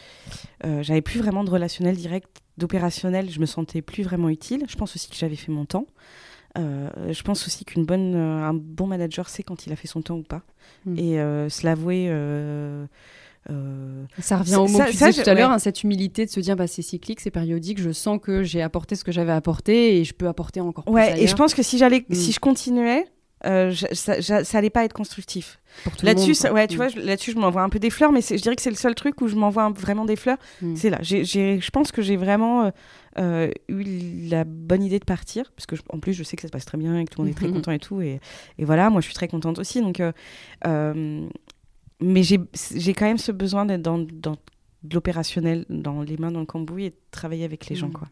j'avais 0.82 1.02
plus 1.02 1.20
vraiment 1.20 1.44
de 1.44 1.50
relationnel 1.50 1.96
direct, 1.96 2.28
d'opérationnel. 2.58 3.30
Je 3.30 3.40
me 3.40 3.46
sentais 3.46 3.82
plus 3.82 4.02
vraiment 4.02 4.28
utile. 4.28 4.64
Je 4.68 4.76
pense 4.76 4.94
aussi 4.96 5.08
que 5.08 5.16
j'avais 5.16 5.36
fait 5.36 5.52
mon 5.52 5.64
temps. 5.64 5.86
Euh, 6.56 6.90
je 7.12 7.22
pense 7.22 7.46
aussi 7.46 7.64
qu'une 7.64 7.84
bonne, 7.84 8.14
euh, 8.16 8.42
un 8.44 8.54
bon 8.54 8.86
manager 8.86 9.28
sait 9.28 9.42
quand 9.42 9.66
il 9.66 9.72
a 9.72 9.76
fait 9.76 9.86
son 9.86 10.02
temps 10.02 10.16
ou 10.16 10.22
pas. 10.22 10.42
Mm. 10.86 10.98
Et 10.98 11.20
euh, 11.20 11.48
se 11.48 11.64
l'avouer. 11.64 12.08
Euh, 13.50 14.04
Ça 14.20 14.36
revient 14.38 14.56
au 14.56 14.66
mot 14.68 14.78
que 14.78 14.90
tu 14.90 14.96
ça, 14.96 15.08
disais 15.08 15.20
je- 15.20 15.24
tout 15.24 15.30
à 15.30 15.34
l'heure, 15.34 15.48
ouais. 15.50 15.54
hein, 15.54 15.58
cette 15.58 15.82
humilité 15.82 16.24
de 16.26 16.30
se 16.30 16.40
dire 16.40 16.56
bah, 16.56 16.66
c'est 16.66 16.82
cyclique, 16.82 17.20
c'est 17.20 17.30
périodique, 17.30 17.80
je 17.80 17.90
sens 17.90 18.18
que 18.22 18.42
j'ai 18.42 18.62
apporté 18.62 18.94
ce 18.96 19.04
que 19.04 19.12
j'avais 19.12 19.32
apporté 19.32 19.98
et 19.98 20.04
je 20.04 20.12
peux 20.14 20.28
apporter 20.28 20.60
encore 20.60 20.84
plus. 20.84 20.92
Ouais, 20.94 21.20
et 21.22 21.26
je 21.26 21.34
pense 21.36 21.54
que 21.54 21.62
si 21.62 21.78
j'allais, 21.78 22.04
Mm. 22.08 22.14
si 22.14 22.32
je 22.32 22.40
continuais, 22.40 23.04
euh, 23.46 23.70
je- 23.70 23.86
ça, 23.92 24.20
ça, 24.20 24.42
ça 24.44 24.58
allait 24.58 24.68
pas 24.70 24.84
être 24.84 24.92
constructif. 24.92 25.60
Là-dessus, 26.02 26.34
ouais, 26.52 26.66
tu 26.66 26.74
Mm. 26.74 26.76
vois, 26.76 26.88
je- 26.88 26.98
là-dessus, 26.98 27.30
je 27.32 27.38
m'envoie 27.38 27.62
un 27.62 27.68
peu 27.68 27.78
des 27.78 27.90
fleurs, 27.90 28.10
mais 28.10 28.20
je 28.20 28.34
dirais 28.34 28.56
que 28.56 28.62
c'est 28.62 28.70
le 28.70 28.76
seul 28.76 28.94
truc 28.96 29.20
où 29.20 29.28
je 29.28 29.36
m'envoie 29.36 29.70
vraiment 29.70 30.04
des 30.04 30.16
fleurs. 30.16 30.38
Mm. 30.60 30.74
C'est 30.76 30.90
là. 30.90 30.98
Je 31.02 31.70
pense 31.70 31.92
que 31.92 32.02
j'ai 32.02 32.16
vraiment 32.16 32.72
euh, 33.16 33.50
eu 33.68 33.82
la 34.28 34.44
bonne 34.44 34.82
idée 34.84 35.00
de 35.00 35.04
partir, 35.04 35.50
parce 35.56 35.66
que 35.66 35.74
je- 35.74 35.82
en 35.90 35.98
plus, 35.98 36.12
je 36.12 36.22
sais 36.22 36.36
que 36.36 36.42
ça 36.42 36.46
se 36.48 36.52
passe 36.52 36.64
très 36.66 36.78
bien 36.78 36.96
et 37.00 37.04
que 37.04 37.10
tout 37.12 37.20
le 37.20 37.26
monde 37.26 37.34
est 37.34 37.36
très 37.36 37.48
content 37.66 37.72
et 37.72 37.80
tout, 37.80 38.00
et, 38.00 38.20
et 38.58 38.64
voilà, 38.64 38.90
moi, 38.90 39.00
je 39.00 39.06
suis 39.06 39.14
très 39.14 39.26
contente 39.26 39.58
aussi. 39.58 39.80
Donc, 39.80 40.00
euh, 40.00 40.12
mais 42.00 42.22
j'ai, 42.22 42.38
quand 42.94 43.06
même 43.06 43.18
ce 43.18 43.32
besoin 43.32 43.66
d'être 43.66 43.82
dans, 43.82 43.98
dans 43.98 44.36
de 44.82 44.94
l'opérationnel, 44.94 45.64
dans 45.68 46.02
les 46.02 46.16
mains 46.16 46.30
dans 46.30 46.40
le 46.40 46.46
cambouis 46.46 46.84
et 46.84 46.90
de 46.90 46.96
travailler 47.10 47.44
avec 47.44 47.68
les 47.68 47.76
gens, 47.76 47.88
Mm. 47.88 47.92
quoi. 47.92 48.08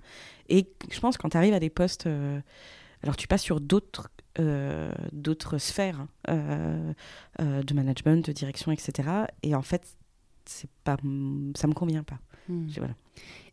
Et 0.49 0.69
je 0.91 1.01
pense 1.01 1.17
que 1.17 1.23
quand 1.23 1.31
tu 1.31 1.37
arrives 1.37 1.55
à 1.55 1.61
des 1.61 1.71
postes, 1.71 2.07
euh, 2.07 2.41
alors 3.03 3.17
tu 3.17 3.29
passes 3.29 3.43
sur 3.43 3.61
d'autres 3.61 4.11
euh, 4.39 4.93
d'autres 5.13 5.57
sphères 5.57 6.01
hein, 6.29 6.95
euh, 7.41 7.63
de 7.63 7.75
management, 7.75 8.25
de 8.25 8.33
direction, 8.33 8.71
etc. 8.71 9.09
Et 9.43 9.55
en 9.55 9.63
fait, 9.63 9.97
c'est 10.45 10.69
pas, 10.85 10.97
ça 11.57 11.67
me 11.67 11.73
convient 11.73 12.03
pas. 12.03 12.19
Mm. 12.49 12.67
Voilà. 12.77 12.95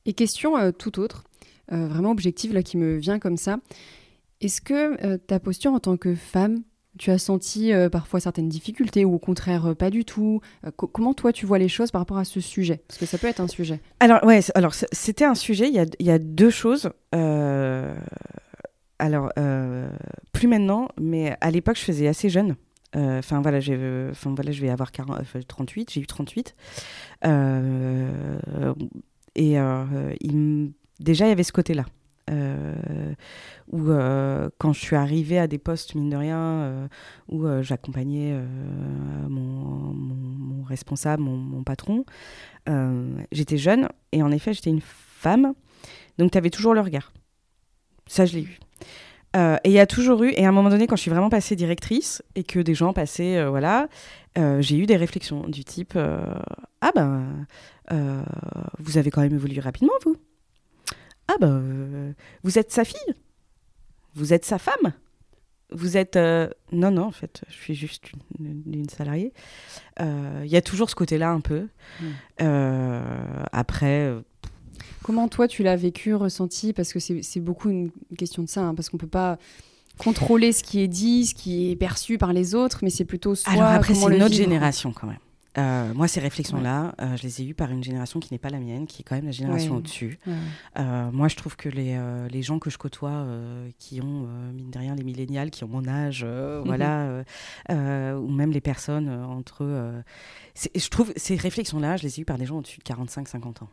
Et 0.05 0.13
question 0.13 0.71
tout 0.73 0.99
autre, 0.99 1.23
vraiment 1.69 2.11
objective 2.11 2.53
là 2.53 2.61
qui 2.63 2.77
me 2.77 2.97
vient 2.97 3.19
comme 3.19 3.37
ça. 3.37 3.59
Est-ce 4.41 4.59
que 4.59 5.15
ta 5.15 5.39
posture 5.39 5.71
en 5.71 5.79
tant 5.79 5.95
que 5.95 6.15
femme, 6.15 6.63
tu 7.03 7.11
as 7.11 7.17
senti 7.17 7.73
euh, 7.73 7.89
parfois 7.89 8.19
certaines 8.21 8.47
difficultés 8.47 9.03
ou 9.05 9.13
au 9.15 9.19
contraire 9.19 9.65
euh, 9.67 9.73
pas 9.75 9.89
du 9.89 10.05
tout 10.05 10.39
Euh, 10.65 10.71
co- 10.71 10.87
Comment 10.87 11.13
toi 11.13 11.33
tu 11.33 11.45
vois 11.45 11.57
les 11.59 11.67
choses 11.67 11.91
par 11.91 11.99
rapport 12.01 12.17
à 12.17 12.23
ce 12.23 12.39
sujet? 12.39 12.81
Parce 12.87 12.97
que 12.99 13.05
ça 13.05 13.17
peut 13.17 13.27
être 13.27 13.41
un 13.41 13.47
sujet. 13.47 13.79
Alors, 13.99 14.23
ouais, 14.23 14.39
alors 14.55 14.73
c'était 14.73 15.25
un 15.25 15.35
sujet. 15.35 15.67
Il 15.67 15.73
y 15.75 15.79
a, 15.79 15.85
y 15.99 16.09
a 16.11 16.19
deux 16.19 16.49
choses. 16.49 16.89
Alors, 18.99 19.31
plus 20.31 20.47
maintenant, 20.47 20.87
mais 20.99 21.35
à 21.41 21.51
l'époque, 21.51 21.77
je 21.77 21.83
faisais 21.83 22.07
assez 22.07 22.29
jeune. 22.29 22.55
Enfin 22.95 23.41
voilà, 23.41 23.59
j'ai, 23.59 23.75
voilà, 23.75 24.51
je 24.51 24.61
vais 24.61 24.69
avoir 24.69 24.91
40, 24.91 25.17
enfin, 25.19 25.39
38. 25.45 25.91
J'ai 25.91 25.99
eu 26.01 26.07
38. 26.07 26.55
Euh, 27.25 28.73
et 29.35 29.55
déjà, 30.99 31.25
il 31.25 31.29
y 31.29 31.31
avait 31.31 31.43
ce 31.43 31.51
côté-là. 31.51 31.85
Euh, 32.31 33.13
où 33.69 33.89
euh, 33.89 34.49
quand 34.57 34.71
je 34.71 34.79
suis 34.79 34.95
arrivée 34.95 35.39
à 35.39 35.47
des 35.47 35.57
postes 35.57 35.93
mine 35.93 36.09
de 36.09 36.15
rien 36.15 36.37
euh, 36.37 36.87
où 37.27 37.45
j'accompagnais 37.61 38.39
mon, 39.27 40.63
responsable, 40.63 41.23
mon, 41.23 41.63
patron, 41.63 42.05
j'étais 43.31 43.57
jeune 43.57 43.89
et 44.11 44.23
en 44.23 44.31
effet 44.31 44.53
j'étais 44.53 44.69
une 44.69 44.81
femme, 44.81 45.53
donc 46.17 46.31
tu 46.31 46.37
avais 46.37 46.49
toujours 46.49 46.73
le 46.73 46.81
regard. 46.81 47.11
Ça 48.07 48.25
je 48.25 48.35
l'ai 48.35 48.43
eu. 48.43 48.59
Et 49.35 49.69
il 49.69 49.71
y 49.71 49.79
a 49.79 49.87
toujours 49.87 50.23
eu, 50.23 50.29
et 50.29 50.45
à 50.45 50.49
un 50.49 50.51
moment 50.51 50.69
donné 50.69 50.87
quand 50.87 50.95
je 50.95 51.01
suis 51.01 51.11
vraiment 51.11 51.29
passée 51.29 51.55
directrice 51.55 52.21
et 52.35 52.43
que 52.43 52.59
des 52.59 52.75
gens 52.75 52.93
passaient, 52.93 53.45
voilà, 53.45 53.87
j'ai 54.35 54.77
eu 54.77 54.85
des 54.85 54.97
réflexions 54.97 55.47
du 55.47 55.65
type 55.65 55.97
Ah 55.97 56.91
ben, 56.95 57.45
vous 58.79 58.97
avez 58.97 59.11
quand 59.11 59.21
même 59.21 59.35
évolué 59.35 59.59
rapidement 59.59 59.93
vous? 60.05 60.15
Ah 61.33 61.37
ben, 61.39 61.51
euh, 61.51 62.11
vous 62.43 62.59
êtes 62.59 62.71
sa 62.71 62.85
fille? 62.85 63.15
Vous 64.15 64.33
êtes 64.33 64.45
sa 64.45 64.57
femme? 64.59 64.93
Vous 65.71 65.97
êtes 65.97 66.17
euh, 66.17 66.47
non 66.71 66.91
non 66.91 67.05
en 67.05 67.11
fait 67.11 67.43
je 67.49 67.53
suis 67.55 67.73
juste 67.73 68.11
une, 68.39 68.61
une 68.71 68.89
salariée 68.89 69.33
Euh, 69.99 70.43
il 70.45 70.51
y 70.51 70.55
a 70.57 70.61
toujours 70.61 70.87
ce 70.89 70.95
côté 70.95 71.17
là 71.17 71.31
un 71.31 71.41
peu 71.41 71.67
Mm. 71.99 72.05
Euh, 72.41 73.43
après 73.51 74.01
euh, 74.07 74.21
Comment 75.03 75.27
toi 75.27 75.47
tu 75.47 75.63
l'as 75.63 75.75
vécu, 75.75 76.13
ressenti? 76.15 76.73
Parce 76.73 76.93
que 76.93 76.99
c'est 76.99 77.39
beaucoup 77.39 77.69
une 77.69 77.91
question 78.17 78.41
de 78.43 78.49
ça, 78.49 78.61
hein, 78.61 78.73
parce 78.75 78.89
qu'on 78.89 78.97
peut 78.97 79.05
pas 79.07 79.37
contrôler 79.97 80.53
ce 80.53 80.63
qui 80.63 80.79
est 80.81 80.87
dit, 80.87 81.25
ce 81.27 81.35
qui 81.35 81.71
est 81.71 81.75
perçu 81.75 82.17
par 82.17 82.33
les 82.33 82.55
autres, 82.55 82.79
mais 82.83 82.89
c'est 82.89 83.05
plutôt 83.05 83.35
soi. 83.35 83.51
alors 83.53 83.65
après 83.67 83.93
c'est 83.95 84.09
vivre. 84.09 84.27
génération 84.31 84.91
quand 84.93 85.07
même 85.07 85.17
Euh, 85.59 85.93
moi 85.93 86.07
ces 86.07 86.19
réflexions 86.19 86.59
là 86.59 86.95
je 86.99 87.21
les 87.21 87.41
ai 87.41 87.45
eues 87.45 87.53
par 87.53 87.69
une 87.69 87.83
génération 87.83 88.19
qui 88.19 88.33
n'est 88.33 88.39
pas 88.39 88.49
la 88.49 88.59
mienne 88.59 88.87
qui 88.87 89.01
est 89.01 89.05
quand 89.05 89.13
même 89.15 89.25
la 89.25 89.31
génération 89.31 89.73
Ouais. 89.73 89.77
au-dessus 89.77 90.17
Ouais. 90.25 90.33
Euh, 90.79 91.11
moi, 91.11 91.27
je 91.27 91.35
trouve 91.35 91.55
que 91.55 91.69
les, 91.69 91.93
euh, 91.95 92.27
les 92.29 92.41
gens 92.41 92.57
que 92.57 92.69
je 92.71 92.77
côtoie, 92.79 93.11
euh, 93.11 93.69
qui 93.77 94.01
ont, 94.01 94.25
euh, 94.27 94.51
mine 94.51 94.71
de 94.71 94.79
rien, 94.79 94.95
les 94.95 95.03
millénials, 95.03 95.51
qui 95.51 95.63
ont 95.63 95.67
mon 95.67 95.87
âge, 95.87 96.23
euh, 96.25 96.59
Mhm. 96.61 96.65
voilà, 96.65 97.01
euh, 97.01 97.23
euh, 97.69 98.15
ou 98.17 98.29
même 98.29 98.51
les 98.51 98.61
personnes 98.61 99.07
euh, 99.09 99.25
entre 99.25 99.63
eux, 99.63 99.67
euh, 99.69 100.01
je 100.75 100.87
trouve 100.89 101.13
ces 101.15 101.35
réflexions-là, 101.35 101.97
je 101.97 102.03
les 102.03 102.17
ai 102.17 102.21
eues 102.23 102.25
par 102.25 102.37
des 102.39 102.45
gens 102.47 102.57
au-dessus 102.57 102.79
de 102.79 102.83
45-50 102.83 103.61
ans, 103.63 103.69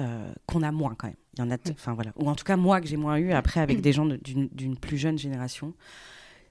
euh, 0.00 0.32
qu'on 0.46 0.62
a 0.62 0.72
moins 0.72 0.94
quand 0.96 1.06
même. 1.06 1.16
Il 1.36 1.40
y 1.40 1.42
en 1.42 1.50
a, 1.52 1.56
enfin 1.70 1.94
voilà, 1.94 2.10
ou 2.16 2.28
en 2.28 2.34
tout 2.34 2.44
cas 2.44 2.56
moi 2.56 2.80
que 2.80 2.88
j'ai 2.88 2.96
moins 2.96 3.16
eu 3.18 3.30
après 3.32 3.60
avec 3.60 3.80
des 3.80 3.92
gens 3.92 4.06
d'une 4.06 4.76
plus 4.76 4.98
jeune 4.98 5.18
génération. 5.18 5.74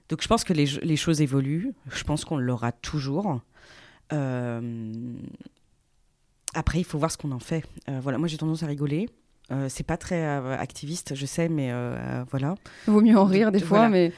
Donc 0.08 0.22
je 0.22 0.28
pense 0.28 0.42
que 0.42 0.54
les 0.54 0.96
choses 0.96 1.20
évoluent. 1.20 1.72
Je 1.92 2.02
pense 2.04 2.24
qu'on 2.24 2.38
l'aura 2.38 2.72
toujours. 2.72 3.40
Euh, 4.12 4.60
après, 6.54 6.78
il 6.80 6.84
faut 6.84 6.98
voir 6.98 7.10
ce 7.10 7.18
qu'on 7.18 7.32
en 7.32 7.38
fait. 7.38 7.64
Euh, 7.88 8.00
voilà, 8.02 8.18
moi 8.18 8.28
j'ai 8.28 8.36
tendance 8.38 8.62
à 8.62 8.66
rigoler. 8.66 9.08
Euh, 9.50 9.66
c'est 9.68 9.84
pas 9.84 9.96
très 9.96 10.22
activiste, 10.58 11.14
je 11.14 11.24
sais, 11.26 11.48
mais 11.48 11.72
voilà. 12.30 12.54
Vaut 12.86 13.00
mieux 13.00 13.16
en 13.16 13.24
rire 13.24 13.50
des 13.52 13.60
De- 13.60 13.64
fois, 13.64 13.88
mais 13.88 14.12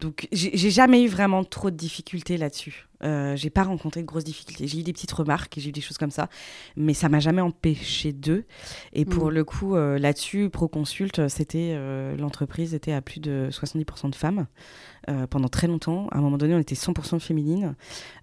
donc, 0.00 0.28
j'ai 0.32 0.70
jamais 0.70 1.02
eu 1.02 1.08
vraiment 1.08 1.42
trop 1.42 1.70
de 1.70 1.76
difficultés 1.76 2.36
là-dessus. 2.36 2.86
Euh, 3.02 3.36
j'ai 3.36 3.50
pas 3.50 3.62
rencontré 3.62 4.00
de 4.00 4.06
grosses 4.06 4.24
difficultés. 4.24 4.66
J'ai 4.66 4.80
eu 4.80 4.82
des 4.82 4.92
petites 4.92 5.12
remarques, 5.12 5.54
j'ai 5.58 5.68
eu 5.68 5.72
des 5.72 5.80
choses 5.82 5.98
comme 5.98 6.10
ça, 6.10 6.28
mais 6.76 6.94
ça 6.94 7.08
m'a 7.08 7.20
jamais 7.20 7.42
empêché 7.42 8.12
d'eux. 8.12 8.44
Et 8.94 9.04
pour 9.04 9.26
Mm. 9.26 9.30
le 9.34 9.44
coup, 9.44 9.74
euh, 9.76 9.98
là-dessus, 9.98 10.48
Proconsult, 10.50 11.28
c'était 11.28 11.72
euh, 11.74 12.16
l'entreprise 12.16 12.74
était 12.74 12.92
à 12.92 13.00
plus 13.02 13.20
de 13.20 13.48
70% 13.50 14.08
de 14.10 14.14
femmes 14.14 14.46
euh, 15.10 15.26
pendant 15.26 15.48
très 15.48 15.66
longtemps. 15.66 16.08
À 16.10 16.18
un 16.18 16.20
moment 16.22 16.38
donné, 16.38 16.54
on 16.54 16.58
était 16.58 16.74
100% 16.74 17.18
féminine 17.20 17.74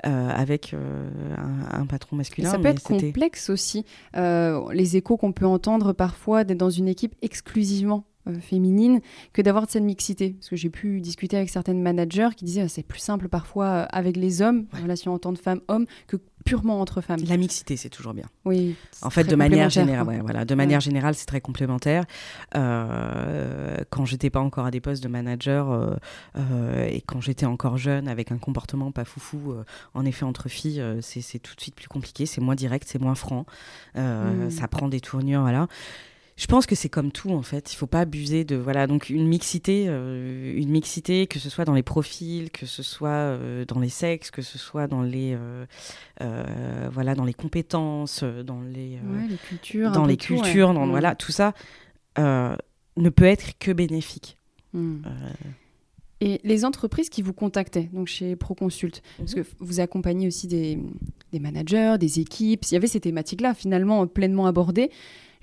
avec 0.04 0.74
un, 0.74 1.80
un 1.82 1.86
patron 1.86 2.16
Et 2.16 2.18
masculin. 2.18 2.50
ça 2.52 2.58
peut 2.58 2.64
mais 2.64 2.70
être 2.72 2.84
complexe 2.84 3.50
aussi. 3.50 3.86
Les 4.16 4.96
échos 4.98 5.18
qu'on 5.18 5.32
peut 5.34 5.46
entendre 5.48 5.94
parfois 5.94 6.44
d'être 6.44 6.58
dans 6.60 6.70
une 6.70 6.88
équipe 6.88 7.16
exclusivement 7.22 8.06
euh, 8.28 8.40
féminine 8.40 9.02
que 9.34 9.42
d'avoir 9.42 9.70
cette 9.70 9.84
mixité. 9.84 10.32
Parce 10.32 10.50
que 10.50 10.56
j'ai 10.56 10.70
pu 10.70 11.02
discuter 11.02 11.38
avec 11.38 11.50
certaines 11.50 11.82
managers 11.82 12.30
qui 12.36 12.46
disaient 12.46 12.62
ah, 12.62 12.70
c'est 12.70 12.84
plus 12.84 13.00
simple 13.00 13.30
parfois 13.30 13.66
euh, 13.66 13.86
avec 13.92 14.18
les 14.18 14.42
hommes, 14.42 14.66
Ouais. 14.74 14.80
en 14.80 14.84
relation 14.84 15.14
en 15.14 15.20
tant 15.20 15.34
que 15.34 15.40
femme-homme, 15.40 15.86
que 16.08 16.18
purement 16.44 16.82
entre 16.82 17.02
femmes. 17.02 17.20
La 17.28 17.38
mixité, 17.38 17.78
c'est 17.78 17.90
toujours 17.90 18.14
bien. 18.14 18.26
Oui. 18.46 18.76
En 19.02 19.10
fait, 19.10 19.24
de 19.24 19.36
manière 19.36 19.70
générale, 19.70 20.22
voilà, 20.24 20.46
de 20.46 20.56
manière 20.56 20.80
générale, 20.80 21.16
c'est 21.16 21.26
très 21.26 21.41
complémentaire. 21.41 22.06
Euh, 22.56 23.78
quand 23.89 24.06
j'étais 24.06 24.30
pas 24.30 24.39
encore 24.39 24.66
à 24.66 24.72
des 24.72 24.82
postes 24.82 25.04
de 25.04 25.08
manager 25.08 25.72
euh, 25.72 25.95
euh, 26.38 26.88
et 26.88 27.02
quand 27.02 27.22
j'étais 27.22 27.45
encore 27.45 27.78
jeune, 27.78 28.08
avec 28.08 28.32
un 28.32 28.38
comportement 28.38 28.91
pas 28.91 29.06
foufou, 29.06 29.56
en 29.93 30.06
effet, 30.06 30.26
entre 30.26 30.50
filles, 30.50 30.84
c'est 31.02 31.39
tout 31.39 31.56
de 31.56 31.62
suite 31.62 31.76
plus 31.76 31.88
compliqué. 31.88 32.26
C'est 32.26 32.41
moins 32.41 32.56
direct, 32.56 32.88
c'est 32.89 33.02
moins 33.02 33.16
franc. 33.16 33.45
Mm. 33.95 34.50
Ça 34.50 34.68
prend 34.68 34.88
des 34.88 35.00
tournures, 35.00 35.41
voilà. 35.41 35.68
Je 36.36 36.48
pense 36.48 36.66
que 36.66 36.74
c'est 36.74 36.90
comme 36.90 37.12
tout 37.12 37.30
en 37.30 37.44
fait. 37.44 37.74
Il 37.74 37.76
faut 37.76 37.88
pas 37.88 38.02
abuser 38.02 38.44
de 38.44 38.56
voilà 38.56 38.88
donc 38.88 39.10
une 39.10 39.28
mixité, 39.28 39.86
euh, 39.88 40.54
une 40.56 40.70
mixité 40.70 41.28
que 41.28 41.38
ce 41.38 41.50
soit 41.50 41.64
dans 41.64 41.74
les 41.74 41.84
profils, 41.84 42.50
que 42.50 42.66
ce 42.66 42.82
soit 42.82 43.10
euh, 43.10 43.66
dans 43.66 43.80
les 43.80 43.90
sexes, 43.90 44.32
que 44.32 44.42
ce 44.42 44.58
soit 44.58 44.88
dans 44.88 45.04
les 45.04 45.38
euh, 45.40 46.90
voilà 46.92 47.14
dans 47.14 47.26
les 47.26 47.36
compétences, 47.36 48.24
dans 48.24 48.62
les, 48.62 49.00
les 49.30 49.38
cultures, 49.48 49.92
dans 49.92 50.06
les 50.06 50.18
cultures, 50.18 50.74
dans 50.74 50.88
voilà 50.88 51.16
tout 51.16 51.32
ça 51.32 51.54
ne 52.18 53.10
peut 53.10 53.26
être 53.26 53.58
que 53.60 53.72
bénéfique. 53.72 54.38
Hmm. 54.74 55.02
Et 56.22 56.40
les 56.44 56.64
entreprises 56.64 57.10
qui 57.10 57.22
vous 57.22 57.34
contactaient, 57.34 57.90
donc 57.92 58.08
chez 58.08 58.38
Proconsult, 58.38 59.02
parce 59.18 59.36
mhm. 59.36 59.44
que 59.44 59.50
vous 59.60 59.82
accompagnez 59.82 60.26
aussi 60.26 60.48
des, 60.48 60.80
des 61.34 61.40
managers, 61.40 61.98
des 62.00 62.22
équipes, 62.22 62.64
il 62.64 62.76
y 62.76 62.78
avait 62.78 62.88
ces 62.88 63.02
thématiques-là 63.02 63.54
finalement 63.54 64.08
pleinement 64.08 64.46
abordées 64.46 64.90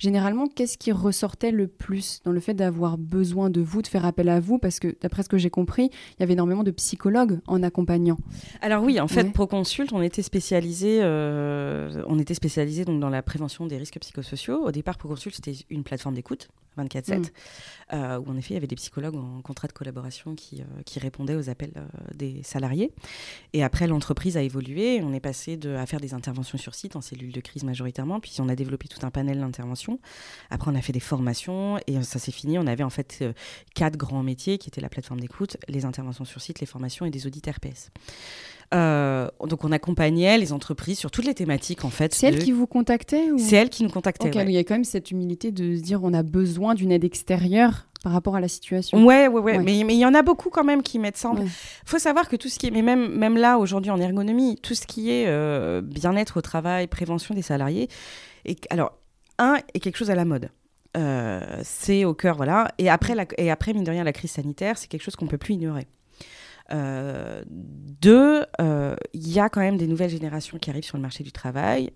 généralement, 0.00 0.48
qu'est-ce 0.48 0.78
qui 0.78 0.90
ressortait 0.90 1.52
le 1.52 1.68
plus 1.68 2.20
dans 2.24 2.32
le 2.32 2.40
fait 2.40 2.54
d'avoir 2.54 2.98
besoin 2.98 3.50
de 3.50 3.60
vous, 3.60 3.82
de 3.82 3.86
faire 3.86 4.04
appel 4.04 4.28
à 4.28 4.40
vous? 4.40 4.58
Parce 4.58 4.80
que 4.80 4.96
d'après 5.00 5.22
ce 5.22 5.28
que 5.28 5.38
j'ai 5.38 5.50
compris, 5.50 5.90
il 5.92 6.20
y 6.20 6.22
avait 6.22 6.32
énormément 6.32 6.64
de 6.64 6.70
psychologues 6.72 7.38
en 7.46 7.62
accompagnant. 7.62 8.16
Alors 8.62 8.82
oui, 8.82 8.98
en 8.98 9.06
fait, 9.06 9.30
Proconsult, 9.32 9.92
on 9.92 10.02
était 10.02 10.22
spécialisé, 10.22 11.00
euh, 11.02 12.02
on 12.08 12.18
était 12.18 12.34
spécialisé 12.34 12.84
donc 12.84 12.98
dans 12.98 13.10
la 13.10 13.22
prévention 13.22 13.66
des 13.66 13.76
risques 13.76 13.98
psychosociaux. 14.00 14.64
Au 14.64 14.72
départ, 14.72 14.96
Proconsult, 14.96 15.34
c'était 15.34 15.54
une 15.68 15.84
plateforme 15.84 16.14
d'écoute 16.14 16.48
24/7, 16.78 17.18
mm. 17.18 17.24
euh, 17.92 18.20
où 18.20 18.30
en 18.30 18.36
effet 18.36 18.50
il 18.50 18.54
y 18.54 18.56
avait 18.56 18.66
des 18.66 18.76
psychologues 18.76 19.16
en 19.16 19.42
contrat 19.42 19.68
de 19.68 19.72
collaboration 19.72 20.34
qui, 20.34 20.62
euh, 20.62 20.82
qui 20.86 20.98
répondaient 20.98 21.34
aux 21.34 21.50
appels 21.50 21.72
des 22.14 22.42
salariés. 22.42 22.90
Et 23.52 23.62
après, 23.62 23.86
l'entreprise 23.86 24.38
a 24.38 24.42
évolué. 24.42 25.02
On 25.02 25.12
est 25.12 25.20
passé 25.20 25.58
de, 25.58 25.74
à 25.74 25.84
faire 25.84 26.00
des 26.00 26.14
interventions 26.14 26.56
sur 26.56 26.74
site 26.74 26.96
en 26.96 27.02
cellule 27.02 27.32
de 27.32 27.40
crise 27.40 27.64
majoritairement, 27.64 28.20
puis 28.20 28.34
on 28.38 28.48
a 28.48 28.54
développé 28.54 28.88
tout 28.88 29.04
un 29.04 29.10
panel 29.10 29.40
d'interventions 29.40 29.89
après, 30.50 30.70
on 30.70 30.74
a 30.74 30.80
fait 30.80 30.92
des 30.92 31.00
formations 31.00 31.78
et 31.86 32.02
ça 32.02 32.18
s'est 32.18 32.32
fini. 32.32 32.58
On 32.58 32.66
avait 32.66 32.84
en 32.84 32.90
fait 32.90 33.18
euh, 33.22 33.32
quatre 33.74 33.96
grands 33.96 34.22
métiers 34.22 34.58
qui 34.58 34.68
étaient 34.68 34.80
la 34.80 34.88
plateforme 34.88 35.20
d'écoute, 35.20 35.56
les 35.68 35.84
interventions 35.84 36.24
sur 36.24 36.40
site, 36.40 36.60
les 36.60 36.66
formations 36.66 37.06
et 37.06 37.10
des 37.10 37.26
audits 37.26 37.42
RPS. 37.48 37.90
Euh, 38.72 39.28
donc 39.44 39.64
on 39.64 39.72
accompagnait 39.72 40.38
les 40.38 40.52
entreprises 40.52 40.98
sur 40.98 41.10
toutes 41.10 41.24
les 41.24 41.34
thématiques 41.34 41.84
en 41.84 41.90
fait. 41.90 42.14
C'est 42.14 42.28
elles 42.28 42.38
qui 42.38 42.52
vous 42.52 42.68
contactaient 42.68 43.32
ou... 43.32 43.38
C'est 43.38 43.56
elles 43.56 43.70
qui 43.70 43.82
nous 43.82 43.90
contactaient. 43.90 44.30
Il 44.30 44.52
y 44.52 44.58
a 44.58 44.64
quand 44.64 44.74
même 44.74 44.84
cette 44.84 45.10
humilité 45.10 45.50
de 45.50 45.76
se 45.76 45.82
dire 45.82 46.00
on 46.04 46.14
a 46.14 46.22
besoin 46.22 46.74
d'une 46.74 46.92
aide 46.92 47.04
extérieure 47.04 47.86
par 48.02 48.12
rapport 48.12 48.36
à 48.36 48.40
la 48.40 48.48
situation. 48.48 49.04
Ouais, 49.04 49.28
ouais, 49.28 49.40
ouais. 49.40 49.58
Mais 49.58 49.78
il 49.78 49.92
y 49.92 50.06
en 50.06 50.14
a 50.14 50.22
beaucoup 50.22 50.50
quand 50.50 50.64
même 50.64 50.82
qui 50.82 50.98
mettent 50.98 51.16
ça. 51.16 51.32
Il 51.36 51.48
faut 51.84 51.98
savoir 51.98 52.28
que 52.28 52.36
tout 52.36 52.48
ce 52.48 52.58
qui 52.58 52.68
est, 52.68 52.70
mais 52.70 52.82
même, 52.82 53.14
même 53.14 53.36
là 53.36 53.58
aujourd'hui 53.58 53.90
en 53.90 54.00
ergonomie, 54.00 54.56
tout 54.62 54.74
ce 54.74 54.86
qui 54.86 55.10
est 55.10 55.26
euh, 55.26 55.82
bien-être 55.82 56.38
au 56.38 56.40
travail, 56.40 56.86
prévention 56.86 57.34
des 57.34 57.42
salariés. 57.42 57.88
Et 58.46 58.56
alors 58.70 58.92
un 59.40 59.56
est 59.74 59.80
quelque 59.80 59.96
chose 59.96 60.10
à 60.10 60.14
la 60.14 60.24
mode. 60.24 60.50
Euh, 60.96 61.60
c'est 61.62 62.04
au 62.04 62.14
cœur, 62.14 62.36
voilà. 62.36 62.72
Et 62.78 62.88
après, 62.88 63.14
et 63.38 63.50
après, 63.50 63.72
mine 63.72 63.84
de 63.84 63.90
rien, 63.90 64.04
la 64.04 64.12
crise 64.12 64.32
sanitaire, 64.32 64.76
c'est 64.78 64.88
quelque 64.88 65.02
chose 65.02 65.16
qu'on 65.16 65.26
ne 65.26 65.30
peut 65.30 65.38
plus 65.38 65.54
ignorer. 65.54 65.86
Euh, 66.72 67.42
deux, 67.48 68.44
euh, 68.60 68.94
il 69.12 69.28
y 69.28 69.40
a 69.40 69.48
quand 69.48 69.60
même 69.60 69.76
des 69.76 69.88
nouvelles 69.88 70.10
générations 70.10 70.58
qui 70.58 70.70
arrivent 70.70 70.84
sur 70.84 70.96
le 70.96 71.02
marché 71.02 71.24
du 71.24 71.32
travail. 71.32 71.90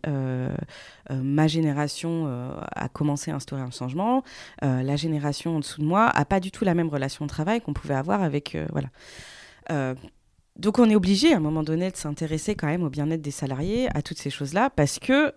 ma 1.11 1.47
génération 1.47 2.29
a 2.75 2.89
commencé 2.89 3.31
à 3.31 3.37
instaurer 3.37 3.63
un 3.63 3.71
changement. 3.71 4.25
la 4.63 4.97
génération 4.97 5.57
en 5.57 5.61
dessous 5.61 5.81
de 5.81 5.87
moi 5.87 6.09
a 6.09 6.25
pas 6.25 6.41
du 6.41 6.51
tout 6.51 6.65
la 6.65 6.75
même 6.75 6.89
relation 6.89 7.25
de 7.25 7.31
travail 7.31 7.61
qu'on 7.61 7.73
pouvait 7.73 7.95
avoir 7.95 8.23
avec 8.23 8.57
voilà. 8.73 9.95
donc 10.57 10.81
on 10.81 10.91
est 10.91 10.97
obligé 10.97 11.33
à 11.35 11.37
un 11.37 11.41
moment 11.41 11.63
donné 11.63 11.91
de 11.93 11.97
s'intéresser 11.97 12.57
quand 12.57 12.67
même 12.67 12.83
au 12.83 12.91
bien-être 12.91 13.23
des 13.23 13.31
salariés, 13.31 13.89
à 13.95 14.03
toutes 14.03 14.19
ces 14.19 14.31
choses-là, 14.31 14.71
parce 14.71 14.99
que 14.99 15.33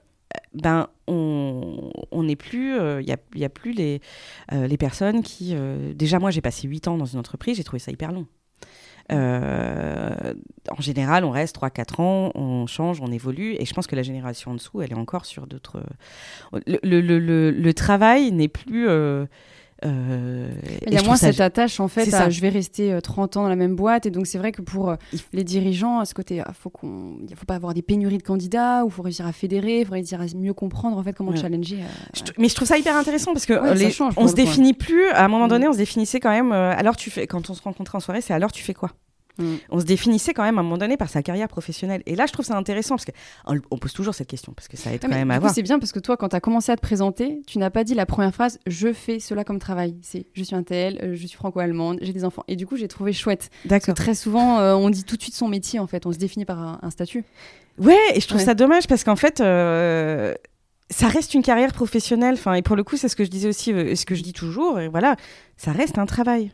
ben, 0.54 0.88
on 1.08 2.24
n'est 2.24 2.36
plus, 2.36 2.74
il 2.74 2.80
euh, 2.80 3.02
n'y 3.36 3.46
a, 3.46 3.50
plus 3.50 3.72
les, 3.72 4.02
euh, 4.52 4.68
les 4.68 4.78
personnes 4.78 5.24
qui... 5.24 5.52
Euh, 5.54 5.94
déjà, 5.94 6.20
moi, 6.20 6.32
j'ai 6.32 6.42
passé 6.42 6.68
8 6.68 6.88
ans 6.88 6.98
dans 6.98 7.06
une 7.06 7.20
entreprise, 7.20 7.58
j'ai 7.58 7.64
trouvé 7.64 7.80
ça 7.80 7.92
hyper 7.92 8.12
long. 8.12 8.28
en 9.10 10.82
général, 10.82 11.24
on 11.24 11.32
reste 11.32 11.58
3-4 11.58 12.02
ans, 12.02 12.32
on 12.36 12.68
change, 12.68 13.00
on 13.02 13.12
évolue, 13.12 13.56
et 13.60 13.66
je 13.66 13.74
pense 13.74 13.88
que 13.88 13.96
la 13.96 14.04
génération 14.04 14.52
en 14.52 14.56
dessous, 14.56 14.82
elle 14.82 14.92
est 14.92 14.96
encore 14.96 15.26
sur 15.26 15.48
d'autres... 15.48 15.82
Le, 16.66 16.80
le, 16.84 17.02
le, 17.02 17.52
le, 17.52 17.74
travail 17.74 18.32
n'est 18.32 18.50
plus 18.50 18.88
euh, 19.86 20.50
il 20.88 20.94
y 20.94 20.98
a 20.98 21.04
moins 21.04 21.18
cette 21.18 21.40
attache 21.40 21.80
en 21.80 21.88
fait 21.88 22.12
à 22.14 22.30
je 22.30 22.42
vais 22.42 22.50
rester 22.50 22.98
30 23.02 23.36
euh, 23.36 23.40
ans 23.40 23.44
dans 23.44 23.50
la 23.50 23.56
même 23.56 23.76
boîte. 23.76 24.06
Et 24.06 24.12
donc 24.12 24.26
c'est 24.26 24.38
vrai 24.38 24.52
que 24.52 24.62
pour 24.62 24.90
euh, 24.90 24.96
les 25.34 25.44
dirigeants 25.44 26.00
à 26.00 26.06
ce 26.06 26.14
côté 26.14 26.38
il 26.38 26.54
faut 26.54 26.70
qu'on 26.70 27.18
il 27.30 27.36
faut 27.36 27.46
pas 27.46 27.56
avoir 27.56 27.74
des 27.74 27.82
pénuries 27.84 28.18
de 28.18 28.24
candidats 28.24 28.86
ou 28.86 28.90
faut 28.90 29.04
réussir 29.04 29.28
à 29.28 29.32
fédérer 29.32 29.82
il 29.82 29.86
faut 29.86 29.94
réussir 29.94 30.20
à 30.22 30.26
mieux 30.36 30.54
comprendre 30.54 30.98
en 30.98 31.04
fait 31.04 31.14
comment 31.14 31.36
challenger 31.36 31.80
mais 32.38 32.50
je 32.50 32.56
trouve 32.56 32.68
ça 32.68 32.78
hyper 32.78 32.96
intéressant 32.96 33.34
parce 33.34 33.46
que 33.46 33.54
on 34.18 34.28
se 34.28 34.36
définit 34.36 34.74
plus. 34.74 35.08
À 35.10 35.26
un 35.26 35.28
moment 35.28 35.46
mm. 35.46 35.50
donné 35.50 35.68
on 35.68 35.74
se 35.74 35.78
définissait 35.78 36.20
quand 36.20 36.32
même 36.32 36.52
alors 36.52 36.96
tu 36.96 37.10
fais 37.10 37.28
quand 37.28 37.50
on 37.50 37.54
se 37.54 37.62
rencontrait 37.62 37.98
en 37.98 38.02
soirée 38.02 38.22
c'est 38.22 38.34
alors 38.34 38.52
tu 38.52 38.64
fais 38.64 38.74
quoi? 38.74 38.92
Mm. 39.38 39.56
On 39.70 39.80
se 39.80 39.86
définissait 39.86 40.34
quand 40.34 40.44
même 40.44 40.58
à 40.58 40.62
un 40.62 40.64
moment 40.64 40.78
donné 40.78 40.98
par 40.98 41.10
sa 41.10 41.22
carrière 41.22 41.48
professionnelle. 41.48 42.02
Et 42.06 42.16
là, 42.16 42.26
je 42.26 42.34
trouve 42.34 42.46
ça 42.46 42.56
intéressant 42.56 42.96
parce 42.96 43.06
qu'on 43.06 43.60
on 43.72 43.78
pose 43.78 43.94
toujours 43.94 44.14
cette 44.14 44.28
question 44.28 44.54
parce 44.54 44.68
que 44.68 44.78
ça 44.78 44.92
aide 44.92 45.02
ah, 45.04 45.08
quand 45.08 45.16
même 45.16 45.32
à 45.32 45.40
voir. 45.40 45.54
C'est 45.54 45.62
bien 45.62 45.80
parce 45.80 45.92
que 45.92 46.00
toi, 46.00 46.18
quand 46.18 46.30
tu 46.30 46.36
as 46.36 46.40
commencé 46.40 46.72
à 46.72 46.76
te 46.76 46.82
présenter, 46.82 47.42
tu 47.48 47.58
n'as 47.60 47.70
pas 47.70 47.84
dit 47.84 47.94
la 47.94 48.06
première 48.06 48.34
phrase 48.34 48.60
je 48.68 48.94
fais 48.94 49.20
cela 49.20 49.44
comme 49.44 49.60
travail. 49.60 49.96
C'est 50.02 50.26
je 50.34 50.44
suis 50.44 50.56
un 50.56 50.64
tel, 50.64 51.00
euh, 51.04 51.16
je 51.16 51.28
suis 51.28 51.38
franco-allemande, 51.38 52.00
j'ai 52.02 52.14
des 52.14 52.26
enfants. 52.26 52.44
Et 52.48 52.56
du 52.56 52.66
coup, 52.66 52.78
j'ai 52.78 52.88
trouvé 52.88 53.14
chouette. 53.14 53.50
Que 53.68 53.92
très 53.92 54.16
souvent, 54.16 54.60
euh, 54.60 54.74
on 54.74 54.90
dit 54.90 55.04
tout 55.04 55.18
de 55.18 55.22
suite 55.22 55.36
son 55.36 55.48
métier 55.48 55.80
en 55.80 55.88
fait. 55.88 56.06
On 56.06 56.12
se 56.12 56.18
définit 56.18 56.46
par 56.46 56.60
un, 56.60 56.90
statut. 56.90 57.24
Ouais, 57.78 57.98
et 58.16 58.20
je 58.20 58.28
trouve 58.28 58.42
ça 58.42 58.56
dommage 58.56 58.88
parce 58.88 59.04
qu'en 59.04 59.16
fait. 59.16 59.42
Euh, 59.42 60.34
ça 60.90 61.10
reste 61.10 61.34
une 61.34 61.42
carrière 61.42 61.74
professionnelle, 61.74 62.36
enfin, 62.36 62.54
et 62.54 62.62
pour 62.62 62.78
le 62.78 62.84
coup, 62.86 62.96
c'est 62.96 63.10
ce 63.10 63.18
que 63.18 63.26
je 63.26 63.30
disais 63.30 63.50
aussi, 63.50 63.74
ce 63.74 64.06
que 64.06 64.16
je 64.16 64.24
dis 64.24 64.32
toujours, 64.32 64.80
et 64.80 64.88
voilà, 64.88 65.18
ça 65.58 65.74
reste 65.74 65.98
un 65.98 66.06
travail. 66.06 66.54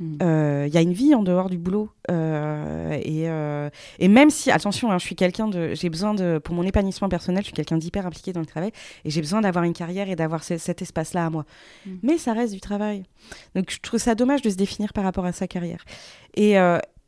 Il 0.00 0.06
mm. 0.06 0.18
euh, 0.22 0.68
y 0.72 0.76
a 0.76 0.80
une 0.80 0.92
vie 0.92 1.14
en 1.14 1.22
dehors 1.22 1.48
du 1.48 1.58
boulot. 1.58 1.90
Euh, 2.10 2.92
et, 3.02 3.28
euh, 3.28 3.70
et, 3.98 4.08
même 4.08 4.30
si, 4.30 4.50
attention, 4.50 4.90
hein, 4.90 4.98
je 4.98 5.04
suis 5.04 5.16
quelqu'un 5.16 5.48
de. 5.48 5.74
J'ai 5.74 5.88
besoin 5.88 6.14
de. 6.14 6.38
Pour 6.42 6.54
mon 6.54 6.62
épanouissement 6.62 7.08
personnel, 7.08 7.42
je 7.42 7.46
suis 7.46 7.54
quelqu'un 7.54 7.78
d'hyper 7.78 8.06
impliqué 8.06 8.32
dans 8.32 8.40
le 8.40 8.46
travail. 8.46 8.72
Et 9.04 9.10
j'ai 9.10 9.20
besoin 9.20 9.40
d'avoir 9.40 9.64
une 9.64 9.72
carrière 9.72 10.08
et 10.08 10.16
d'avoir 10.16 10.44
cet 10.44 10.82
espace-là 10.82 11.26
à 11.26 11.30
moi. 11.30 11.44
Mm. 11.86 11.90
Mais 12.02 12.18
ça 12.18 12.32
reste 12.32 12.52
du 12.52 12.60
travail. 12.60 13.04
Donc 13.54 13.70
je 13.70 13.78
trouve 13.80 14.00
ça 14.00 14.14
dommage 14.14 14.42
de 14.42 14.50
se 14.50 14.56
définir 14.56 14.92
par 14.92 15.04
rapport 15.04 15.24
à 15.24 15.32
sa 15.32 15.46
carrière. 15.46 15.84
Et. 16.34 16.56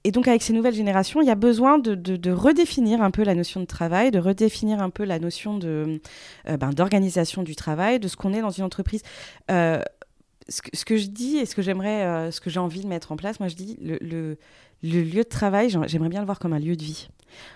et 0.04 0.10
donc 0.12 0.26
avec 0.26 0.42
ces 0.42 0.54
nouvelles 0.54 0.74
générations, 0.74 1.20
il 1.20 1.26
y 1.26 1.30
a 1.30 1.34
besoin 1.34 1.78
de, 1.78 1.94
de, 1.94 2.30
redéfinir 2.30 3.02
un 3.02 3.10
peu 3.10 3.24
la 3.24 3.34
notion 3.34 3.60
de 3.60 3.66
travail, 3.66 4.10
de 4.10 4.18
redéfinir 4.18 4.80
un 4.80 4.90
peu 4.90 5.04
la 5.04 5.18
notion 5.18 5.58
de 5.58 6.00
ben, 6.46 6.70
d'organisation 6.70 7.42
du 7.42 7.54
travail, 7.54 8.00
de 8.00 8.08
ce 8.08 8.16
qu'on 8.16 8.32
est 8.32 8.40
dans 8.40 8.50
une 8.50 8.64
entreprise 8.64 9.02
ce 10.48 10.84
que, 10.84 10.96
je 10.96 11.06
dis 11.08 11.36
et 11.36 11.46
ce 11.46 11.54
que 11.54 11.62
j'aimerais, 11.62 12.04
euh, 12.04 12.30
ce 12.30 12.40
que 12.40 12.50
j'ai 12.50 12.60
envie 12.60 12.80
de 12.80 12.86
mettre 12.86 13.12
en 13.12 13.16
place, 13.16 13.38
moi 13.38 13.48
je 13.48 13.54
dis 13.54 13.76
le, 13.80 14.36
lieu 14.82 15.22
de 15.22 15.22
travail, 15.22 15.68
j'aimerais 15.68 16.08
bien 16.08 16.20
le 16.20 16.26
voir 16.26 16.38
comme 16.38 16.52
un 16.52 16.58
lieu 16.58 16.76
de 16.76 16.82
vie. 16.82 17.08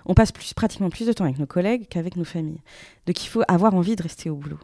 On 0.04 0.14
passe 0.14 0.32
pratiquement 0.32 0.90
plus 0.90 1.06
de 1.06 1.12
temps 1.12 1.24
avec 1.24 1.38
nos 1.38 1.46
collègues 1.46 1.86
qu'avec 1.88 2.16
nos 2.16 2.24
familles. 2.24 2.60
Donc 3.06 3.24
il 3.24 3.28
faut 3.28 3.42
avoir 3.48 3.74
envie 3.74 3.96
de 3.96 4.02
rester 4.02 4.28
au 4.28 4.36
boulot. 4.36 4.60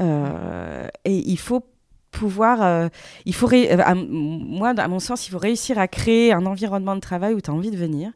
Euh, 0.00 0.86
et 1.04 1.16
il 1.16 1.38
faut 1.38 1.64
pouvoir, 2.10 2.62
euh, 2.62 2.88
il 3.24 3.34
faut, 3.34 3.48
moi, 3.48 4.74
à 4.76 4.88
mon 4.88 4.98
sens, 5.00 5.26
il 5.26 5.30
faut 5.30 5.38
réussir 5.38 5.78
à 5.78 5.88
créer 5.88 6.32
un 6.32 6.44
environnement 6.44 6.94
de 6.94 7.00
travail 7.00 7.34
où 7.34 7.40
tu 7.40 7.50
as 7.50 7.54
envie 7.54 7.70
de 7.70 7.76
venir, 7.76 8.12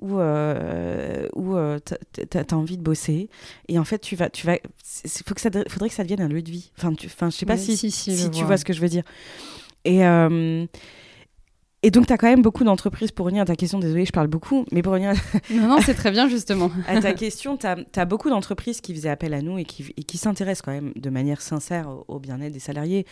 où, 0.00 0.18
euh, 0.18 1.26
où 1.34 1.56
euh, 1.56 1.78
tu 2.12 2.38
as, 2.38 2.56
envie 2.56 2.76
de 2.76 2.82
bosser. 2.82 3.28
Et 3.68 3.78
en 3.78 3.84
fait, 3.84 3.98
tu 3.98 4.16
vas. 4.16 4.30
Tu 4.30 4.46
vas 4.46 4.58
faut 5.24 5.34
que 5.34 5.40
ça, 5.40 5.50
faudrait 5.68 5.88
que 5.88 5.94
ça 5.94 6.02
devienne 6.02 6.20
un 6.20 6.28
lieu 6.28 6.42
de 6.42 6.50
vie. 6.50 6.70
Enfin, 6.76 6.92
tu, 6.94 7.06
enfin 7.06 7.30
je 7.30 7.36
sais 7.36 7.46
pas 7.46 7.56
si, 7.56 7.76
si, 7.76 8.30
tu 8.30 8.44
vois. 8.44 8.56
ce 8.56 8.64
que 8.64 8.72
je 8.72 8.80
veux 8.80 8.88
dire. 8.88 9.04
Et. 9.84 10.02
Et 11.82 11.90
donc, 11.90 12.06
tu 12.06 12.12
as 12.12 12.18
quand 12.18 12.28
même 12.28 12.42
beaucoup 12.42 12.62
d'entreprises, 12.62 13.10
pour 13.10 13.24
revenir 13.24 13.42
à 13.42 13.46
ta 13.46 13.56
question, 13.56 13.78
désolé, 13.78 14.04
je 14.04 14.12
parle 14.12 14.26
beaucoup, 14.26 14.66
mais 14.70 14.82
pour 14.82 14.92
revenir... 14.92 15.14
non, 15.50 15.66
non, 15.66 15.78
c'est 15.80 15.94
très 15.94 16.10
bien, 16.10 16.28
justement. 16.28 16.70
à 16.86 17.00
ta 17.00 17.14
question, 17.14 17.56
tu 17.56 17.66
as, 17.66 18.04
beaucoup 18.04 18.28
d'entreprises 18.28 18.82
qui 18.82 18.94
faisaient 18.94 19.08
appel 19.08 19.32
à 19.32 19.40
nous 19.40 19.56
et 19.56 19.64
qui, 19.64 19.94
qui 19.94 20.18
s'intéressent 20.18 20.62
quand 20.62 20.72
même 20.72 20.92
de 20.94 21.08
manière 21.08 21.40
sincère 21.40 21.88
au, 22.08 22.18
bien-être 22.18 22.52
des 22.52 22.60
salariés. 22.60 23.06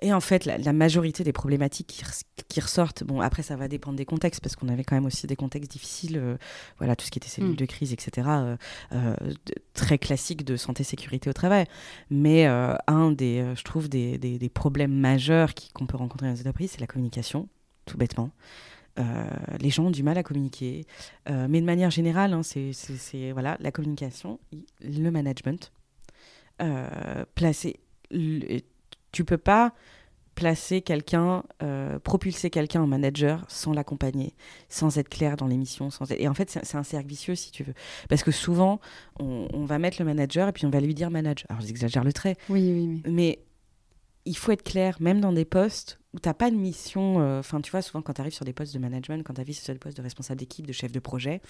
Et 0.00 0.14
en 0.14 0.20
fait, 0.20 0.46
la, 0.46 0.72
majorité 0.72 1.24
des 1.24 1.32
problématiques 1.34 2.02
qui, 2.48 2.60
ressortent, 2.60 3.04
bon, 3.04 3.20
après, 3.20 3.42
ça 3.42 3.54
va 3.54 3.68
dépendre 3.68 3.98
des 3.98 4.06
contextes, 4.06 4.40
parce 4.40 4.56
qu'on 4.56 4.68
avait 4.68 4.84
quand 4.84 4.96
même 4.96 5.06
aussi 5.06 5.26
des 5.26 5.36
contextes 5.36 5.70
difficiles, 5.70 6.16
euh, 6.16 6.36
voilà, 6.78 6.96
tout 6.96 7.04
ce 7.04 7.10
qui 7.10 7.18
était 7.18 7.28
cellules 7.28 7.52
mm. 7.52 7.56
de 7.56 7.66
crise, 7.66 7.92
etc., 7.92 8.28
euh, 8.30 8.56
euh, 8.92 9.14
très 9.74 9.98
classique 9.98 10.42
de 10.42 10.56
santé-sécurité 10.56 11.28
au 11.28 11.34
travail. 11.34 11.66
Mais 12.08 12.46
un 12.46 13.12
des, 13.12 13.44
je 13.54 13.62
trouve, 13.62 13.90
des, 13.90 14.16
des, 14.16 14.38
des 14.38 14.48
problèmes 14.48 14.94
majeurs 14.94 15.50
qu'on 15.74 15.84
peut 15.84 15.98
rencontrer 15.98 16.28
dans 16.28 16.32
les 16.32 16.40
entreprises, 16.40 16.72
c'est 16.72 16.80
la 16.80 16.86
communication 16.86 17.48
tout 17.86 17.96
bêtement. 17.96 18.30
les 19.58 19.70
gens 19.70 19.86
ont 19.86 19.90
du 19.90 20.02
mal 20.02 20.18
à 20.18 20.22
communiquer, 20.22 20.86
mais 21.28 21.60
de 21.60 21.66
manière 21.66 21.90
générale, 21.90 22.32
hein, 22.32 22.42
c'est 22.42 23.32
voilà, 23.32 23.56
la 23.60 23.72
communication, 23.72 24.38
le 24.80 25.10
management. 25.10 25.72
placer, 27.34 27.80
tu 29.12 29.24
peux 29.24 29.38
pas 29.38 29.72
placer 30.36 30.82
quelqu'un, 30.82 31.42
euh, 31.62 31.98
propulser 31.98 32.50
quelqu'un 32.50 32.82
en 32.82 32.86
manager 32.86 33.44
sans 33.48 33.72
l'accompagner, 33.72 34.34
sans 34.68 34.98
être 34.98 35.08
clair 35.08 35.36
dans 35.36 35.46
l'émission. 35.46 35.90
Sans 35.90 36.08
Et 36.12 36.28
en 36.28 36.34
fait, 36.34 36.50
c'est 36.50 36.76
un 36.76 36.82
cercle 36.84 37.08
vicieux, 37.08 37.34
si 37.34 37.50
tu 37.50 37.64
veux. 37.64 37.74
Parce 38.08 38.22
que 38.22 38.30
souvent, 38.30 38.78
on, 39.18 39.64
va 39.64 39.78
mettre 39.78 39.96
le 39.98 40.04
manager 40.04 40.48
et 40.48 40.52
puis 40.52 40.66
on 40.66 40.70
va 40.70 40.80
lui 40.80 40.94
dire 40.94 41.10
manager. 41.10 41.46
Alors, 41.50 41.62
j'exagère 41.62 42.04
le 42.04 42.12
trait. 42.12 42.36
Oui, 42.50 42.70
oui, 42.72 43.02
oui. 43.04 43.12
Mais 43.12 43.40
il 44.26 44.36
faut 44.36 44.52
être 44.52 44.62
clair, 44.62 44.96
même 45.00 45.20
dans 45.20 45.32
des 45.32 45.44
postes 45.44 45.98
où 46.12 46.18
tu 46.18 46.28
n'as 46.28 46.34
pas 46.34 46.50
de 46.50 46.56
mission. 46.56 47.20
Euh, 47.20 47.40
enfin, 47.40 47.60
tu 47.60 47.70
vois, 47.70 47.82
souvent, 47.82 48.02
quand 48.02 48.12
tu 48.12 48.20
arrives 48.20 48.34
sur 48.34 48.44
des 48.44 48.52
postes 48.52 48.74
de 48.74 48.78
management, 48.78 49.22
quand 49.24 49.34
tu 49.34 49.40
arrives 49.40 49.56
sur 49.56 49.72
des 49.72 49.78
postes 49.78 49.96
de 49.96 50.02
responsable 50.02 50.40
d'équipe, 50.40 50.66
de 50.66 50.72
chef 50.72 50.92
de 50.92 51.00
projet, 51.00 51.40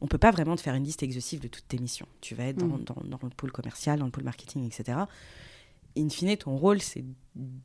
on 0.00 0.06
peut 0.06 0.18
pas 0.18 0.30
vraiment 0.30 0.56
te 0.56 0.60
faire 0.60 0.74
une 0.74 0.84
liste 0.84 1.02
exhaustive 1.02 1.40
de 1.40 1.48
toutes 1.48 1.66
tes 1.66 1.78
missions. 1.78 2.06
Tu 2.20 2.34
vas 2.34 2.44
être 2.44 2.58
dans, 2.58 2.66
mm. 2.66 2.84
dans, 2.84 3.02
dans 3.04 3.18
le 3.22 3.30
pôle 3.30 3.52
commercial, 3.52 3.98
dans 3.98 4.06
le 4.06 4.10
pôle 4.12 4.24
marketing, 4.24 4.66
etc 4.66 5.00
in 5.96 6.08
fine, 6.08 6.36
ton 6.36 6.56
rôle, 6.56 6.80
c'est 6.80 7.04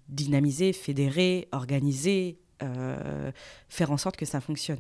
dynamiser, 0.08 0.74
fédérer, 0.74 1.48
organiser, 1.52 2.40
euh, 2.64 3.32
faire 3.68 3.92
en 3.92 3.98
sorte 3.98 4.16
que 4.16 4.26
ça 4.26 4.40
fonctionne. 4.40 4.80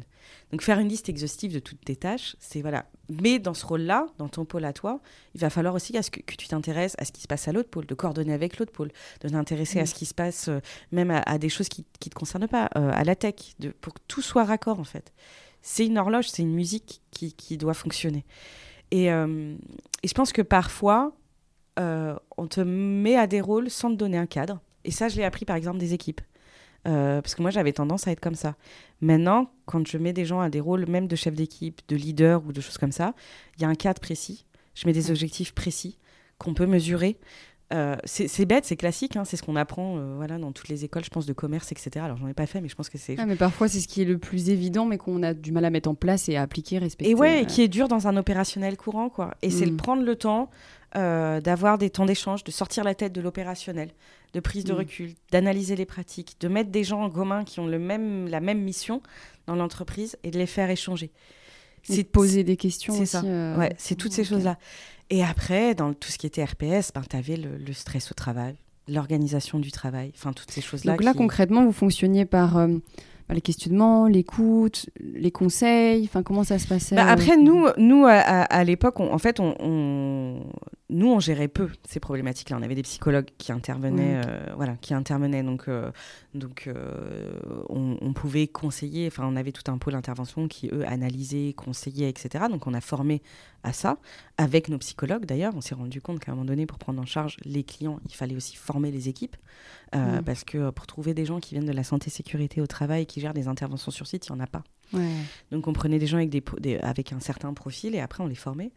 Donc 0.52 0.62
faire 0.62 0.80
une 0.80 0.88
liste 0.88 1.10
exhaustive 1.10 1.54
de 1.54 1.60
toutes 1.60 1.84
tes 1.84 1.98
tâches, 1.98 2.38
c'est 2.40 2.62
voilà. 2.62 2.86
Mais 3.10 3.38
dans 3.38 3.54
ce 3.54 3.66
rôle-là, 3.66 4.08
dans 4.18 4.30
ton 4.30 4.46
pôle 4.46 4.64
à 4.64 4.72
toi, 4.72 5.02
il 5.34 5.42
va 5.42 5.50
falloir 5.50 5.76
aussi 5.76 5.92
que, 5.92 6.22
que 6.22 6.36
tu 6.36 6.48
t'intéresses 6.48 6.96
à 7.00 7.06
ce 7.06 7.12
qui 7.12 7.22
se 7.22 7.28
passe 7.28 7.50
à 7.50 7.52
l'autre 7.52 7.70
pôle, 7.70 7.86
de 7.86 7.94
coordonner 7.94 8.34
avec 8.34 8.60
l'autre 8.60 8.72
pôle, 8.72 8.92
de 9.22 9.30
t'intéresser 9.30 9.82
à 9.82 9.86
ce 9.86 9.94
qui 9.94 10.06
se 10.06 10.14
passe 10.14 10.48
euh, 10.48 10.60
même 10.94 11.12
à, 11.12 11.38
des 11.38 11.50
choses 11.50 11.68
qui 11.68 11.82
ne 11.82 12.10
te 12.10 12.16
concernent 12.16 12.48
pas, 12.48 12.70
euh, 12.78 12.92
à 12.94 13.04
la 13.04 13.16
tech, 13.16 13.36
de, 13.60 13.70
pour 13.70 13.94
que 13.94 14.00
tout 14.08 14.22
soit 14.22 14.46
raccord 14.46 14.80
en 14.80 14.86
fait. 14.86 15.14
C'est 15.62 15.86
une 15.86 15.98
horloge, 15.98 16.30
c'est 16.30 16.44
une 16.44 16.54
musique 16.54 17.02
qui, 17.12 17.34
qui, 17.34 17.58
doit 17.58 17.74
fonctionner. 17.74 18.24
Et, 18.92 19.08
et 19.08 20.08
je 20.08 20.14
pense 20.14 20.32
que 20.32 20.44
parfois, 20.44 21.18
on 21.76 22.48
te 22.48 22.62
met 22.62 23.16
à 23.16 23.26
des 23.26 23.42
rôles 23.42 23.72
sans 23.72 23.90
te 23.90 23.96
donner 23.96 24.20
un 24.20 24.28
cadre. 24.28 24.62
Et 24.86 24.92
ça, 24.92 25.10
je 25.10 25.18
l'ai 25.18 25.24
appris 25.24 25.44
par 25.44 25.56
exemple 25.56 25.80
des 25.80 25.96
équipes. 25.96 26.22
Euh, 26.88 27.22
parce 27.22 27.36
que 27.36 27.42
moi, 27.42 27.52
j'avais 27.52 27.74
tendance 27.74 28.08
à 28.08 28.12
être 28.12 28.20
comme 28.20 28.36
ça. 28.36 28.56
Maintenant, 29.02 29.50
quand 29.66 29.86
je 29.88 29.98
mets 29.98 30.14
des 30.14 30.26
gens 30.26 30.40
à 30.40 30.50
des 30.50 30.60
rôles, 30.60 30.86
même 30.88 31.08
de 31.08 31.16
chef 31.16 31.36
d'équipe, 31.36 31.82
de 31.88 31.96
leader 31.96 32.44
ou 32.46 32.54
de 32.54 32.62
choses 32.62 32.78
comme 32.78 32.92
ça, 32.92 33.14
il 33.58 33.64
y 33.64 33.66
a 33.66 33.68
un 33.68 33.76
cadre 33.76 34.00
précis. 34.00 34.46
Je 34.76 34.86
mets 34.88 34.94
des 34.94 35.10
objectifs 35.10 35.54
précis 35.54 35.98
qu'on 36.38 36.54
peut 36.54 36.66
mesurer. 36.66 37.18
Euh, 37.74 37.96
c'est 38.06 38.46
bête, 38.46 38.66
c'est 38.66 38.76
classique, 38.76 39.16
hein, 39.16 39.26
c'est 39.26 39.38
ce 39.38 39.44
qu'on 39.44 39.56
apprend 39.56 39.98
voilà, 40.18 40.38
dans 40.38 40.52
toutes 40.52 40.68
les 40.68 40.86
écoles, 40.86 41.04
je 41.04 41.10
pense, 41.10 41.26
de 41.26 41.34
commerce, 41.34 41.72
etc. 41.72 42.06
Alors, 42.06 42.18
j'en 42.18 42.28
ai 42.28 42.36
pas 42.36 42.46
fait, 42.46 42.62
mais 42.62 42.70
je 42.70 42.76
pense 42.76 42.90
que 42.90 43.00
c'est. 43.00 43.16
Ah, 43.18 43.26
mais 43.26 43.36
parfois, 43.36 43.68
c'est 43.68 43.80
ce 43.80 43.88
qui 43.88 44.04
est 44.04 44.06
le 44.06 44.20
plus 44.20 44.52
évident, 44.52 44.86
mais 44.86 45.00
qu'on 45.00 45.24
a 45.24 45.34
du 45.34 45.52
mal 45.52 45.66
à 45.66 45.72
mettre 45.72 45.90
en 45.90 45.96
place 45.96 46.30
et 46.30 46.36
à 46.36 46.44
appliquer, 46.44 46.78
respecter. 46.78 47.10
Et 47.10 47.16
ouais, 47.16 47.46
qui 47.48 47.64
est 47.64 47.68
dur 47.68 47.88
dans 47.88 48.08
un 48.08 48.18
opérationnel 48.18 48.78
courant, 48.78 49.10
quoi. 49.10 49.34
Et 49.42 49.50
c'est 49.50 49.66
le 49.66 49.72
mm. 49.72 49.78
prendre 49.78 50.04
le 50.04 50.16
temps 50.16 50.52
euh, 50.96 51.42
d'avoir 51.42 51.78
des 51.78 51.90
temps 51.90 52.06
d'échange, 52.06 52.46
de 52.46 52.52
sortir 52.52 52.86
la 52.86 52.96
tête 52.96 53.12
de 53.12 53.20
l'opérationnel, 53.20 53.90
de 54.36 54.42
prise 54.42 54.66
de 54.66 54.74
mm. 54.74 54.78
recul, 54.78 55.14
d'analyser 55.32 55.76
les 55.76 55.86
pratiques, 55.86 56.36
de 56.42 56.48
mettre 56.50 56.70
des 56.70 56.84
gens 56.84 57.02
en 57.02 57.10
commun 57.10 57.46
qui 57.46 57.62
ont 57.62 57.68
le 57.68 57.80
même, 57.80 58.28
la 58.28 58.42
même 58.42 58.62
mission 58.62 59.02
dans 59.48 59.56
l'entreprise 59.56 60.18
et 60.24 60.30
de 60.30 60.38
les 60.38 60.46
faire 60.46 60.70
échanger. 60.70 61.12
C'est 61.84 62.04
de 62.04 62.08
poser 62.08 62.44
des 62.44 62.58
questions. 62.58 62.94
C'est 62.94 63.06
ça. 63.06 63.22
Euh, 63.24 63.58
ouais, 63.58 63.74
c'est 63.78 63.96
toutes 63.96 64.12
ces 64.12 64.24
choses-là. 64.24 64.58
Et 65.10 65.24
après, 65.24 65.76
dans 65.76 65.94
tout 65.94 66.10
ce 66.10 66.18
qui 66.18 66.26
était 66.26 66.44
RPS, 66.44 66.92
ben, 66.94 67.02
tu 67.10 67.16
avais 67.16 67.38
le, 67.38 67.74
stress 67.74 68.12
au 68.12 68.16
travail, 68.16 68.56
l'organisation 68.88 69.60
du 69.60 69.72
travail, 69.72 70.12
enfin 70.16 70.34
toutes 70.34 70.52
ces 70.52 70.62
choses-là. 70.62 70.94
Donc 70.94 71.04
là, 71.04 71.14
concrètement, 71.14 71.64
vous 71.64 71.72
fonctionniez 71.72 72.26
par 72.26 72.58
euh, 72.58 72.68
bah, 73.30 73.36
les 73.36 73.42
questionnements, 73.42 74.08
l'écoute, 74.08 74.90
les 75.00 75.32
conseils 75.32 76.04
Enfin, 76.06 76.24
comment 76.24 76.44
ça 76.44 76.60
se 76.60 76.68
passait 76.68 76.96
bah, 76.96 77.08
Après, 77.08 77.38
nous, 77.38 77.68
nous 77.78 78.06
à, 78.08 78.64
l'époque, 78.64 79.00
en 79.00 79.18
fait, 79.20 79.40
on, 79.40 80.42
nous, 80.90 81.12
on 81.12 81.20
gérait 81.20 81.48
peu 81.48 81.70
ces 81.88 82.00
problématiques-là. 82.00 82.58
On 82.60 82.62
avait 82.62 82.76
des 82.76 82.84
psychologues 82.84 83.30
qui 83.40 83.52
intervenaient, 83.52 84.22
euh, 84.24 84.54
voilà, 84.56 84.76
qui 84.76 84.94
intervenaient. 84.94 85.42
Donc, 85.42 85.68
euh, 85.68 85.92
donc 86.36 86.68
euh, 86.68 87.40
on, 87.70 88.14
pouvait 88.14 88.48
conseiller. 88.48 89.08
Enfin, 89.08 89.24
on 89.26 89.36
avait 89.36 89.52
tout 89.52 89.70
un 89.72 89.80
pôle 89.80 89.94
d'intervention 89.94 90.48
qui, 90.48 90.70
eux, 90.72 90.86
analysaient, 90.88 91.54
conseillaient, 91.54 92.10
etc. 92.10 92.46
Donc, 92.52 92.68
on 92.68 92.74
a 92.76 92.82
formé 92.82 93.24
à 93.64 93.74
ça 93.74 93.98
avec 94.38 94.70
nos 94.70 94.78
psychologues. 94.78 95.26
D'ailleurs, 95.26 95.54
on 95.56 95.62
s'est 95.62 95.74
rendu 95.74 96.02
compte 96.02 96.20
qu'à 96.20 96.32
un 96.34 96.36
moment 96.36 96.46
donné, 96.46 96.68
pour 96.68 96.78
prendre 96.78 97.02
en 97.02 97.06
charge 97.06 97.38
les 97.46 97.64
clients, 97.64 98.00
il 98.08 98.14
fallait 98.14 98.36
aussi 98.36 98.56
former 98.56 98.92
les 98.92 99.10
équipes. 99.10 99.36
Parce 100.26 100.44
que 100.44 100.72
pour 100.72 100.88
trouver 100.88 101.14
des 101.14 101.26
gens 101.26 101.40
qui 101.40 101.56
viennent 101.56 101.66
de 101.66 101.72
la 101.72 101.86
santé 101.86 102.10
sécurité 102.10 102.60
au 102.60 102.68
travail, 102.68 103.06
qui 103.06 103.22
gèrent 103.22 103.34
des 103.34 103.48
interventions 103.48 103.92
sur 103.92 104.08
site, 104.08 104.28
il 104.28 104.34
n'y 104.34 104.42
en 104.42 104.44
a 104.44 104.48
pas. 104.48 104.66
Donc 105.52 105.68
on 105.68 105.74
prenait 105.74 106.00
des 106.00 106.08
gens 106.08 106.18
avec, 106.18 106.30
des, 106.30 106.78
avec 106.78 107.14
un 107.14 107.20
certain 107.20 107.54
profil 107.54 107.96
et 107.96 108.00
après 108.00 108.24
on 108.24 108.28
les 108.28 108.36
formait. 108.36 108.72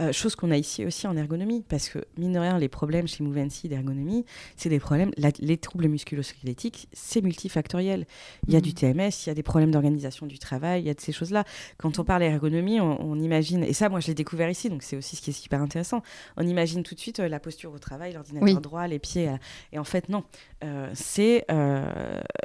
Euh, 0.00 0.12
chose 0.12 0.34
qu'on 0.34 0.50
a 0.50 0.56
ici 0.56 0.84
aussi 0.86 1.06
en 1.06 1.16
ergonomie, 1.16 1.62
parce 1.68 1.88
que 1.88 1.98
mine 2.16 2.32
de 2.32 2.38
rien, 2.38 2.58
les 2.58 2.68
problèmes 2.68 3.06
chez 3.06 3.22
Movency 3.22 3.68
d'ergonomie, 3.68 4.24
c'est 4.56 4.70
des 4.70 4.78
problèmes, 4.78 5.10
les 5.16 5.56
troubles 5.58 5.88
musculo-squelettiques, 5.88 6.88
c'est 6.92 7.20
multifactoriel. 7.20 8.06
Il 8.48 8.54
y 8.54 8.56
a 8.56 8.60
du 8.60 8.72
TMS, 8.72 8.94
mhm. 8.94 9.10
il 9.10 9.26
y 9.26 9.30
a 9.30 9.34
des 9.34 9.42
problèmes 9.42 9.70
d'organisation 9.70 10.26
du 10.26 10.38
travail, 10.38 10.82
il 10.82 10.86
y 10.86 10.90
a 10.90 10.94
de 10.94 11.00
ces 11.00 11.12
choses-là. 11.12 11.44
Quand 11.76 11.98
on 11.98 12.04
parle 12.04 12.22
d'ergonomie, 12.22 12.80
on, 12.80 13.18
imagine, 13.20 13.62
et 13.62 13.74
ça 13.74 13.88
moi 13.88 14.00
je 14.00 14.06
l'ai 14.06 14.14
découvert 14.14 14.48
ici, 14.48 14.70
donc 14.70 14.82
c'est 14.82 14.96
aussi 14.96 15.16
ce 15.16 15.22
qui 15.22 15.30
est 15.30 15.34
super 15.34 15.60
intéressant, 15.60 16.02
on 16.36 16.46
imagine 16.46 16.82
tout 16.82 16.94
de 16.94 17.00
suite 17.00 17.20
euh, 17.20 17.28
la 17.28 17.40
posture 17.40 17.72
au 17.72 17.78
travail, 17.78 18.14
l'ordinateur 18.14 18.60
droit, 18.60 18.86
les 18.86 18.98
pieds, 18.98 19.28
euh, 19.28 19.36
et 19.72 19.78
en 19.78 19.84
fait 19.84 20.08
non, 20.08 20.24
c'est 20.94 21.44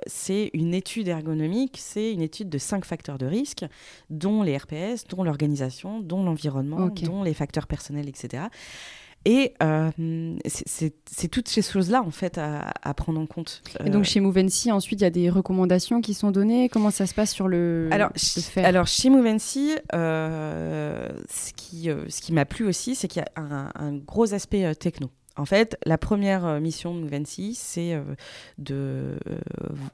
c'est 0.07 0.49
une 0.53 0.73
étude 0.73 1.07
ergonomique, 1.07 1.77
c'est 1.79 2.11
une 2.11 2.21
étude 2.21 2.49
de 2.49 2.57
cinq 2.57 2.85
facteurs 2.85 3.04
de 3.13 3.25
risque, 3.25 3.65
dont 4.09 4.43
les 4.43 4.57
RPS, 4.57 5.05
dont 5.09 5.23
l'organisation, 5.23 5.99
dont 5.99 6.23
l'environnement, 6.23 6.87
dont 6.87 7.23
les 7.23 7.33
facteurs 7.33 7.67
personnels, 7.67 8.09
etc. 8.09 8.43
Et 9.25 9.53
euh, 9.63 9.89
c'est 10.45 11.27
toutes 11.29 11.47
ces 11.47 11.63
choses-là, 11.63 12.03
en 12.03 12.11
fait, 12.11 12.37
à, 12.37 12.93
prendre 12.93 13.19
en 13.19 13.25
compte. 13.25 13.63
Et 13.83 13.89
donc, 13.89 14.01
euh, 14.01 14.05
chez 14.05 14.19
Movency, 14.19 14.71
ensuite, 14.71 15.01
il 15.01 15.03
y 15.03 15.07
a 15.07 15.11
des 15.11 15.31
recommandations 15.31 15.99
qui 15.99 16.13
sont 16.13 16.29
données. 16.29 16.69
Comment 16.69 16.91
ça 16.91 17.07
se 17.07 17.15
passe 17.15 17.31
sur 17.31 17.47
le, 17.47 17.89
alors, 17.91 18.11
Alors, 18.57 18.85
chez 18.85 19.09
Movency, 19.09 19.71
euh, 19.95 21.09
ce 21.27 21.53
qui, 21.53 21.89
ce 22.07 22.21
qui 22.21 22.33
m'a 22.33 22.45
plu 22.45 22.67
aussi, 22.67 22.93
c'est 22.93 23.07
qu'il 23.07 23.23
y 23.23 23.25
a 23.25 23.41
un, 23.41 23.71
un, 23.73 23.93
gros 23.93 24.35
aspect 24.35 24.75
techno. 24.75 25.09
En 25.37 25.45
fait, 25.45 25.77
la 25.85 25.97
première 25.97 26.45
euh, 26.45 26.59
mission 26.59 26.95
de 26.95 27.01
Movency, 27.01 27.55
c'est 27.55 27.93
euh, 27.93 28.03
de 28.57 29.17
euh, 29.27 29.37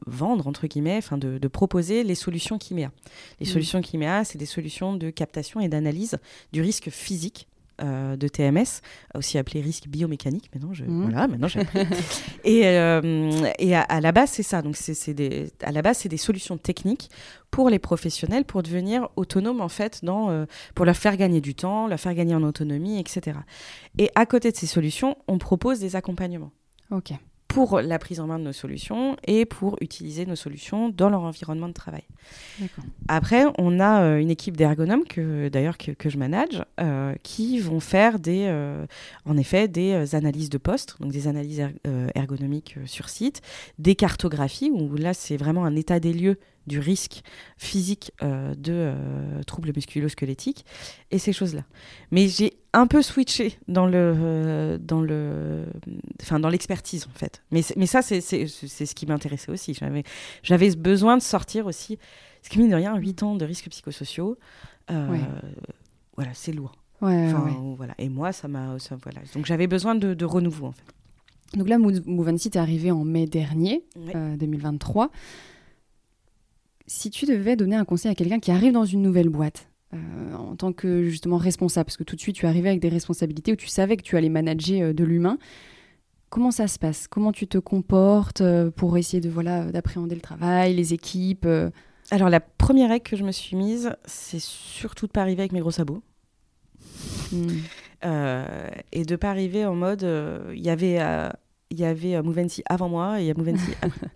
vendre, 0.05 0.47
entre 0.47 0.67
guillemets, 0.67 0.97
enfin 0.97 1.17
de, 1.17 1.47
proposer 1.47 2.03
les 2.03 2.15
solutions 2.15 2.57
Kimea. 2.57 2.91
Les 3.39 3.45
mmh. 3.45 3.49
solutions 3.49 3.81
Kimea, 3.81 4.23
c'est 4.23 4.37
des 4.37 4.45
solutions 4.45 4.95
de 4.95 5.09
captation 5.09 5.59
et 5.59 5.67
d'analyse 5.67 6.17
du 6.53 6.61
risque 6.61 6.89
physique 6.89 7.47
euh, 7.81 8.15
de 8.15 8.27
TMS, 8.27 8.81
aussi 9.15 9.37
appelé 9.37 9.61
risque 9.61 9.87
biomécanique. 9.87 10.49
Maintenant, 10.53 10.73
je, 10.73 10.83
mmh. 10.83 11.01
voilà, 11.03 11.27
maintenant 11.27 11.47
j'ai 11.47 11.61
et, 12.43 12.67
euh, 12.67 13.51
et 13.59 13.75
à, 13.75 14.01
la 14.01 14.11
base, 14.11 14.31
c'est 14.31 14.43
ça. 14.43 14.61
Donc, 14.61 14.75
c'est 14.75 15.13
des, 15.13 15.51
à 15.63 15.71
la 15.71 15.81
base, 15.81 15.99
c'est 15.99 16.09
des 16.09 16.17
solutions 16.17 16.57
techniques 16.57 17.09
pour 17.49 17.69
les 17.69 17.79
professionnels 17.79 18.45
pour 18.45 18.63
devenir 18.63 19.09
autonomes 19.15 19.61
en 19.61 19.69
fait, 19.69 20.03
dans, 20.03 20.29
euh, 20.29 20.45
pour 20.75 20.85
leur 20.85 20.95
faire 20.95 21.17
gagner 21.17 21.41
du 21.41 21.55
temps, 21.55 21.87
leur 21.87 21.99
faire 21.99 22.13
gagner 22.13 22.35
en 22.35 22.43
autonomie, 22.43 22.99
etc. 22.99 23.39
Et 23.97 24.09
à 24.15 24.25
côté 24.25 24.51
de 24.51 24.57
ces 24.57 24.67
solutions, 24.67 25.17
on 25.27 25.37
propose 25.37 25.79
des 25.79 25.95
accompagnements. 25.95 26.51
Ok 26.91 27.13
pour 27.51 27.81
la 27.81 27.99
prise 27.99 28.21
en 28.21 28.27
main 28.27 28.39
de 28.39 28.45
nos 28.45 28.53
solutions 28.53 29.17
et 29.27 29.45
pour 29.45 29.77
utiliser 29.81 30.25
nos 30.25 30.37
solutions 30.37 30.87
dans 30.87 31.09
leur 31.09 31.23
environnement 31.23 31.67
de 31.67 31.73
travail. 31.73 32.03
Après, 33.09 33.43
on 33.57 33.81
a 33.81 34.03
euh, 34.03 34.19
une 34.19 34.29
équipe 34.29 34.55
d'ergonomes 34.55 35.03
que 35.03 35.49
d'ailleurs 35.49 35.77
que, 35.77 36.09
je 36.09 36.17
manage 36.17 36.63
euh, 36.79 37.13
qui 37.23 37.59
vont 37.59 37.81
faire 37.81 38.19
des, 38.19 38.45
euh, 38.47 38.85
en 39.25 39.35
effet 39.35 39.67
des 39.67 40.15
analyses 40.15 40.49
de 40.49 40.57
poste, 40.57 40.95
donc 41.01 41.11
des 41.11 41.27
analyses 41.27 41.61
ergonomiques 42.15 42.77
sur 42.85 43.09
site, 43.09 43.41
des 43.79 43.95
cartographies 43.95 44.71
où 44.71 44.95
là 44.95 45.13
c'est 45.13 45.35
vraiment 45.35 45.65
un 45.65 45.75
état 45.75 45.99
des 45.99 46.13
lieux 46.13 46.37
du 46.67 46.79
risque 46.79 47.23
physique 47.57 48.11
euh, 48.21 48.53
de 48.55 48.73
euh, 48.73 49.43
troubles 49.43 49.71
musculo-squelettiques 49.75 50.65
et 51.09 51.17
ces 51.17 51.33
choses-là. 51.33 51.63
Mais 52.11 52.27
j'ai 52.27 52.53
un 52.73 52.87
peu 52.87 53.01
switché 53.01 53.57
dans 53.67 53.85
le 53.85 54.13
euh, 54.15 54.77
dans 54.79 55.01
le 55.01 55.65
enfin 56.21 56.39
dans 56.39 56.49
l'expertise 56.49 57.07
en 57.07 57.17
fait. 57.17 57.41
Mais 57.51 57.61
mais 57.75 57.85
ça 57.85 58.01
c'est 58.01 58.21
ce 58.21 58.95
qui 58.95 59.05
m'intéressait 59.05 59.51
aussi. 59.51 59.73
J'avais 59.73 60.03
j'avais 60.43 60.75
besoin 60.75 61.17
de 61.17 61.21
sortir 61.21 61.65
aussi 61.65 61.97
ce 62.43 62.49
qui 62.49 62.59
mine 62.59 62.69
de 62.69 62.75
rien 62.75 62.95
8 62.95 63.23
ans 63.23 63.35
de 63.35 63.45
risques 63.45 63.69
psychosociaux. 63.69 64.37
Voilà, 66.17 66.33
c'est 66.33 66.51
lourd. 66.51 66.75
Voilà. 66.99 67.95
Et 67.97 68.09
moi, 68.09 68.31
ça 68.31 68.47
m'a. 68.47 68.75
Voilà. 69.03 69.21
Donc 69.33 69.45
j'avais 69.45 69.65
besoin 69.65 69.95
de, 69.95 70.13
de, 70.13 70.25
renouveau, 70.25 70.67
en 70.67 70.71
fait. 70.73 70.83
Donc 71.57 71.67
là, 71.67 71.77
Move 71.79 72.29
est 72.29 72.55
arrivé 72.57 72.91
en 72.91 73.03
mai 73.03 73.25
dernier, 73.25 73.83
2023 73.95 75.09
si 76.91 77.09
tu 77.09 77.25
devais 77.25 77.55
donner 77.55 77.77
un 77.77 77.85
conseil 77.85 78.11
à 78.11 78.15
quelqu'un 78.15 78.39
qui 78.39 78.51
arrive 78.51 78.73
dans 78.73 78.83
une 78.83 79.01
nouvelle 79.01 79.29
boîte, 79.29 79.69
euh, 79.93 80.35
en 80.35 80.55
tant 80.55 80.73
que 80.73 81.03
justement 81.03 81.37
responsable, 81.37 81.85
parce 81.85 81.95
que 81.97 82.03
tout 82.03 82.17
de 82.17 82.21
suite 82.21 82.35
tu 82.35 82.45
arrivais 82.45 82.67
avec 82.67 82.81
des 82.81 82.89
responsabilités 82.89 83.53
où 83.53 83.55
tu 83.55 83.67
savais 83.67 83.95
que 83.95 84.03
tu 84.03 84.17
allais 84.17 84.29
manager 84.29 84.89
euh, 84.89 84.93
de 84.93 85.05
l'humain, 85.05 85.37
comment 86.29 86.51
ça 86.51 86.67
se 86.67 86.77
passe? 86.77 87.07
Comment 87.07 87.31
tu 87.31 87.47
te 87.47 87.57
comportes 87.57 88.41
euh, 88.41 88.71
pour 88.71 88.97
essayer 88.97 89.21
de 89.21 89.29
voilà 89.29 89.71
d'appréhender 89.71 90.15
le 90.15 90.21
travail, 90.21 90.75
les 90.75 90.93
équipes 90.93 91.47
Alors, 92.11 92.29
la 92.29 92.41
première 92.41 92.89
règle 92.89 93.09
que 93.09 93.15
je 93.15 93.23
me 93.23 93.31
suis 93.31 93.55
mise, 93.55 93.95
c'est 94.03 94.41
surtout 94.41 95.07
de 95.07 95.11
pas 95.13 95.21
arriver 95.21 95.43
avec 95.43 95.53
mes 95.53 95.61
gros 95.61 95.71
sabots. 95.71 96.03
Hmm. 97.31 97.47
Euh, 98.03 98.67
et 98.91 99.05
de 99.05 99.15
pas 99.15 99.29
arriver 99.29 99.65
en 99.65 99.75
mode. 99.75 100.03
euh, 100.03 100.51
Il 100.53 100.61
y 100.61 100.69
avait, 100.69 100.97
euh, 100.99 101.29
il 101.69 101.79
y 101.79 101.85
avait 101.85 102.21
Movency 102.21 102.63
avant 102.65 102.89
moi 102.89 103.19
et 103.21 103.23
il 103.23 103.27
y 103.27 103.31
a 103.31 103.33
Movency 103.33 103.71
après. 103.81 104.07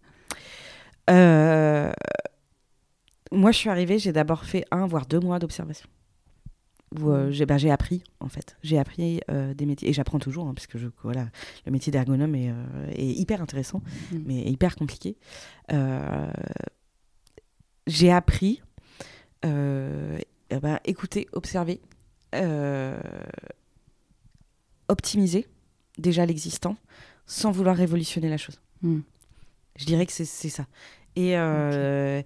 Moi, 3.36 3.52
je 3.52 3.58
suis 3.58 3.70
arrivée, 3.70 4.00
j'ai 4.00 4.12
d'abord 4.12 4.46
fait 4.46 4.66
un, 4.72 4.88
voire 4.88 5.06
deux 5.06 5.20
mois 5.20 5.40
d'observation. 5.40 5.88
Où 7.00 7.10
euh, 7.10 7.30
j'ai 7.32 7.46
bah, 7.46 7.58
j'ai 7.58 7.72
appris, 7.72 8.04
en 8.22 8.30
fait. 8.30 8.56
J'ai 8.64 8.78
appris 8.78 9.20
euh, 9.30 9.54
des 9.54 9.66
métiers. 9.66 9.90
Et 9.90 9.94
j'apprends 9.94 10.20
toujours, 10.20 10.48
hein, 10.48 10.54
parce 10.54 10.68
que 10.68 10.78
je, 10.78 10.88
voilà, 11.04 11.28
le 11.66 11.72
métier 11.72 11.92
d'ergonome 11.92 12.36
est, 12.36 12.50
euh, 12.50 12.90
est 12.92 13.06
hyper 13.08 13.42
intéressant, 13.42 13.82
Mm. 14.12 14.18
mais 14.26 14.42
hyper 14.44 14.76
compliqué. 14.76 15.18
J'ai 17.88 18.12
appris, 18.12 18.62
ben, 19.44 20.80
écouter, 20.86 21.28
observer, 21.34 21.82
optimiser 24.88 25.48
déjà 25.98 26.26
l'existant 26.26 26.78
sans 27.28 27.52
vouloir 27.52 27.76
révolutionner 27.76 28.30
la 28.30 28.38
chose. 28.38 28.60
Mm. 28.82 29.00
Je 29.78 29.86
dirais 29.86 30.06
que 30.06 30.12
c'est 30.14 30.26
ça. 30.26 30.66
Et, 31.16 31.38
euh, 31.38 32.22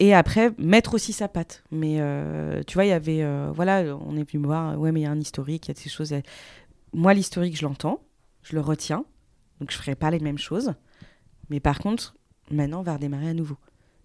et 0.00 0.14
après, 0.14 0.52
mettre 0.58 0.94
aussi 0.94 1.12
sa 1.12 1.28
patte. 1.28 1.64
Mais 1.70 1.96
euh, 2.00 2.62
tu 2.66 2.74
vois, 2.74 2.84
il 2.84 2.88
y 2.88 2.92
avait. 2.92 3.22
euh, 3.22 3.50
voilà, 3.52 3.96
on 3.96 4.16
est 4.16 4.30
venu 4.30 4.42
me 4.42 4.46
voir. 4.46 4.78
Ouais, 4.78 4.92
mais 4.92 5.00
il 5.00 5.02
y 5.04 5.06
a 5.06 5.10
un 5.10 5.20
historique, 5.20 5.66
il 5.66 5.74
y 5.74 5.78
a 5.78 5.80
ces 5.80 5.88
choses. 5.88 6.14
Moi, 6.92 7.14
l'historique, 7.14 7.56
je 7.56 7.64
l'entends, 7.64 8.00
je 8.42 8.54
le 8.54 8.60
retiens. 8.60 9.04
Donc, 9.60 9.70
je 9.72 9.76
ferai 9.76 9.94
pas 9.94 10.10
les 10.10 10.20
mêmes 10.20 10.38
choses. 10.38 10.74
Mais 11.50 11.60
par 11.60 11.78
contre, 11.78 12.16
maintenant, 12.50 12.80
on 12.80 12.82
va 12.82 12.94
redémarrer 12.94 13.28
à 13.28 13.34
nouveau. 13.34 13.56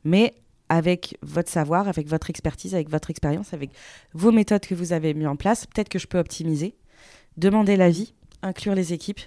Mais 0.04 0.34
avec 0.70 1.18
votre 1.22 1.50
savoir, 1.50 1.88
avec 1.88 2.08
votre 2.08 2.30
expertise, 2.30 2.74
avec 2.74 2.90
votre 2.90 3.12
expérience, 3.12 3.54
avec 3.54 3.70
vos 4.14 4.32
méthodes 4.32 4.66
que 4.66 4.74
vous 4.74 4.94
avez 4.94 5.14
mis 5.14 5.28
en 5.28 5.36
place, 5.36 5.68
peut-être 5.68 5.90
que 5.90 6.00
je 6.00 6.08
peux 6.08 6.18
optimiser, 6.18 6.76
demander 7.38 7.76
l'avis, 7.76 8.16
inclure 8.42 8.74
les 8.74 8.94
équipes. 8.94 9.20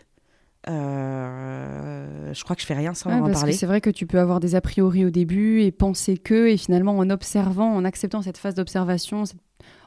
Euh, 0.69 2.33
je 2.33 2.43
crois 2.45 2.57
que 2.57 2.63
je 2.63 2.67
fais 2.67 2.75
rien 2.75 2.95
sans 2.95 3.11
Ouais, 3.11 3.17
en 3.17 3.27
parce 3.27 3.41
parler. 3.41 3.53
c'est 3.53 3.67
vrai 3.67 3.81
que 3.81 3.91
tu 3.91 4.07
peux 4.07 4.19
avoir 4.19 4.41
des 4.41 4.55
a 4.55 4.61
priori 4.61 5.05
au 5.05 5.11
début 5.11 5.63
et 5.63 5.71
penser 5.73 6.17
que, 6.19 6.49
et 6.49 6.57
finalement 6.57 6.97
en 6.99 7.09
observant, 7.11 7.73
en 7.75 7.85
acceptant 7.85 8.23
cette 8.23 8.39
phase 8.39 8.55
d'observation, 8.55 9.25
cette, 9.25 9.39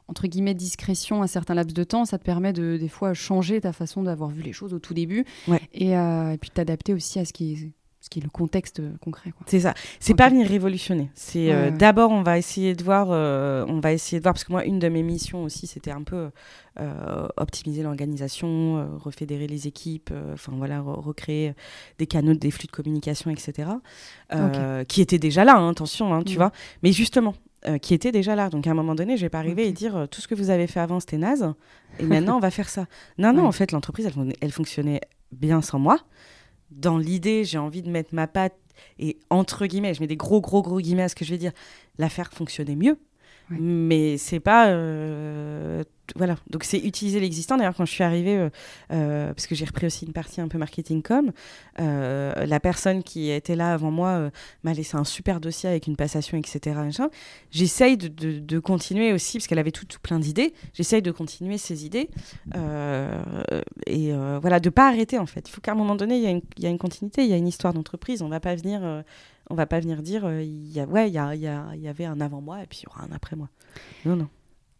entre 0.07 0.27
guillemets 0.27 0.53
discrétion 0.55 1.21
à 1.21 1.27
certains 1.27 1.53
laps 1.53 1.73
de 1.73 1.84
temps, 1.84 2.05
ça 2.05 2.17
te 2.17 2.23
permet 2.23 2.53
de 2.53 2.77
des 2.77 2.88
fois 2.88 3.13
changer 3.13 3.61
ta 3.61 3.73
façon 3.73 4.03
d'avoir 4.03 4.30
vu 4.30 4.41
les 4.41 4.53
choses 4.53 4.73
au 4.73 4.80
tout 4.80 4.93
début 4.93 5.25
Ouais. 5.47 5.61
et, 5.73 5.95
euh, 5.97 6.32
et 6.32 6.38
puis 6.38 6.49
t'adapter 6.49 6.93
aussi 6.93 7.19
à 7.19 7.25
ce 7.25 7.34
qui 7.34 7.53
est, 7.53 7.71
ce 8.10 8.14
qui 8.16 8.20
est 8.20 8.24
le 8.24 8.30
contexte 8.32 8.82
concret. 9.01 9.30
Quoi. 9.30 9.45
C'est 9.47 9.60
ça. 9.60 9.76
C'est 9.99 10.14
Ok. 10.14 10.18
pas 10.18 10.30
venir 10.30 10.47
révolutionner. 10.47 11.12
C'est 11.14 11.51
euh, 11.51 11.66
Ouais, 11.66 11.72
ouais. 11.72 11.78
d'abord 11.78 12.10
on 12.10 12.24
va 12.24 12.39
essayer 12.39 12.74
de 12.76 12.84
voir, 12.84 13.10
euh, 13.12 13.64
on 13.68 13.80
va 13.80 13.93
essayer 13.93 14.20
de 14.20 14.24
voir 14.24 14.34
parce 14.34 14.43
que 14.43 14.51
moi 14.51 14.66
une 14.66 14.80
de 14.80 14.89
mes 14.89 15.03
missions 15.03 15.43
aussi 15.43 15.68
c'était 15.68 15.91
un 15.91 16.01
peu 16.01 16.32
euh, 16.80 17.28
optimiser 17.38 17.84
l'organisation, 17.84 18.78
euh, 18.78 18.86
refédérer 18.97 19.45
les 19.47 19.68
équipes, 19.68 20.10
euh, 20.12 20.34
enfin 20.34 20.53
voilà, 20.57 20.80
re- 20.80 20.99
recréer 20.99 21.53
des 21.99 22.07
canaux, 22.07 22.34
des 22.34 22.49
flux 22.51 22.66
de 22.68 22.72
communication, 22.72 23.30
etc. 23.30 23.70
euh, 24.34 24.84
Qui 24.86 25.01
étaient 25.01 25.20
déjà 25.20 25.43
là, 25.43 25.57
hein, 25.57 25.70
attention, 25.70 26.14
hein, 26.14 26.24
tu 26.24 26.34
Mm. 26.34 26.38
vois. 26.38 26.51
Mais 26.84 26.91
justement. 26.91 27.34
euh, 27.68 27.78
qui 27.78 27.93
étaient 27.93 28.14
déjà 28.14 28.38
là. 28.38 28.49
Donc 28.49 28.68
à 28.68 28.72
un 28.72 28.74
moment 28.74 28.95
donné, 28.95 29.18
je 29.18 29.22
vais 29.24 29.30
pas 29.30 29.39
arriver 29.39 29.68
et 29.68 29.74
dire 29.74 29.93
euh, 29.97 30.05
tout 30.07 30.22
ce 30.22 30.30
que 30.30 30.34
vous 30.36 30.49
avez 30.49 30.66
fait 30.66 30.80
avant 30.80 31.01
c'était 31.01 31.18
naze 31.18 31.53
et 31.99 32.05
maintenant 32.05 32.38
on 32.38 32.39
va 32.39 32.51
faire 32.51 32.70
ça. 32.70 32.86
Non, 33.18 33.34
non, 33.34 33.41
Ouais. 33.41 33.47
en 33.49 33.51
fait 33.51 33.74
l'entreprise 33.74 34.10
elle 34.39 34.51
fonctionnait 34.53 35.01
bien 35.34 35.62
sans 35.62 35.78
moi. 35.78 35.97
Dans 36.72 36.97
l'idée, 36.97 37.43
j'ai 37.43 37.57
envie 37.57 37.82
de 37.82 37.89
mettre 37.89 38.13
ma 38.13 38.28
patte 38.28 38.55
et 38.97 39.17
entre 39.30 39.65
guillemets, 39.65 39.93
je 39.93 40.01
mets 40.01 40.07
des 40.07 40.17
gros 40.17 40.41
gros 40.41 40.61
gros 40.61 40.80
guillemets 40.80 41.03
à 41.03 41.09
ce 41.09 41.15
que 41.15 41.26
je 41.26 41.32
vais 41.32 41.38
dire, 41.38 41.51
la 41.97 42.09
faire 42.09 42.32
fonctionner 42.32 42.76
mieux. 42.76 42.97
Ouais. 43.51 43.57
Mais 43.59 44.17
c'est 44.17 44.39
pas 44.39 44.70
euh, 44.70 45.84
voilà. 46.16 46.38
Donc 46.49 46.64
c'est 46.64 46.80
utiliser 46.80 47.20
l'existant. 47.20 47.57
D'ailleurs, 47.57 47.76
quand 47.76 47.86
je 47.86 47.91
suis 47.91 48.03
arrivée, 48.03 48.38
euh, 48.38 48.49
euh, 48.91 49.34
parce 49.34 49.47
que 49.47 49.55
j'ai 49.55 49.66
repris 49.66 49.86
aussi 49.86 50.05
une 50.05 50.14
partie 50.14 50.41
un 50.41 50.47
peu 50.47 50.57
marketing 50.57 51.01
com, 51.01 51.32
euh, 51.80 52.45
la 52.45 52.60
personne 52.60 53.03
qui 53.03 53.30
était 53.30 53.55
là 53.55 53.74
avant 53.74 53.91
moi 53.91 54.30
m'a 54.64 54.74
laissé 54.74 54.97
un 54.97 55.03
super 55.03 55.39
dossier 55.39 55.70
avec 55.70 55.88
une 55.88 55.95
passation, 55.95 56.38
etc. 56.38 56.80
J'essaye 57.51 57.97
de, 57.97 58.60
continuer 58.60 59.14
aussi 59.14 59.38
parce 59.38 59.47
qu'elle 59.47 59.60
avait 59.60 59.72
tout, 59.72 59.86
plein 60.01 60.20
d'idées. 60.20 60.53
J'essaye 60.74 61.01
de 61.01 61.12
continuer 61.12 61.57
ces 61.57 61.86
idées 61.86 62.10
et 63.88 64.12
voilà 64.41 64.60
de 64.60 64.70
pas 64.70 64.88
arrêter 64.88 65.18
en 65.18 65.26
fait. 65.26 65.47
Il 65.47 65.51
faut 65.51 65.62
qu'à 65.62 65.72
un 65.72 65.76
moment 65.76 65.95
donné 65.95 66.18
il 66.18 66.43
y, 66.57 66.64
y 66.64 66.68
a 66.68 66.70
une 66.70 66.78
continuité, 66.78 67.24
il 67.24 67.30
y 67.30 67.34
a 67.34 67.38
une 67.38 67.47
histoire 67.47 67.74
d'entreprise. 67.74 68.22
On 68.22 68.30
va 68.30 68.39
pas 68.39 68.55
venir 68.55 69.03
va 69.51 69.66
pas 69.66 69.80
venir 69.80 70.01
dire 70.03 70.30
il 70.41 70.86
ouais 70.89 71.10
il 71.10 71.14
y, 71.14 71.82
y 71.84 71.88
avait 71.88 72.05
un 72.05 72.22
avant 72.22 72.41
moi 72.41 72.62
et 72.62 72.68
puis 72.68 72.82
il 72.82 72.84
y 72.84 72.88
aura 72.88 73.03
un 73.03 73.12
après 73.16 73.36
moi. 73.36 73.49
Non 74.05 74.16
non. 74.16 74.30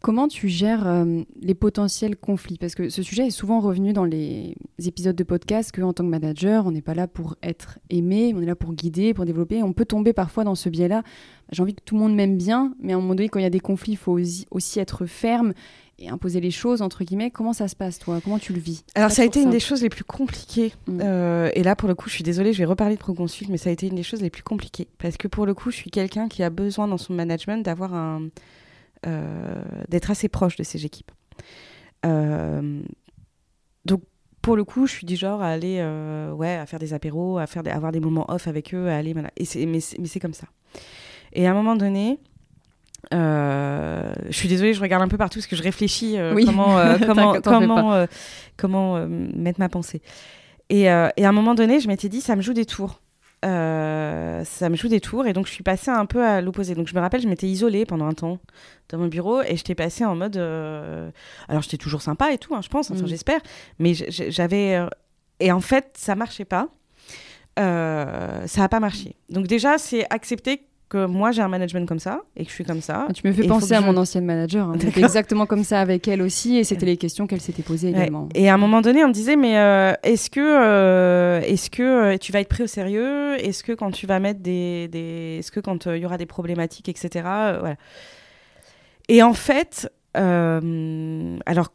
Comment 0.02 0.28
tu 0.28 0.48
gères 0.48 0.86
euh, 0.86 1.22
les 1.42 1.54
potentiels 1.54 2.16
conflits? 2.16 2.56
Parce 2.56 2.74
que 2.74 2.88
ce 2.88 3.02
sujet 3.02 3.26
est 3.26 3.30
souvent 3.30 3.60
revenu 3.60 3.92
dans 3.92 4.06
les 4.06 4.54
épisodes 4.78 5.14
de 5.14 5.24
podcast 5.24 5.72
qu'en 5.74 5.92
tant 5.92 6.04
que 6.04 6.08
manager, 6.08 6.64
on 6.66 6.70
n'est 6.70 6.80
pas 6.80 6.94
là 6.94 7.06
pour 7.06 7.36
être 7.42 7.78
aimé, 7.90 8.32
on 8.34 8.40
est 8.40 8.46
là 8.46 8.56
pour 8.56 8.72
guider, 8.72 9.12
pour 9.12 9.26
développer. 9.26 9.62
On 9.62 9.74
peut 9.74 9.84
tomber 9.84 10.14
parfois 10.14 10.42
dans 10.42 10.54
ce 10.54 10.70
biais-là. 10.70 11.02
J'ai 11.52 11.62
envie 11.62 11.74
que 11.74 11.82
tout 11.84 11.96
le 11.96 12.00
monde 12.00 12.14
m'aime 12.14 12.38
bien, 12.38 12.74
mais 12.80 12.94
à 12.94 12.96
un 12.96 13.00
moment 13.00 13.14
donné, 13.14 13.28
quand 13.28 13.40
il 13.40 13.42
y 13.42 13.46
a 13.46 13.50
des 13.50 13.60
conflits, 13.60 13.92
il 13.92 13.96
faut 13.96 14.12
aussi, 14.12 14.46
aussi 14.50 14.80
être 14.80 15.04
ferme 15.04 15.52
et 15.98 16.08
imposer 16.08 16.40
les 16.40 16.50
choses, 16.50 16.80
entre 16.80 17.04
guillemets. 17.04 17.30
Comment 17.30 17.52
ça 17.52 17.68
se 17.68 17.76
passe, 17.76 17.98
toi? 17.98 18.20
Comment 18.24 18.38
tu 18.38 18.54
le 18.54 18.58
vis? 18.58 18.84
Alors 18.94 19.10
ça 19.10 19.20
a 19.20 19.26
été 19.26 19.42
une 19.42 19.50
des 19.50 19.60
choses 19.60 19.82
les 19.82 19.90
plus 19.90 20.04
compliquées. 20.04 20.72
Mm. 20.86 21.00
Euh, 21.02 21.50
et 21.54 21.62
là 21.62 21.76
pour 21.76 21.88
le 21.88 21.94
coup 21.94 22.08
je 22.08 22.14
suis 22.14 22.24
désolée, 22.24 22.54
je 22.54 22.58
vais 22.58 22.64
reparler 22.64 22.94
de 22.94 23.00
Proconsult, 23.00 23.50
mais 23.50 23.58
ça 23.58 23.68
a 23.68 23.72
été 23.74 23.88
une 23.88 23.96
des 23.96 24.02
choses 24.02 24.22
les 24.22 24.30
plus 24.30 24.42
compliquées 24.42 24.88
parce 24.96 25.18
que 25.18 25.28
pour 25.28 25.44
le 25.44 25.52
coup 25.52 25.70
je 25.70 25.76
suis 25.76 25.90
quelqu'un 25.90 26.28
qui 26.28 26.42
a 26.42 26.48
besoin 26.48 26.88
dans 26.88 26.96
son 26.96 27.12
management 27.12 27.62
d'avoir 27.62 27.92
un 27.92 28.28
d'être 29.88 30.10
assez 30.10 30.28
proche 30.28 30.56
de 30.56 30.62
ses 30.62 30.84
équipes. 30.84 31.10
Euh, 32.06 32.80
donc 33.84 34.02
pour 34.42 34.56
le 34.56 34.64
coup, 34.64 34.86
je 34.86 34.92
suis 34.92 35.06
du 35.06 35.16
genre 35.16 35.42
à 35.42 35.48
aller, 35.48 35.76
euh, 35.80 36.32
ouais, 36.32 36.54
à 36.56 36.64
faire 36.66 36.78
des 36.78 36.94
apéros, 36.94 37.38
à 37.38 37.46
faire 37.46 37.62
des- 37.62 37.70
avoir 37.70 37.92
des 37.92 38.00
moments 38.00 38.24
off 38.30 38.48
avec 38.48 38.74
eux, 38.74 38.88
à 38.88 38.96
aller, 38.96 39.12
voilà. 39.12 39.30
Et 39.36 39.44
c'est, 39.44 39.66
mais 39.66 39.80
c'est, 39.80 40.20
comme 40.20 40.32
ça. 40.32 40.46
Et 41.34 41.46
à 41.46 41.50
un 41.50 41.54
moment 41.54 41.76
donné, 41.76 42.18
euh, 43.12 44.12
je 44.28 44.32
suis 44.36 44.48
désolée, 44.48 44.72
je 44.72 44.80
regarde 44.80 45.02
un 45.02 45.08
peu 45.08 45.18
partout 45.18 45.38
parce 45.40 45.46
que 45.46 45.56
je 45.56 45.62
réfléchis 45.62 46.18
euh, 46.18 46.34
Oui. 46.34 46.44
comment, 46.46 46.78
euh, 46.78 46.96
euh, 47.92 48.06
euh, 48.96 49.06
mettre 49.08 49.60
ma 49.60 49.68
pensée. 49.68 50.00
Et, 50.70 50.90
euh, 50.90 51.08
et 51.16 51.24
à 51.26 51.28
un 51.28 51.32
moment 51.32 51.54
donné, 51.54 51.80
je 51.80 51.88
m'étais 51.88 52.08
dit, 52.08 52.20
ça 52.20 52.34
me 52.36 52.40
joue 52.42 52.52
des 52.54 52.64
tours. 52.66 53.02
Euh, 53.44 54.44
ça 54.44 54.68
me 54.68 54.76
joue 54.76 54.88
des 54.88 55.00
tours 55.00 55.26
et 55.26 55.32
donc 55.32 55.46
je 55.46 55.52
suis 55.52 55.62
passée 55.62 55.90
un 55.90 56.04
peu 56.06 56.22
à 56.24 56.40
l'opposé. 56.42 56.74
Donc 56.74 56.88
je 56.88 56.94
me 56.94 57.00
rappelle, 57.00 57.22
je 57.22 57.28
m'étais 57.28 57.46
isolée 57.46 57.86
pendant 57.86 58.06
un 58.06 58.12
temps 58.12 58.38
dans 58.90 58.98
mon 58.98 59.06
bureau 59.06 59.40
et 59.42 59.56
j'étais 59.56 59.74
passée 59.74 60.04
en 60.04 60.14
mode. 60.14 60.36
euh, 60.36 61.10
Alors 61.48 61.62
j'étais 61.62 61.78
toujours 61.78 62.02
sympa 62.02 62.32
et 62.32 62.38
tout, 62.38 62.54
hein, 62.54 62.60
je 62.62 62.68
pense, 62.68 62.90
enfin 62.90 63.04
Mm. 63.04 63.06
j'espère, 63.08 63.40
mais 63.78 63.94
j'avais. 63.94 64.76
euh, 64.76 64.86
Et 65.40 65.52
en 65.52 65.60
fait, 65.60 65.92
ça 65.96 66.14
marchait 66.16 66.44
pas. 66.44 66.68
Euh, 67.58 68.46
ça 68.46 68.64
a 68.64 68.68
pas 68.68 68.80
marché. 68.80 69.16
Donc 69.28 69.46
déjà, 69.46 69.78
c'est 69.78 70.06
accepter 70.10 70.66
que 70.90 71.06
moi 71.06 71.30
j'ai 71.30 71.40
un 71.40 71.48
management 71.48 71.86
comme 71.88 71.98
ça 72.00 72.20
et 72.36 72.42
que 72.44 72.50
je 72.50 72.54
suis 72.54 72.64
comme 72.64 72.82
ça. 72.82 73.06
Tu 73.14 73.26
me 73.26 73.32
fais 73.32 73.46
penser 73.46 73.72
à 73.74 73.80
je- 73.80 73.86
mon 73.86 73.96
ancienne 73.96 74.26
manager. 74.26 74.68
hein. 74.68 74.74
Exactement 74.96 75.46
comme 75.46 75.64
ça 75.64 75.80
avec 75.80 76.06
elle 76.08 76.20
aussi, 76.20 76.58
et 76.58 76.64
c'était 76.64 76.84
les 76.84 76.96
questions 76.98 77.26
qu'elle 77.26 77.40
s'était 77.40 77.62
posées 77.62 77.88
Ouais. 77.92 77.94
également. 78.00 78.28
Et 78.34 78.50
à 78.50 78.54
un 78.54 78.58
moment 78.58 78.82
donné, 78.82 79.02
on 79.04 79.08
me 79.08 79.12
disait, 79.14 79.36
mais 79.36 79.56
euh, 79.56 79.92
est-ce 80.02 80.28
que, 80.28 80.40
euh, 80.40 81.40
est-ce 81.40 81.70
que 81.70 81.82
euh, 81.82 82.16
tu 82.18 82.32
vas 82.32 82.40
être 82.40 82.48
pris 82.48 82.64
au 82.64 82.66
sérieux? 82.66 83.36
Est-ce 83.42 83.62
que 83.64 83.72
quand 83.72 83.90
tu 83.92 84.06
vas 84.06 84.18
mettre 84.20 84.40
des, 84.40 84.88
des 84.88 85.36
est-ce 85.38 85.50
que 85.52 85.60
quand 85.60 85.86
il 85.86 85.96
y 85.98 86.04
aura 86.04 86.18
des 86.18 86.26
problématiques, 86.26 86.88
etc. 86.88 87.08
voilà. 87.60 87.76
Et 89.08 89.22
en 89.22 89.32
fait, 89.32 89.88
alors 90.14 91.72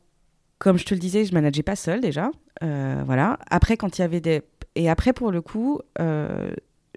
comme 0.59 0.77
je 0.77 0.85
te 0.85 0.93
le 0.93 0.99
disais, 0.99 1.25
je 1.25 1.33
manageais 1.33 1.63
pas 1.63 1.75
seule 1.75 2.01
déjà, 2.01 2.31
voilà. 2.61 3.39
Après, 3.49 3.77
quand 3.77 3.97
il 3.97 4.01
y 4.01 4.05
avait 4.05 4.21
des 4.21 4.41
et 4.75 4.89
après 4.89 5.13
pour 5.13 5.31
le 5.31 5.41
coup, 5.41 5.79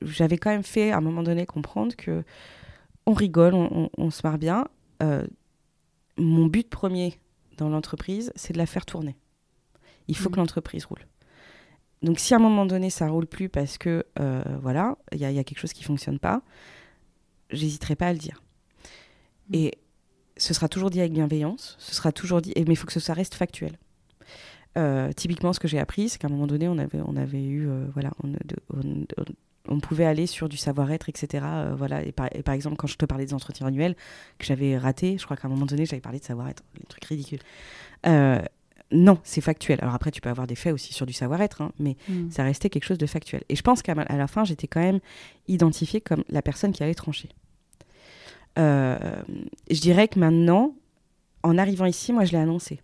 j'avais 0.02 0.38
quand 0.38 0.50
même 0.50 0.62
fait 0.62 0.90
à 0.92 0.98
un 0.98 1.00
moment 1.00 1.22
donné 1.22 1.46
comprendre 1.46 1.94
que 1.96 2.24
on 3.06 3.12
rigole, 3.12 3.54
on, 3.54 3.68
on- 3.84 3.90
on 3.98 4.10
se 4.10 4.20
marre 4.26 4.38
bien. 4.38 4.66
Euh, 5.02 5.26
mon 6.16 6.46
but 6.46 6.68
premier 6.68 7.18
dans 7.56 7.68
l'entreprise, 7.68 8.32
c'est 8.36 8.52
de 8.52 8.58
la 8.58 8.66
faire 8.66 8.84
tourner. 8.86 9.16
Il 10.08 10.16
faut 10.16 10.28
Mhm. 10.28 10.34
que 10.34 10.40
l'entreprise 10.40 10.84
roule. 10.84 11.06
Donc 12.02 12.18
si 12.20 12.32
à 12.34 12.36
un 12.36 12.40
moment 12.40 12.64
donné 12.66 12.90
ça 12.90 13.08
roule 13.08 13.26
plus 13.26 13.48
parce 13.48 13.76
que 13.78 14.04
euh, 14.20 14.42
voilà, 14.62 14.96
il 15.12 15.18
y, 15.18 15.24
a- 15.24 15.30
il 15.30 15.36
y 15.36 15.38
a 15.40 15.44
quelque 15.44 15.58
chose 15.58 15.72
qui 15.72 15.82
fonctionne 15.84 16.18
pas, 16.18 16.42
j'hésiterai 17.50 17.96
pas 17.96 18.08
à 18.08 18.12
le 18.12 18.18
dire. 18.18 18.42
Mhm. 19.50 19.54
Et 19.60 19.78
ce 20.36 20.54
sera 20.54 20.68
toujours 20.68 20.90
dit 20.90 21.00
avec 21.00 21.12
bienveillance, 21.12 21.76
ce 21.80 21.94
sera 21.94 22.12
toujours 22.12 22.40
dit, 22.40 22.52
mais 22.56 22.62
il 22.74 22.76
faut 22.76 22.86
que 22.86 22.98
ça 23.00 23.12
reste 23.14 23.34
factuel. 23.34 23.72
Euh, 24.76 25.12
typiquement, 25.12 25.52
ce 25.52 25.58
que 25.58 25.66
j'ai 25.66 25.80
appris, 25.80 26.08
c'est 26.08 26.18
qu'à 26.18 26.28
un 26.28 26.30
moment 26.30 26.46
donné, 26.46 26.68
on 26.68 26.78
avait, 26.78 27.00
on 27.04 27.16
avait 27.16 27.42
eu, 27.42 27.68
euh, 27.68 27.86
voilà, 27.94 28.12
on, 28.22 28.28
de- 28.28 28.38
on- 28.72 29.06
on- 29.68 29.80
pouvait 29.80 30.04
aller 30.04 30.26
sur 30.26 30.48
du 30.48 30.56
savoir-être, 30.56 31.08
etc. 31.08 31.44
euh, 31.44 31.74
voilà, 31.76 32.02
et 32.04 32.12
par, 32.12 32.28
et 32.34 32.42
par 32.42 32.54
exemple, 32.54 32.76
quand 32.76 32.86
je 32.86 32.96
te 32.96 33.04
parlais 33.06 33.24
des 33.26 33.34
entretiens 33.34 33.66
annuels 33.66 33.94
que 34.38 34.44
j'avais 34.46 34.76
ratés, 34.78 35.16
je 35.18 35.24
crois 35.24 35.36
qu'à 35.36 35.46
un 35.48 35.50
moment 35.50 35.66
donné, 35.66 35.86
j'avais 35.86 36.00
parlé 36.00 36.18
de 36.18 36.24
savoir-être, 36.24 36.62
des 36.78 36.86
trucs 36.86 37.04
ridicules. 37.04 37.40
Euh, 38.06 38.40
non, 38.90 39.18
c'est 39.22 39.40
factuel. 39.42 39.78
Alors 39.82 39.94
après, 39.94 40.10
tu 40.10 40.20
peux 40.22 40.30
avoir 40.30 40.46
des 40.46 40.54
faits 40.54 40.72
aussi 40.72 40.92
sur 40.94 41.04
du 41.06 41.12
savoir-être, 41.12 41.60
hein, 41.62 41.72
mais 41.78 41.96
Mm. 42.08 42.30
ça 42.30 42.42
restait 42.42 42.70
quelque 42.70 42.84
chose 42.84 42.98
de 42.98 43.06
factuel. 43.06 43.42
Et 43.50 43.56
je 43.56 43.62
pense 43.62 43.82
qu'à 43.82 43.94
la 43.94 44.26
fin, 44.26 44.44
j'étais 44.44 44.66
quand 44.66 44.80
même 44.80 45.00
identifiée 45.46 46.00
comme 46.00 46.24
la 46.30 46.40
personne 46.42 46.72
qui 46.72 46.82
allait 46.82 46.94
trancher. 46.94 47.28
je 48.56 49.80
dirais 49.80 50.08
que 50.08 50.18
maintenant, 50.18 50.74
en 51.42 51.58
arrivant 51.58 51.84
ici, 51.86 52.12
moi, 52.12 52.24
je 52.24 52.32
l'ai 52.32 52.38
annoncé. 52.38 52.80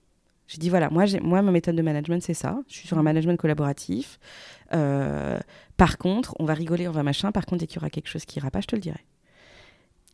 J'ai 0.47 0.59
dit 0.59 0.69
voilà, 0.69 0.91
moi, 0.91 1.05
moi, 1.23 1.43
ma 1.43 1.51
méthode 1.51 1.77
de 1.77 1.83
management, 1.83 2.23
c'est 2.23 2.35
ça. 2.35 2.59
Je 2.69 2.75
suis 2.75 2.89
sur 2.89 2.99
un 2.99 3.03
mm. 3.03 3.05
management 3.05 3.37
collaboratif. 3.39 4.19
Euh, 4.73 5.39
par 5.77 5.99
contre, 5.99 6.35
on 6.39 6.45
va 6.45 6.55
rigoler, 6.55 6.87
on 6.89 6.93
va 6.93 7.03
machin. 7.03 7.33
Par 7.33 7.47
contre, 7.47 7.61
dès 7.61 7.67
qu'il 7.67 7.77
y 7.77 7.79
aura 7.79 7.91
quelque 7.91 8.09
chose 8.09 8.25
qui 8.25 8.39
ira 8.39 8.51
pas, 8.51 8.61
je 8.61 8.67
te 8.67 8.77
le 8.77 8.81
dirai. 8.81 9.05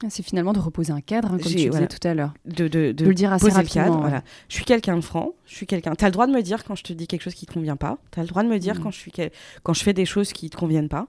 Ah, 0.02 0.06
c'est 0.08 0.22
finalement 0.22 0.54
de 0.54 0.60
reposer 0.60 0.92
un 0.92 1.02
cadre, 1.02 1.28
hein, 1.28 1.32
comme 1.32 1.40
tu 1.40 1.56
disais 1.56 1.86
tout 1.86 2.08
à 2.08 2.14
l'heure. 2.14 2.32
De, 2.46 2.68
de, 2.68 2.92
de, 2.92 3.04
le 3.04 3.14
dire 3.14 3.32
assez 3.32 3.50
rapidement. 3.50 3.84
Cadre, 3.84 4.00
voilà. 4.00 4.22
Je 4.48 4.54
suis 4.54 4.64
quelqu'un 4.64 4.96
de 4.96 5.02
franc. 5.02 5.34
Je 5.44 5.54
suis 5.54 5.66
quelqu'un. 5.66 5.94
T'as 5.94 6.06
le 6.06 6.12
droit 6.12 6.26
de 6.26 6.32
me 6.32 6.40
dire 6.40 6.64
quand 6.64 6.74
je 6.74 6.84
te 6.84 6.92
dis 6.94 7.06
quelque 7.06 7.22
chose 7.22 7.34
qui 7.34 7.44
te 7.44 7.52
convient 7.52 7.76
pas. 7.76 7.98
T'as 8.10 8.22
le 8.22 8.28
droit 8.28 8.42
de 8.42 8.48
me 8.48 8.58
dire 8.58 8.76
mm. 8.76 8.82
quand 8.82 8.90
je 8.90 8.98
suis 8.98 9.12
quand 9.62 9.74
je 9.74 9.82
fais 9.82 9.92
des 9.92 10.06
choses 10.06 10.32
qui 10.32 10.48
te 10.48 10.56
conviennent 10.56 10.88
pas. 10.88 11.08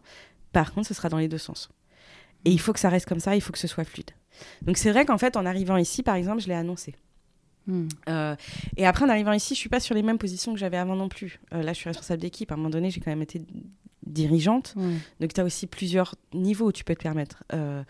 Par 0.51 0.73
contre, 0.73 0.87
ce 0.87 0.93
sera 0.93 1.07
dans 1.07 1.19
les 1.19 1.29
deux 1.29 1.37
sens. 1.37 1.69
Et 2.43 2.51
il 2.51 2.59
faut 2.59 2.73
que 2.73 2.79
ça 2.79 2.89
reste 2.89 3.07
comme 3.07 3.21
ça. 3.21 3.35
Il 3.35 3.41
faut 3.41 3.53
que 3.53 3.59
ce 3.59 3.67
soit 3.67 3.85
fluide. 3.85 4.11
Donc 4.63 4.77
c'est 4.77 4.91
vrai 4.91 5.05
qu'en 5.05 5.17
fait, 5.17 5.37
en 5.37 5.45
arrivant 5.45 5.77
ici, 5.77 6.03
par 6.03 6.15
exemple, 6.15 6.41
je 6.41 6.47
l'ai 6.47 6.53
annoncé. 6.53 6.95
Hmm. 7.67 7.87
Euh, 8.09 8.35
et 8.77 8.85
après, 8.85 9.05
en 9.05 9.09
arrivant 9.09 9.33
ici, 9.33 9.53
je 9.53 9.59
suis 9.59 9.69
pas 9.69 9.79
sur 9.79 9.95
les 9.95 10.03
mêmes 10.03 10.17
positions 10.17 10.53
que 10.53 10.59
j'avais 10.59 10.77
avant 10.77 10.95
non 10.95 11.09
plus. 11.09 11.39
Euh, 11.53 11.61
là, 11.61 11.73
je 11.73 11.77
suis 11.77 11.89
responsable 11.89 12.21
d'équipe. 12.21 12.51
À 12.51 12.55
un 12.55 12.57
moment 12.57 12.69
donné, 12.69 12.89
j'ai 12.89 13.01
quand 13.01 13.11
même 13.11 13.21
été 13.21 13.41
dirigeante. 14.05 14.75
Donc, 15.19 15.33
tu 15.33 15.41
as 15.41 15.43
aussi 15.43 15.67
plusieurs 15.67 16.15
niveaux 16.33 16.67
où 16.67 16.71
tu 16.71 16.83
peux 16.83 16.95
te 16.95 17.03
permettre. 17.03 17.43
Euh, 17.53 17.83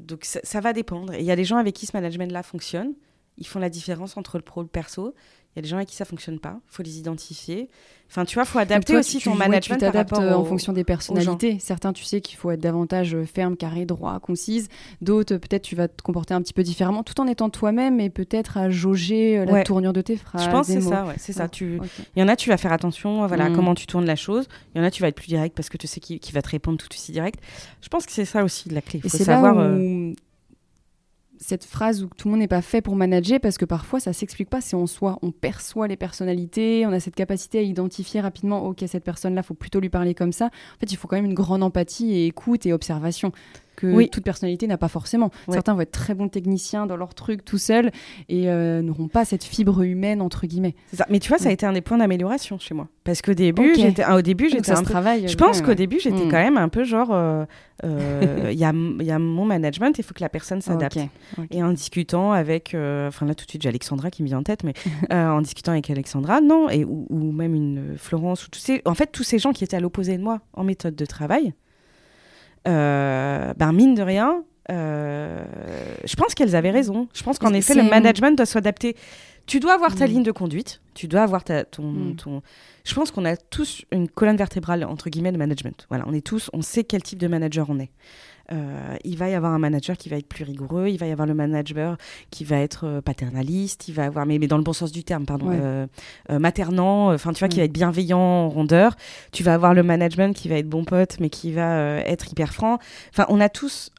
donc, 0.00 0.24
ça, 0.24 0.40
ça, 0.42 0.60
va 0.60 0.72
dépendre. 0.72 1.14
Il 1.14 1.24
y 1.24 1.30
a 1.30 1.36
des 1.36 1.44
gens 1.44 1.56
avec 1.56 1.74
qui 1.74 1.86
ce 1.86 1.96
management-là 1.96 2.42
fonctionne. 2.42 2.94
Ils 3.38 3.46
font 3.46 3.58
la 3.58 3.70
différence 3.70 4.16
entre 4.16 4.36
le 4.36 4.42
pro 4.42 4.60
et 4.60 4.64
le 4.64 4.68
perso. 4.68 5.14
Il 5.54 5.58
y 5.58 5.60
a 5.60 5.62
des 5.62 5.68
gens 5.68 5.76
avec 5.76 5.88
qui 5.88 5.96
ça 5.96 6.04
fonctionne 6.04 6.38
pas. 6.38 6.60
Il 6.68 6.74
faut 6.74 6.82
les 6.82 6.98
identifier. 6.98 7.68
Enfin, 8.10 8.24
tu 8.24 8.34
vois, 8.34 8.44
il 8.44 8.46
faut 8.46 8.58
adapter 8.58 8.96
aussi 8.96 9.18
ton 9.18 9.34
management. 9.34 9.76
tu 9.76 9.80
t'adaptes 9.80 10.12
euh, 10.12 10.34
en 10.34 10.44
fonction 10.44 10.72
des 10.72 10.84
personnalités. 10.84 11.58
Certains, 11.58 11.92
tu 11.92 12.04
sais 12.04 12.20
qu'il 12.20 12.36
faut 12.36 12.50
être 12.50 12.60
davantage 12.60 13.14
euh, 13.14 13.24
ferme, 13.24 13.56
carré, 13.56 13.84
droit, 13.84 14.20
concise. 14.20 14.68
D'autres, 15.00 15.36
peut-être, 15.36 15.62
tu 15.62 15.74
vas 15.74 15.88
te 15.88 16.00
comporter 16.02 16.32
un 16.32 16.42
petit 16.42 16.52
peu 16.52 16.62
différemment, 16.62 17.02
tout 17.02 17.20
en 17.20 17.26
étant 17.26 17.50
toi-même 17.50 17.98
et 17.98 18.08
peut-être 18.08 18.56
à 18.56 18.70
jauger 18.70 19.38
euh, 19.38 19.46
la 19.46 19.64
tournure 19.64 19.92
de 19.92 20.00
tes 20.00 20.16
phrases. 20.16 20.44
Je 20.44 20.50
pense 20.50 20.68
que 20.68 20.74
c'est 20.74 20.80
ça, 20.80 21.04
ouais, 21.06 21.14
c'est 21.18 21.32
ça. 21.32 21.48
Tu... 21.48 21.80
Il 22.14 22.20
y 22.20 22.22
en 22.22 22.28
a, 22.28 22.36
tu 22.36 22.50
vas 22.50 22.56
faire 22.56 22.72
attention 22.72 23.26
voilà, 23.26 23.46
à 23.46 23.50
mm. 23.50 23.56
comment 23.56 23.74
tu 23.74 23.86
tournes 23.86 24.06
la 24.06 24.16
chose. 24.16 24.46
Il 24.74 24.78
y 24.78 24.80
en 24.80 24.84
a, 24.84 24.90
tu 24.90 25.02
vas 25.02 25.08
être 25.08 25.16
plus 25.16 25.28
direct 25.28 25.56
parce 25.56 25.68
que 25.70 25.76
tu 25.76 25.86
sais 25.86 26.00
qui, 26.00 26.32
va 26.32 26.42
te 26.42 26.50
répondre 26.50 26.78
tout 26.78 26.88
aussi 26.92 27.10
direct. 27.10 27.40
Je 27.82 27.88
pense 27.88 28.06
que 28.06 28.12
c'est 28.12 28.26
ça 28.26 28.44
aussi 28.44 28.68
la 28.68 28.80
clé. 28.80 29.00
Il 29.02 29.10
faut 29.10 29.18
savoir. 29.18 29.54
Là 29.54 29.70
où 29.76 30.14
cette 31.40 31.64
phrase 31.64 32.02
où 32.02 32.08
tout 32.16 32.28
le 32.28 32.32
monde 32.32 32.40
n'est 32.40 32.48
pas 32.48 32.62
fait 32.62 32.80
pour 32.80 32.96
manager 32.96 33.40
parce 33.40 33.58
que 33.58 33.64
parfois 33.64 34.00
ça 34.00 34.12
s'explique 34.12 34.50
pas, 34.50 34.60
c'est 34.60 34.76
en 34.76 34.86
soi. 34.86 35.18
On 35.22 35.30
perçoit 35.30 35.88
les 35.88 35.96
personnalités, 35.96 36.84
on 36.86 36.92
a 36.92 37.00
cette 37.00 37.14
capacité 37.14 37.58
à 37.58 37.62
identifier 37.62 38.20
rapidement, 38.20 38.66
ok, 38.66 38.84
cette 38.86 39.04
personne-là, 39.04 39.42
faut 39.42 39.54
plutôt 39.54 39.80
lui 39.80 39.88
parler 39.88 40.14
comme 40.14 40.32
ça. 40.32 40.46
En 40.46 40.80
fait, 40.80 40.90
il 40.92 40.96
faut 40.96 41.08
quand 41.08 41.16
même 41.16 41.26
une 41.26 41.34
grande 41.34 41.62
empathie 41.62 42.12
et 42.12 42.26
écoute 42.26 42.66
et 42.66 42.72
observation 42.72 43.32
que 43.78 44.06
toute 44.08 44.24
personnalité 44.24 44.66
n'a 44.66 44.76
pas 44.76 44.88
forcément. 44.88 45.30
Certains 45.48 45.74
vont 45.74 45.80
être 45.80 45.92
très 45.92 46.14
bons 46.14 46.28
techniciens 46.28 46.86
dans 46.86 46.96
leur 46.96 47.14
truc 47.14 47.44
tout 47.44 47.58
seuls 47.58 47.90
et 48.28 48.50
euh, 48.50 48.82
n'auront 48.82 49.08
pas 49.08 49.24
cette 49.24 49.44
fibre 49.44 49.82
humaine 49.82 50.20
entre 50.20 50.46
guillemets. 50.46 50.74
Ça. 50.92 51.06
Mais 51.08 51.20
tu 51.20 51.28
vois, 51.28 51.38
ça 51.38 51.48
a 51.48 51.52
été 51.52 51.64
un 51.64 51.72
des 51.72 51.80
points 51.80 51.98
d'amélioration 51.98 52.58
chez 52.58 52.74
moi. 52.74 52.88
Parce 53.04 53.22
qu'au 53.22 53.34
début, 53.34 53.74
j'étais, 53.74 54.04
au 54.06 54.20
début, 54.20 54.50
j'étais 54.50 54.72
un 54.72 54.82
travail. 54.82 55.28
Je 55.28 55.36
pense 55.36 55.62
qu'au 55.62 55.74
début, 55.74 55.98
j'étais 56.00 56.24
mm. 56.24 56.30
quand 56.30 56.38
même 56.38 56.58
un 56.58 56.68
peu 56.68 56.84
genre, 56.84 57.08
euh, 57.12 57.44
euh, 57.84 58.50
il 58.50 58.58
y, 58.58 58.64
a, 58.64 58.72
y, 58.72 59.10
a, 59.10 59.18
mon 59.18 59.44
management, 59.44 59.96
il 59.98 60.04
faut 60.04 60.12
que 60.12 60.22
la 60.22 60.28
personne 60.28 60.60
s'adapte. 60.60 60.98
Et 61.50 61.62
en 61.62 61.72
discutant 61.72 62.32
avec, 62.32 62.68
enfin 62.70 63.26
là 63.26 63.34
tout 63.34 63.44
de 63.44 63.50
suite, 63.50 63.62
j'ai 63.62 63.68
Alexandra 63.68 64.10
qui 64.10 64.22
me 64.22 64.28
vient 64.28 64.38
en 64.38 64.42
tête, 64.42 64.64
mais 64.64 64.74
en 65.10 65.40
discutant 65.40 65.72
avec 65.72 65.88
Alexandra, 65.88 66.40
non, 66.40 66.68
et 66.68 66.84
ou, 66.84 67.06
ou 67.10 67.32
même 67.32 67.54
une 67.54 67.94
Florence 67.96 68.46
ou 68.46 68.50
tous 68.50 68.60
ces, 68.60 68.82
en 68.84 68.94
fait 68.94 69.10
tous 69.12 69.22
ces 69.22 69.38
gens 69.38 69.52
qui 69.52 69.64
étaient 69.64 69.76
à 69.76 69.80
l'opposé 69.80 70.18
de 70.18 70.22
moi 70.22 70.40
en 70.52 70.64
méthode 70.64 70.96
de 70.96 71.06
travail. 71.06 71.54
Euh, 72.66 73.54
ben 73.56 73.72
mine 73.72 73.94
de 73.94 74.02
rien, 74.02 74.42
euh, 74.70 75.44
je 76.04 76.16
pense 76.16 76.34
qu'elles 76.34 76.56
avaient 76.56 76.70
raison. 76.70 77.08
Je 77.14 77.22
pense 77.22 77.38
qu'en 77.38 77.52
effet, 77.52 77.74
le 77.74 77.82
management 77.84 78.36
doit 78.36 78.46
s'adapter. 78.46 78.96
Tu 79.46 79.60
dois 79.60 79.74
avoir 79.74 79.94
ta 79.94 80.06
mm. 80.06 80.10
ligne 80.10 80.22
de 80.22 80.32
conduite, 80.32 80.82
tu 80.94 81.08
dois 81.08 81.22
avoir 81.22 81.42
ta, 81.42 81.64
ton, 81.64 81.84
mm. 81.84 82.16
ton... 82.16 82.42
Je 82.84 82.94
pense 82.94 83.10
qu'on 83.10 83.24
a 83.24 83.36
tous 83.36 83.84
une 83.92 84.08
colonne 84.08 84.36
vertébrale, 84.36 84.84
entre 84.84 85.08
guillemets, 85.08 85.32
de 85.32 85.38
management. 85.38 85.86
Voilà, 85.88 86.04
on 86.06 86.12
est 86.12 86.26
tous, 86.26 86.50
on 86.52 86.60
sait 86.60 86.84
quel 86.84 87.02
type 87.02 87.18
de 87.18 87.28
manager 87.28 87.70
on 87.70 87.78
est. 87.78 87.90
Euh, 88.50 88.96
il 89.04 89.16
va 89.18 89.28
y 89.28 89.34
avoir 89.34 89.52
un 89.52 89.58
manager 89.58 89.96
qui 89.96 90.08
va 90.08 90.16
être 90.16 90.26
plus 90.26 90.44
rigoureux, 90.44 90.88
il 90.88 90.96
va 90.96 91.06
y 91.06 91.12
avoir 91.12 91.26
le 91.26 91.34
manager 91.34 91.98
qui 92.30 92.44
va 92.44 92.56
être 92.56 92.86
euh, 92.86 93.00
paternaliste, 93.02 93.88
il 93.88 93.94
va 93.94 94.04
avoir, 94.04 94.24
mais, 94.24 94.38
mais, 94.38 94.46
dans 94.46 94.56
le 94.56 94.62
bon 94.62 94.72
sens 94.72 94.90
du 94.90 95.04
terme, 95.04 95.26
pardon, 95.26 95.50
euh, 95.50 95.86
maternant, 96.30 97.12
enfin 97.12 97.32
tu 97.32 97.40
vois, 97.40 97.48
qui 97.48 97.58
va 97.58 97.64
être 97.64 97.72
bienveillant, 97.72 98.48
rondeur. 98.48 98.96
Tu 99.32 99.42
vas 99.42 99.54
avoir 99.54 99.74
le 99.74 99.82
management 99.82 100.34
qui 100.34 100.48
va 100.48 100.56
être 100.56 100.68
bon 100.68 100.84
pote, 100.84 101.16
mais 101.20 101.28
qui 101.28 101.52
va 101.52 101.98
être 102.00 102.30
hyper 102.32 102.54
franc. 102.54 102.78
Enfin, 103.12 103.26
on 103.28 103.40
a 103.40 103.48
tous 103.48 103.90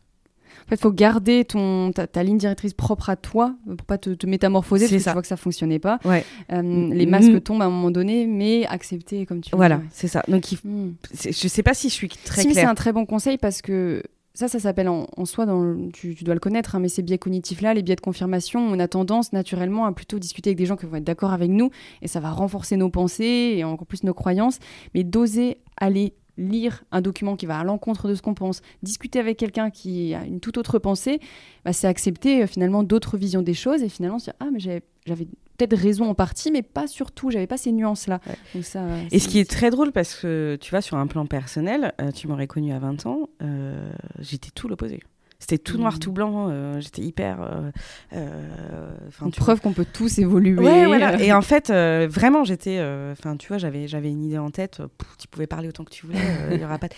en 0.65 0.69
fait, 0.69 0.75
il 0.75 0.81
faut 0.81 0.91
garder 0.91 1.45
ton, 1.45 1.91
ta, 1.91 2.23
ligne 2.23 2.37
directrice 2.37 2.75
propre 2.75 3.09
à 3.09 3.15
toi 3.15 3.55
pour 3.65 3.87
pas 3.87 3.97
te, 3.97 4.25
métamorphoser 4.27 4.85
parce 4.87 5.03
que 5.03 5.09
tu 5.09 5.13
vois 5.13 5.21
que 5.23 5.27
ça 5.27 5.37
fonctionnait 5.37 5.79
pas. 5.79 5.99
Ouais. 6.05 6.23
les 6.51 7.05
masques 7.07 7.43
tombent 7.43 7.63
à 7.63 7.65
un 7.65 7.69
moment 7.69 7.89
donné, 7.89 8.27
mais 8.27 8.67
accepter 8.67 9.25
comme 9.25 9.41
tu 9.41 9.51
veux. 9.51 9.57
Voilà, 9.57 9.81
c'est 9.91 10.07
ça. 10.07 10.23
Donc, 10.27 10.51
il... 10.51 10.59
Hmm. 10.63 10.93
je 11.11 11.47
sais 11.47 11.63
pas 11.63 11.73
si 11.73 11.89
je 11.89 11.93
suis 11.93 12.09
très 12.09 12.43
si, 12.43 12.53
c'est 12.53 12.65
un 12.65 12.75
très 12.75 12.93
bon 12.93 13.07
conseil 13.07 13.39
parce 13.39 13.63
que 13.63 14.03
ça, 14.39 14.47
ça 14.47 14.57
s'appelle 14.57 14.87
en, 14.87 15.25
soi, 15.25 15.45
tu, 15.91 16.15
dois 16.23 16.33
le 16.33 16.39
connaître, 16.39 16.73
hein, 16.73 16.79
mais 16.79 16.87
ces 16.87 17.01
biais 17.01 17.17
cognitifs-là, 17.17 17.73
les 17.73 17.83
biais 17.83 17.97
de 17.97 18.01
confirmation, 18.01 18.61
on 18.61 18.79
a 18.79 18.87
tendance 18.87 19.33
naturellement 19.33 19.85
à 19.85 19.91
plutôt 19.91 20.17
discuter 20.17 20.51
avec 20.51 20.57
des 20.57 20.65
gens 20.65 20.77
qui 20.77 20.85
vont 20.85 20.95
être 20.95 21.03
d'accord 21.03 21.33
avec 21.33 21.51
nous, 21.51 21.71
et 22.01 22.07
ça 22.07 22.21
va 22.21 22.31
renforcer 22.31 22.77
nos 22.77 22.89
pensées 22.89 23.55
et 23.57 23.65
encore 23.65 23.85
plus 23.85 24.03
nos 24.05 24.13
croyances, 24.13 24.59
mais 24.95 25.03
d'oser 25.03 25.57
aller 25.75 26.13
lire 26.37 26.85
un 26.93 27.01
document 27.01 27.35
qui 27.35 27.47
va 27.47 27.59
à 27.59 27.65
l'encontre 27.65 28.07
de 28.07 28.15
ce 28.15 28.21
qu'on 28.21 28.33
pense, 28.33 28.61
discuter 28.81 29.19
avec 29.19 29.35
quelqu'un 29.35 29.71
qui 29.71 30.13
a 30.13 30.23
une 30.23 30.39
toute 30.39 30.57
autre 30.57 30.79
pensée, 30.79 31.19
bah, 31.65 31.73
c'est 31.73 31.87
accepter 31.87 32.43
euh, 32.43 32.47
finalement 32.47 32.83
d'autres 32.83 33.17
visions 33.17 33.41
des 33.41 33.53
choses 33.53 33.83
et 33.83 33.89
finalement 33.89 34.19
se 34.19 34.25
dire 34.25 34.35
ah 34.39 34.47
mais 34.53 34.59
j'avais 34.59 35.27
peut-être 35.59 35.79
raison 35.79 36.09
en 36.09 36.15
partie, 36.15 36.51
mais 36.51 36.61
pas 36.61 36.87
surtout. 36.87 37.31
J'avais 37.31 37.47
pas 37.47 37.57
ces 37.57 37.71
nuances-là. 37.71 38.19
et 38.55 39.19
ce 39.19 39.27
qui 39.27 39.39
est 39.39 39.49
très 39.49 39.69
drôle, 39.69 39.91
parce 39.91 40.15
que 40.15 40.57
tu 40.59 40.71
vois, 40.71 40.81
sur 40.81 40.97
un 40.97 41.07
plan 41.07 41.25
personnel, 41.25 41.93
euh, 42.01 42.11
tu 42.11 42.27
m'aurais 42.27 42.47
connu 42.47 42.73
à 42.73 42.79
20 42.79 43.05
ans, 43.05 43.29
euh, 43.41 43.91
j'étais 44.19 44.49
tout 44.53 44.67
l'opposé. 44.67 45.01
C'était 45.41 45.57
tout 45.57 45.77
noir, 45.77 45.95
mmh. 45.95 45.99
tout 45.99 46.11
blanc. 46.11 46.47
Euh, 46.49 46.81
j'étais 46.81 47.01
hyper. 47.01 47.71
Une 48.11 49.31
preuve 49.31 49.61
qu'on 49.61 49.71
peut 49.71 49.85
tous 49.85 50.19
évoluer. 50.19 50.61
Et 51.21 51.31
en 51.31 51.41
fait, 51.41 51.71
vraiment, 51.71 52.43
j'étais. 52.43 52.81
Enfin, 53.11 53.37
tu 53.37 53.47
vois, 53.47 53.57
j'avais, 53.57 53.87
j'avais 53.87 54.09
une 54.09 54.25
idée 54.25 54.37
en 54.37 54.51
tête. 54.51 54.81
tu 55.17 55.27
pouvais 55.29 55.47
parler 55.47 55.69
autant 55.69 55.85
que 55.85 55.91
tu 55.91 56.05
voulais. 56.05 56.19
Il 56.51 56.59
y 56.59 56.65
aura 56.65 56.77
pas. 56.77 56.89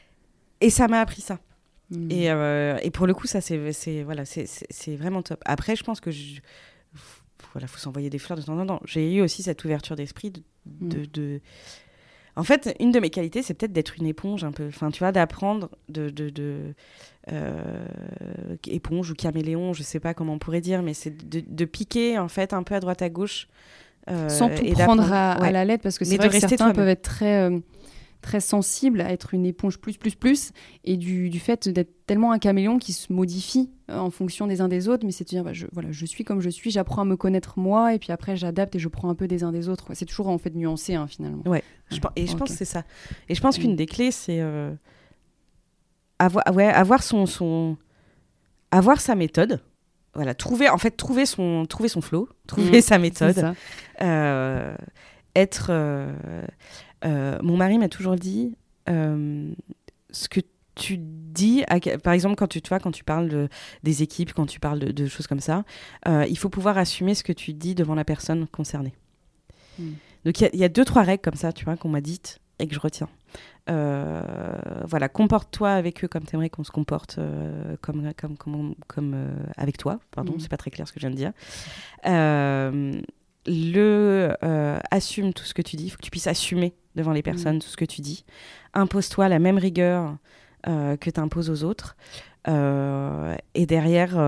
Et 0.60 0.70
ça 0.70 0.86
m'a 0.86 1.00
appris 1.00 1.20
ça. 1.20 1.38
Mmh. 1.90 2.10
Et, 2.12 2.26
et, 2.86 2.90
pour 2.92 3.08
le 3.08 3.14
coup, 3.14 3.26
ça, 3.26 3.40
c'est, 3.40 3.58
voilà, 4.04 4.24
c'est, 4.24 4.96
vraiment 4.96 5.22
top. 5.22 5.42
Après, 5.44 5.74
je 5.74 5.82
pense 5.82 6.00
que 6.00 6.12
je, 6.12 6.40
voilà, 7.52 7.66
faut 7.66 7.78
s'envoyer 7.78 8.10
des 8.10 8.18
fleurs 8.18 8.38
de 8.38 8.42
temps 8.42 8.58
en 8.58 8.66
temps. 8.66 8.80
J'ai 8.84 9.14
eu 9.14 9.20
aussi 9.22 9.42
cette 9.42 9.64
ouverture 9.64 9.96
d'esprit 9.96 10.32
de, 10.66 11.04
de, 11.04 11.36
mm. 11.36 11.40
En 12.36 12.44
fait, 12.44 12.74
une 12.78 12.92
de 12.92 13.00
mes 13.00 13.10
qualités, 13.10 13.42
c'est 13.42 13.54
peut-être 13.54 13.72
d'être 13.72 13.96
une 13.98 14.06
éponge 14.06 14.44
un 14.44 14.52
peu. 14.52 14.68
Enfin, 14.68 14.90
tu 14.90 15.00
vois, 15.00 15.12
d'apprendre 15.12 15.68
de, 15.88 16.10
de, 16.10 16.30
de 16.30 16.74
euh, 17.32 17.84
éponge 18.66 19.10
ou 19.10 19.14
caméléon, 19.14 19.72
je 19.72 19.82
sais 19.82 20.00
pas 20.00 20.14
comment 20.14 20.34
on 20.34 20.38
pourrait 20.38 20.60
dire, 20.60 20.82
mais 20.82 20.94
c'est 20.94 21.28
de, 21.28 21.64
piquer 21.64 22.18
en 22.18 22.28
fait 22.28 22.52
un 22.52 22.62
peu 22.62 22.74
à 22.74 22.80
droite 22.80 23.02
à 23.02 23.08
gauche. 23.08 23.48
Euh, 24.08 24.28
Sans 24.28 24.48
tout 24.48 24.64
prendre 24.72 25.12
à, 25.12 25.50
la 25.50 25.64
lettre, 25.64 25.82
parce 25.82 25.98
que 25.98 26.04
c'est 26.04 26.16
vrai 26.16 26.30
que 26.30 26.40
certains 26.40 26.72
peuvent 26.72 26.88
être 26.88 27.02
très 27.02 27.50
euh, 27.50 27.58
très 28.20 28.40
sensible 28.40 29.00
à 29.00 29.12
être 29.12 29.34
une 29.34 29.46
éponge 29.46 29.78
plus, 29.78 29.96
plus, 29.96 30.14
plus, 30.14 30.52
et 30.84 30.96
du, 30.96 31.30
du 31.30 31.40
fait 31.40 31.68
d'être 31.68 32.06
tellement 32.06 32.32
un 32.32 32.38
caméléon 32.38 32.78
qui 32.78 32.92
se 32.92 33.12
modifie 33.12 33.70
euh, 33.90 33.98
en 33.98 34.10
fonction 34.10 34.46
des 34.46 34.60
uns 34.60 34.68
des 34.68 34.88
autres, 34.88 35.06
mais 35.06 35.12
c'est 35.12 35.24
de 35.24 35.30
dire, 35.30 35.44
bah, 35.44 35.52
je, 35.52 35.66
voilà, 35.72 35.90
je 35.90 36.04
suis 36.06 36.24
comme 36.24 36.40
je 36.40 36.50
suis, 36.50 36.70
j'apprends 36.70 37.02
à 37.02 37.04
me 37.04 37.16
connaître 37.16 37.58
moi, 37.58 37.94
et 37.94 37.98
puis 37.98 38.12
après 38.12 38.36
j'adapte 38.36 38.74
et 38.76 38.78
je 38.78 38.88
prends 38.88 39.08
un 39.08 39.14
peu 39.14 39.26
des 39.26 39.42
uns 39.42 39.52
des 39.52 39.68
autres. 39.68 39.86
C'est 39.94 40.04
toujours 40.04 40.28
en 40.28 40.38
fait 40.38 40.54
nuancé, 40.54 40.94
hein, 40.94 41.06
finalement. 41.06 41.42
Ouais, 41.46 41.64
je, 41.90 41.98
et 42.16 42.26
je 42.26 42.36
pense 42.36 42.50
que 42.50 42.56
c'est 42.56 42.64
ça. 42.64 42.84
Et 43.28 43.34
je 43.34 43.40
pense 43.40 43.58
qu'une 43.58 43.72
mm. 43.72 43.76
des 43.76 43.86
clés, 43.86 44.10
c'est 44.10 44.40
euh, 44.40 44.72
avoir, 46.18 46.44
ouais, 46.54 46.66
avoir 46.66 47.02
son, 47.02 47.26
son... 47.26 47.76
avoir 48.70 49.00
sa 49.00 49.14
méthode. 49.14 49.60
Voilà, 50.14 50.34
trouver, 50.34 50.68
en 50.68 50.78
fait, 50.78 50.90
trouver 50.90 51.24
son, 51.24 51.66
trouver 51.66 51.88
son 51.88 52.00
flow, 52.00 52.28
trouver 52.48 52.78
mm. 52.78 52.82
sa 52.82 52.98
méthode. 52.98 53.54
Euh, 54.02 54.74
être 55.34 55.70
euh, 57.04 57.38
mon 57.42 57.56
mari 57.56 57.78
m'a 57.78 57.88
toujours 57.88 58.16
dit 58.16 58.54
euh, 58.88 59.50
ce 60.10 60.28
que 60.28 60.40
tu 60.74 60.96
dis, 60.98 61.64
par 62.02 62.12
exemple, 62.12 62.36
quand 62.36 62.46
tu, 62.46 62.60
quand 62.60 62.92
tu 62.92 63.04
parles 63.04 63.28
de, 63.28 63.48
des 63.82 64.02
équipes, 64.02 64.32
quand 64.32 64.46
tu 64.46 64.60
parles 64.60 64.78
de, 64.78 65.06
choses 65.06 65.26
comme 65.26 65.40
ça, 65.40 65.64
euh, 66.08 66.24
il 66.28 66.38
faut 66.38 66.48
pouvoir 66.48 66.78
assumer 66.78 67.14
ce 67.14 67.22
que 67.22 67.32
tu 67.32 67.52
dis 67.52 67.74
devant 67.74 67.94
la 67.94 68.04
personne 68.04 68.46
concernée. 68.46 68.94
Hmm. 69.78 69.92
Donc 70.24 70.40
il 70.40 70.58
y, 70.58 70.64
a 70.64 70.68
deux, 70.68 70.84
trois 70.84 71.02
règles 71.02 71.22
comme 71.22 71.34
ça, 71.34 71.52
tu 71.52 71.64
vois, 71.64 71.76
qu'on 71.76 71.88
m'a 71.88 72.00
dites 72.00 72.40
et 72.58 72.66
que 72.66 72.74
je 72.74 72.80
retiens. 72.80 73.08
voilà, 73.66 75.08
comporte-toi 75.08 75.70
avec 75.70 76.04
eux 76.04 76.08
comme 76.08 76.24
tu 76.24 76.34
aimerais 76.34 76.50
qu'on 76.50 76.64
se 76.64 76.70
comporte 76.70 77.18
comme, 77.80 78.12
comme, 78.14 78.36
comme, 78.36 78.74
comme 78.86 79.28
avec 79.56 79.78
toi. 79.78 79.98
Pardon, 80.10 80.34
hmm. 80.34 80.40
c'est 80.40 80.50
pas 80.50 80.58
très 80.58 80.70
clair 80.70 80.86
ce 80.86 80.92
que 80.92 81.00
je 81.00 81.06
viens 81.06 81.10
de 81.10 81.16
dire 81.16 81.32
le 83.46 84.34
euh, 84.42 84.78
assume 84.90 85.32
tout 85.32 85.44
ce 85.44 85.54
que 85.54 85.62
tu 85.62 85.76
dis, 85.76 85.86
il 85.86 85.90
faut 85.90 85.96
que 85.96 86.02
tu 86.02 86.10
puisses 86.10 86.26
assumer 86.26 86.74
devant 86.94 87.12
les 87.12 87.22
personnes 87.22 87.56
mm. 87.56 87.60
tout 87.60 87.68
ce 87.68 87.76
que 87.76 87.84
tu 87.84 88.00
dis. 88.00 88.24
Impose-toi 88.74 89.28
la 89.28 89.38
même 89.38 89.58
rigueur 89.58 90.16
que 90.64 91.10
tu 91.10 91.18
imposes 91.20 91.48
aux 91.48 91.64
autres. 91.64 91.96
et 92.46 93.66
derrière, 93.66 94.18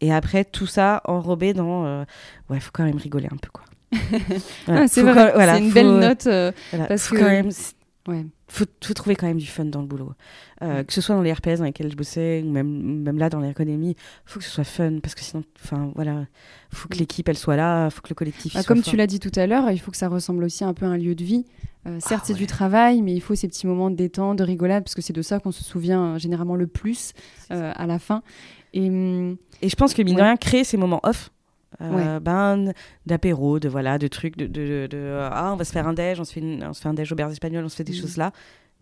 et 0.00 0.12
après, 0.12 0.44
tout 0.44 0.66
ça 0.66 1.02
enrobé 1.04 1.52
dans. 1.52 2.04
ouais, 2.48 2.60
faut 2.60 2.70
quand 2.72 2.84
même 2.84 2.96
rigoler 2.96 3.28
un 3.30 3.36
peu, 3.36 3.50
quoi. 3.52 3.64
C'est 4.88 5.02
vrai, 5.02 5.32
c'est 5.36 5.58
une 5.58 5.72
belle 5.72 5.98
note. 5.98 6.28
parce 6.88 7.08
que. 7.08 7.16
Quand 7.16 7.28
même, 7.28 7.50
ouais 8.08 8.26
faut, 8.48 8.64
faut 8.82 8.94
trouver 8.94 9.16
quand 9.16 9.26
même 9.26 9.38
du 9.38 9.46
fun 9.46 9.64
dans 9.64 9.80
le 9.80 9.86
boulot. 9.86 10.12
Euh, 10.62 10.84
que 10.84 10.92
ce 10.92 11.00
soit 11.00 11.14
dans 11.14 11.22
les 11.22 11.32
RPS 11.32 11.58
dans 11.58 11.64
lesquels 11.64 11.90
je 11.90 11.96
bossais, 11.96 12.42
ou 12.44 12.50
même, 12.50 13.02
même 13.02 13.18
là 13.18 13.28
dans 13.28 13.40
l'économie, 13.40 13.96
faut 14.24 14.38
que 14.38 14.44
ce 14.44 14.50
soit 14.50 14.64
fun, 14.64 15.00
parce 15.02 15.14
que 15.14 15.22
sinon, 15.22 15.42
enfin 15.62 15.90
voilà, 15.94 16.26
faut 16.70 16.88
que 16.88 16.96
l'équipe 16.96 17.28
elle 17.28 17.36
soit 17.36 17.56
là, 17.56 17.90
faut 17.90 18.02
que 18.02 18.08
le 18.10 18.14
collectif. 18.14 18.54
Bah, 18.54 18.62
soit 18.62 18.74
comme 18.74 18.82
tu 18.82 18.96
l'as 18.96 19.06
dit 19.06 19.20
tout 19.20 19.32
à 19.34 19.46
l'heure, 19.46 19.70
il 19.70 19.78
faut 19.78 19.90
que 19.90 19.96
ça 19.96 20.08
ressemble 20.08 20.44
aussi 20.44 20.64
un 20.64 20.74
peu 20.74 20.86
à 20.86 20.90
un 20.90 20.96
lieu 20.96 21.14
de 21.14 21.24
vie. 21.24 21.44
Euh, 21.86 21.98
certes, 22.00 22.22
ah 22.24 22.26
c'est 22.28 22.34
du 22.34 22.46
travail, 22.46 23.02
mais 23.02 23.14
il 23.14 23.20
faut 23.20 23.34
ces 23.34 23.48
petits 23.48 23.66
moments 23.66 23.90
de 23.90 23.96
détente, 23.96 24.38
de 24.38 24.44
rigolade, 24.44 24.84
parce 24.84 24.94
que 24.94 25.02
c'est 25.02 25.12
de 25.12 25.22
ça 25.22 25.38
qu'on 25.38 25.52
se 25.52 25.64
souvient 25.64 26.14
euh, 26.14 26.18
généralement 26.18 26.56
le 26.56 26.66
plus 26.66 27.12
à 27.50 27.86
la 27.86 27.98
fin. 27.98 28.22
Et, 28.74 28.88
hum, 28.88 29.36
et 29.62 29.68
je 29.68 29.76
pense 29.76 29.94
que 29.94 30.02
mine 30.02 30.16
de 30.16 30.22
rien, 30.22 30.36
créer 30.36 30.64
ces 30.64 30.76
moments 30.76 31.00
off, 31.02 31.30
euh, 31.80 32.20
ben, 32.20 32.72
d'apéro, 33.04 33.58
de 33.58 33.68
voilà, 33.68 33.98
de 33.98 34.08
trucs, 34.08 34.36
de, 34.36 34.46
de, 34.46 34.86
de, 34.90 35.18
ah, 35.30 35.50
on 35.52 35.56
va 35.56 35.64
se 35.64 35.72
faire 35.72 35.86
un 35.86 35.92
déj, 35.92 36.18
on 36.20 36.24
se 36.24 36.32
fait, 36.32 36.42
on 36.42 36.72
se 36.72 36.80
fait 36.80 36.88
un 36.88 36.94
déj 36.94 37.12
auberge 37.12 37.32
espagnole, 37.32 37.64
on 37.64 37.68
se 37.68 37.76
fait 37.76 37.84
des 37.84 37.92
mm. 37.92 38.00
choses 38.00 38.16
là. 38.16 38.32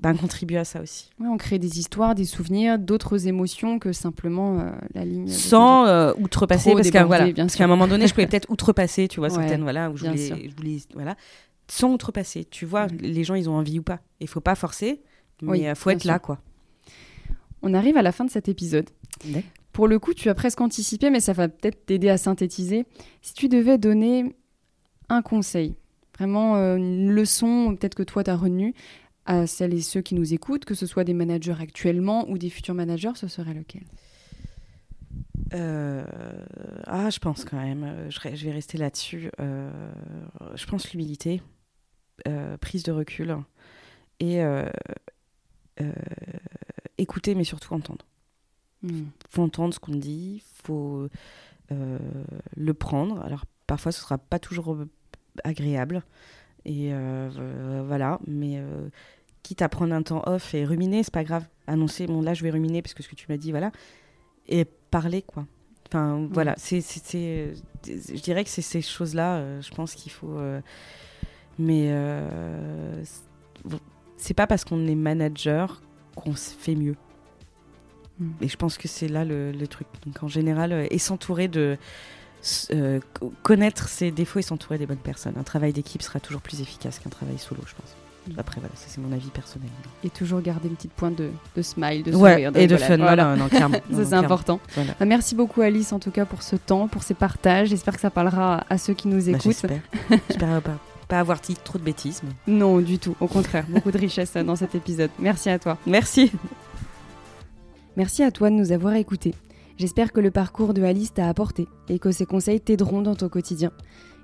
Ben, 0.01 0.12
contribue 0.16 0.57
à 0.57 0.64
ça 0.64 0.82
aussi. 0.82 1.11
on 1.20 1.37
crée 1.37 1.61
des 1.61 1.78
histoires, 1.78 2.16
des 2.16 2.24
souvenirs, 2.24 2.80
d'autres 2.80 3.28
émotions 3.28 3.78
que 3.78 3.93
simplement 3.93 4.59
euh, 4.59 4.70
la 4.93 5.05
ligne. 5.05 5.28
Sans 5.28 5.87
euh, 5.87 6.12
outrepasser, 6.18 6.72
parce 6.72 6.91
qu'à 6.91 7.05
voilà, 7.05 7.26
un 7.26 7.66
moment 7.68 7.87
donné, 7.87 8.09
je 8.09 8.12
pouvais 8.12 8.26
peut-être 8.30 8.51
outrepasser, 8.51 9.07
tu 9.07 9.20
vois, 9.20 9.30
certaines, 9.30 9.62
voilà, 9.62 9.91
où 9.91 9.97
je 9.97 10.07
voulais, 10.07 10.49
je 10.49 10.57
voulais, 10.57 10.78
voilà, 10.95 11.14
sans 11.68 11.93
outrepasser. 11.93 12.45
Tu 12.45 12.66
vois, 12.66 12.89
mm. 12.89 12.97
les 13.03 13.22
gens, 13.22 13.35
ils 13.35 13.49
ont 13.49 13.55
envie 13.55 13.78
ou 13.78 13.82
pas. 13.85 14.01
Il 14.18 14.26
faut 14.26 14.41
pas 14.41 14.57
forcer, 14.57 15.01
mais 15.43 15.61
il 15.61 15.74
faut 15.76 15.91
être 15.91 16.05
là, 16.05 16.18
quoi. 16.18 16.41
On 17.62 17.72
arrive 17.72 17.97
à 17.97 18.03
la 18.03 18.12
fin 18.12 18.24
de 18.24 18.30
cet 18.30 18.49
épisode. 18.49 18.91
Pour 19.75 19.89
le 19.89 19.99
coup, 19.99 20.14
tu 20.14 20.31
as 20.31 20.35
presque 20.35 20.61
anticipé, 20.61 21.11
mais 21.11 21.18
ça 21.18 21.33
va 21.33 21.49
peut-être 21.49 21.85
t'aider 21.85 22.09
à 22.09 22.16
synthétiser. 22.16 22.87
Si 23.22 23.35
tu 23.35 23.49
devais 23.49 23.77
donner 23.77 24.37
un 25.09 25.20
conseil, 25.20 25.75
vraiment 26.16 26.57
euh, 26.57 26.77
une 26.77 27.11
leçon, 27.11 27.75
peut-être 27.77 27.97
que 27.97 28.05
toi 28.05 28.22
tu 28.22 28.31
as 28.31 28.37
retenu, 28.37 28.72
à 29.27 29.49
celles 29.49 29.75
et 29.75 29.81
ceux 29.81 30.01
qui 30.01 30.14
nous 30.14 30.33
écoutent, 30.33 30.64
que 30.64 30.75
ce 30.75 30.87
soit 30.87 31.03
des 31.03 31.12
managers 31.12 31.57
actuellement 31.59 32.25
ou 32.31 32.39
des 32.39 32.51
futurs 32.51 32.75
managers, 32.75 33.16
ce 33.16 33.27
serait 33.27 33.53
lequel? 33.53 33.83
Euh, 35.55 36.05
Ah, 36.87 37.11
je 37.11 37.18
pense 37.18 37.45
quand 37.45 37.61
même, 37.61 37.83
euh, 37.83 38.11
je, 38.11 38.45
vais 38.45 38.53
rester 38.53 38.79
là-dessus. 38.79 39.29
je 39.41 40.66
pense 40.66 40.93
l'humilité, 40.93 41.43
prise 42.61 42.85
de 42.85 42.93
recul 42.93 43.37
et 44.20 44.41
écouter, 46.97 47.35
mais 47.35 47.43
surtout 47.43 47.75
entendre. 47.75 48.05
Il 48.85 49.07
faut 49.30 49.43
entendre 49.43 49.72
ce 49.72 49.80
qu'on 49.80 49.95
dit, 49.95 50.43
faut 50.62 51.09
euh, 51.72 51.99
le 52.57 52.74
prendre. 52.74 53.22
Alors 53.22 53.45
parfois 53.66 53.93
ce 53.93 54.01
sera 54.01 54.18
pas 54.18 54.39
toujours 54.39 54.76
agréable 55.43 56.03
et 56.66 56.91
euh, 56.93 57.82
voilà, 57.87 58.20
mais 58.26 58.59
euh, 58.59 58.89
quitte 59.43 59.62
à 59.62 59.68
prendre 59.68 59.95
un 59.95 60.03
temps 60.03 60.22
off 60.26 60.55
et 60.55 60.64
ruminer, 60.64 61.03
c'est 61.03 61.12
pas 61.12 61.24
grave. 61.24 61.47
Annoncer, 61.66 62.07
bon 62.07 62.20
là 62.20 62.35
je 62.35 62.43
vais 62.43 62.51
ruminer 62.51 62.82
parce 62.82 62.93
que 62.93 63.03
ce 63.03 63.09
que 63.09 63.14
tu 63.14 63.26
m'as 63.30 63.39
dit, 63.39 63.51
voilà, 63.51 63.72
et 64.47 64.64
parler 64.64 65.22
quoi. 65.22 65.47
Enfin 65.87 66.28
voilà, 66.30 66.55
c'est, 66.59 66.80
je 66.80 68.20
dirais 68.22 68.45
que 68.45 68.51
c'est 68.51 68.62
ces 68.62 68.82
choses-là, 68.82 69.61
je 69.61 69.70
pense 69.74 69.95
qu'il 69.95 70.12
faut. 70.12 70.39
mais 71.59 71.91
c'est 74.16 74.35
pas 74.35 74.47
parce 74.47 74.64
qu'on 74.64 74.87
est 74.87 74.95
manager 74.95 75.82
qu'on 76.16 76.35
se 76.37 76.55
fait 76.55 76.74
mieux. 76.74 76.97
Et 78.40 78.48
je 78.48 78.56
pense 78.56 78.78
que 78.78 78.88
c'est 78.88 79.08
là 79.08 79.24
le, 79.24 79.66
truc. 79.66 79.86
Donc 80.06 80.22
en 80.22 80.28
général, 80.28 80.72
euh, 80.72 80.86
et 80.90 80.98
s'entourer 80.98 81.48
de. 81.48 81.76
Euh, 82.72 83.00
connaître 83.42 83.88
ses 83.88 84.10
défauts 84.10 84.38
et 84.38 84.42
s'entourer 84.42 84.76
des 84.76 84.84
bonnes 84.84 84.98
personnes. 84.98 85.32
Un 85.38 85.44
travail 85.44 85.72
d'équipe 85.72 86.02
sera 86.02 86.20
toujours 86.20 86.42
plus 86.42 86.60
efficace 86.60 86.98
qu'un 86.98 87.08
travail 87.08 87.38
solo, 87.38 87.62
je 87.66 87.74
pense. 87.74 87.96
Mm. 88.28 88.38
Après, 88.38 88.60
voilà, 88.60 88.74
ça 88.76 88.84
c'est 88.88 89.00
mon 89.00 89.12
avis 89.12 89.28
personnel. 89.28 89.70
Et 90.02 90.10
toujours 90.10 90.42
garder 90.42 90.68
une 90.68 90.76
petite 90.76 90.92
pointe 90.92 91.16
de, 91.16 91.30
de 91.56 91.62
smile, 91.62 92.02
de 92.02 92.12
sourire. 92.12 92.52
et 92.54 92.66
de 92.66 92.76
fun, 92.76 92.98
voilà. 92.98 93.36
ça 93.50 93.70
c'est 94.04 94.12
important. 94.12 94.60
Bah, 94.76 95.06
merci 95.06 95.34
beaucoup 95.34 95.62
Alice 95.62 95.92
en 95.92 95.98
tout 95.98 96.10
cas 96.10 96.26
pour 96.26 96.42
ce 96.42 96.56
temps, 96.56 96.86
pour 96.86 97.02
ces 97.02 97.14
partages. 97.14 97.68
J'espère 97.68 97.94
que 97.94 98.00
ça 98.00 98.10
parlera 98.10 98.64
à 98.68 98.78
ceux 98.78 98.94
qui 98.94 99.08
nous 99.08 99.24
bah, 99.24 99.30
écoutent. 99.30 99.42
J'espère. 99.44 99.80
J'espère 100.28 100.62
pas, 100.62 100.78
pas 101.08 101.20
avoir 101.20 101.40
dit 101.40 101.56
trop 101.62 101.78
de 101.78 101.84
bêtises. 101.84 102.22
Non, 102.46 102.78
du 102.80 102.98
tout. 102.98 103.16
Au 103.20 103.26
contraire, 103.26 103.64
beaucoup 103.68 103.90
de 103.90 103.98
richesse 103.98 104.34
dans 104.34 104.56
cet 104.56 104.74
épisode. 104.74 105.10
Merci 105.18 105.50
à 105.50 105.58
toi. 105.58 105.78
Merci. 105.86 106.30
Merci 107.97 108.24
à 108.24 108.32
toi 108.32 108.51
de 108.51 108.57
nous 108.57 108.72
avoir 108.72 108.95
écoutés. 108.95 109.34
J'espère 109.76 110.12
que 110.12 110.20
le 110.20 110.30
parcours 110.32 110.74
de 110.74 110.82
Alice 110.82 111.14
t'a 111.14 111.28
apporté 111.28 111.68
et 111.88 111.99
que 111.99 112.11
ses 112.11 112.26
conseils 112.26 112.61
t'aideront 112.61 113.03
dans 113.03 113.14
ton 113.14 113.28
quotidien. 113.28 113.70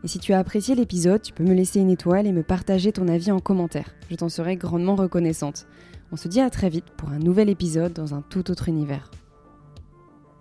Et 0.03 0.09
si 0.09 0.19
tu 0.19 0.33
as 0.33 0.39
apprécié 0.39 0.75
l'épisode, 0.75 1.23
tu 1.23 1.33
peux 1.33 1.45
me 1.45 1.55
laisser 1.55 1.79
une 1.79 1.91
étoile 1.91 2.27
et 2.27 2.33
me 2.33 2.43
partager 2.43 2.93
ton 2.93 3.07
avis 3.07 3.31
en 3.31 3.39
commentaire. 3.39 3.95
Je 4.11 4.17
t'en 4.17 4.29
serai 4.29 4.57
grandement 4.57 4.97
reconnaissante. 4.97 5.67
On 6.11 6.17
se 6.17 6.27
dit 6.27 6.41
à 6.41 6.51
très 6.51 6.69
vite 6.69 6.91
pour 6.97 7.11
un 7.11 7.19
nouvel 7.19 7.49
épisode 7.49 7.93
dans 7.93 8.15
un 8.15 8.23
tout 8.23 8.51
autre 8.51 8.69
univers. 8.69 9.11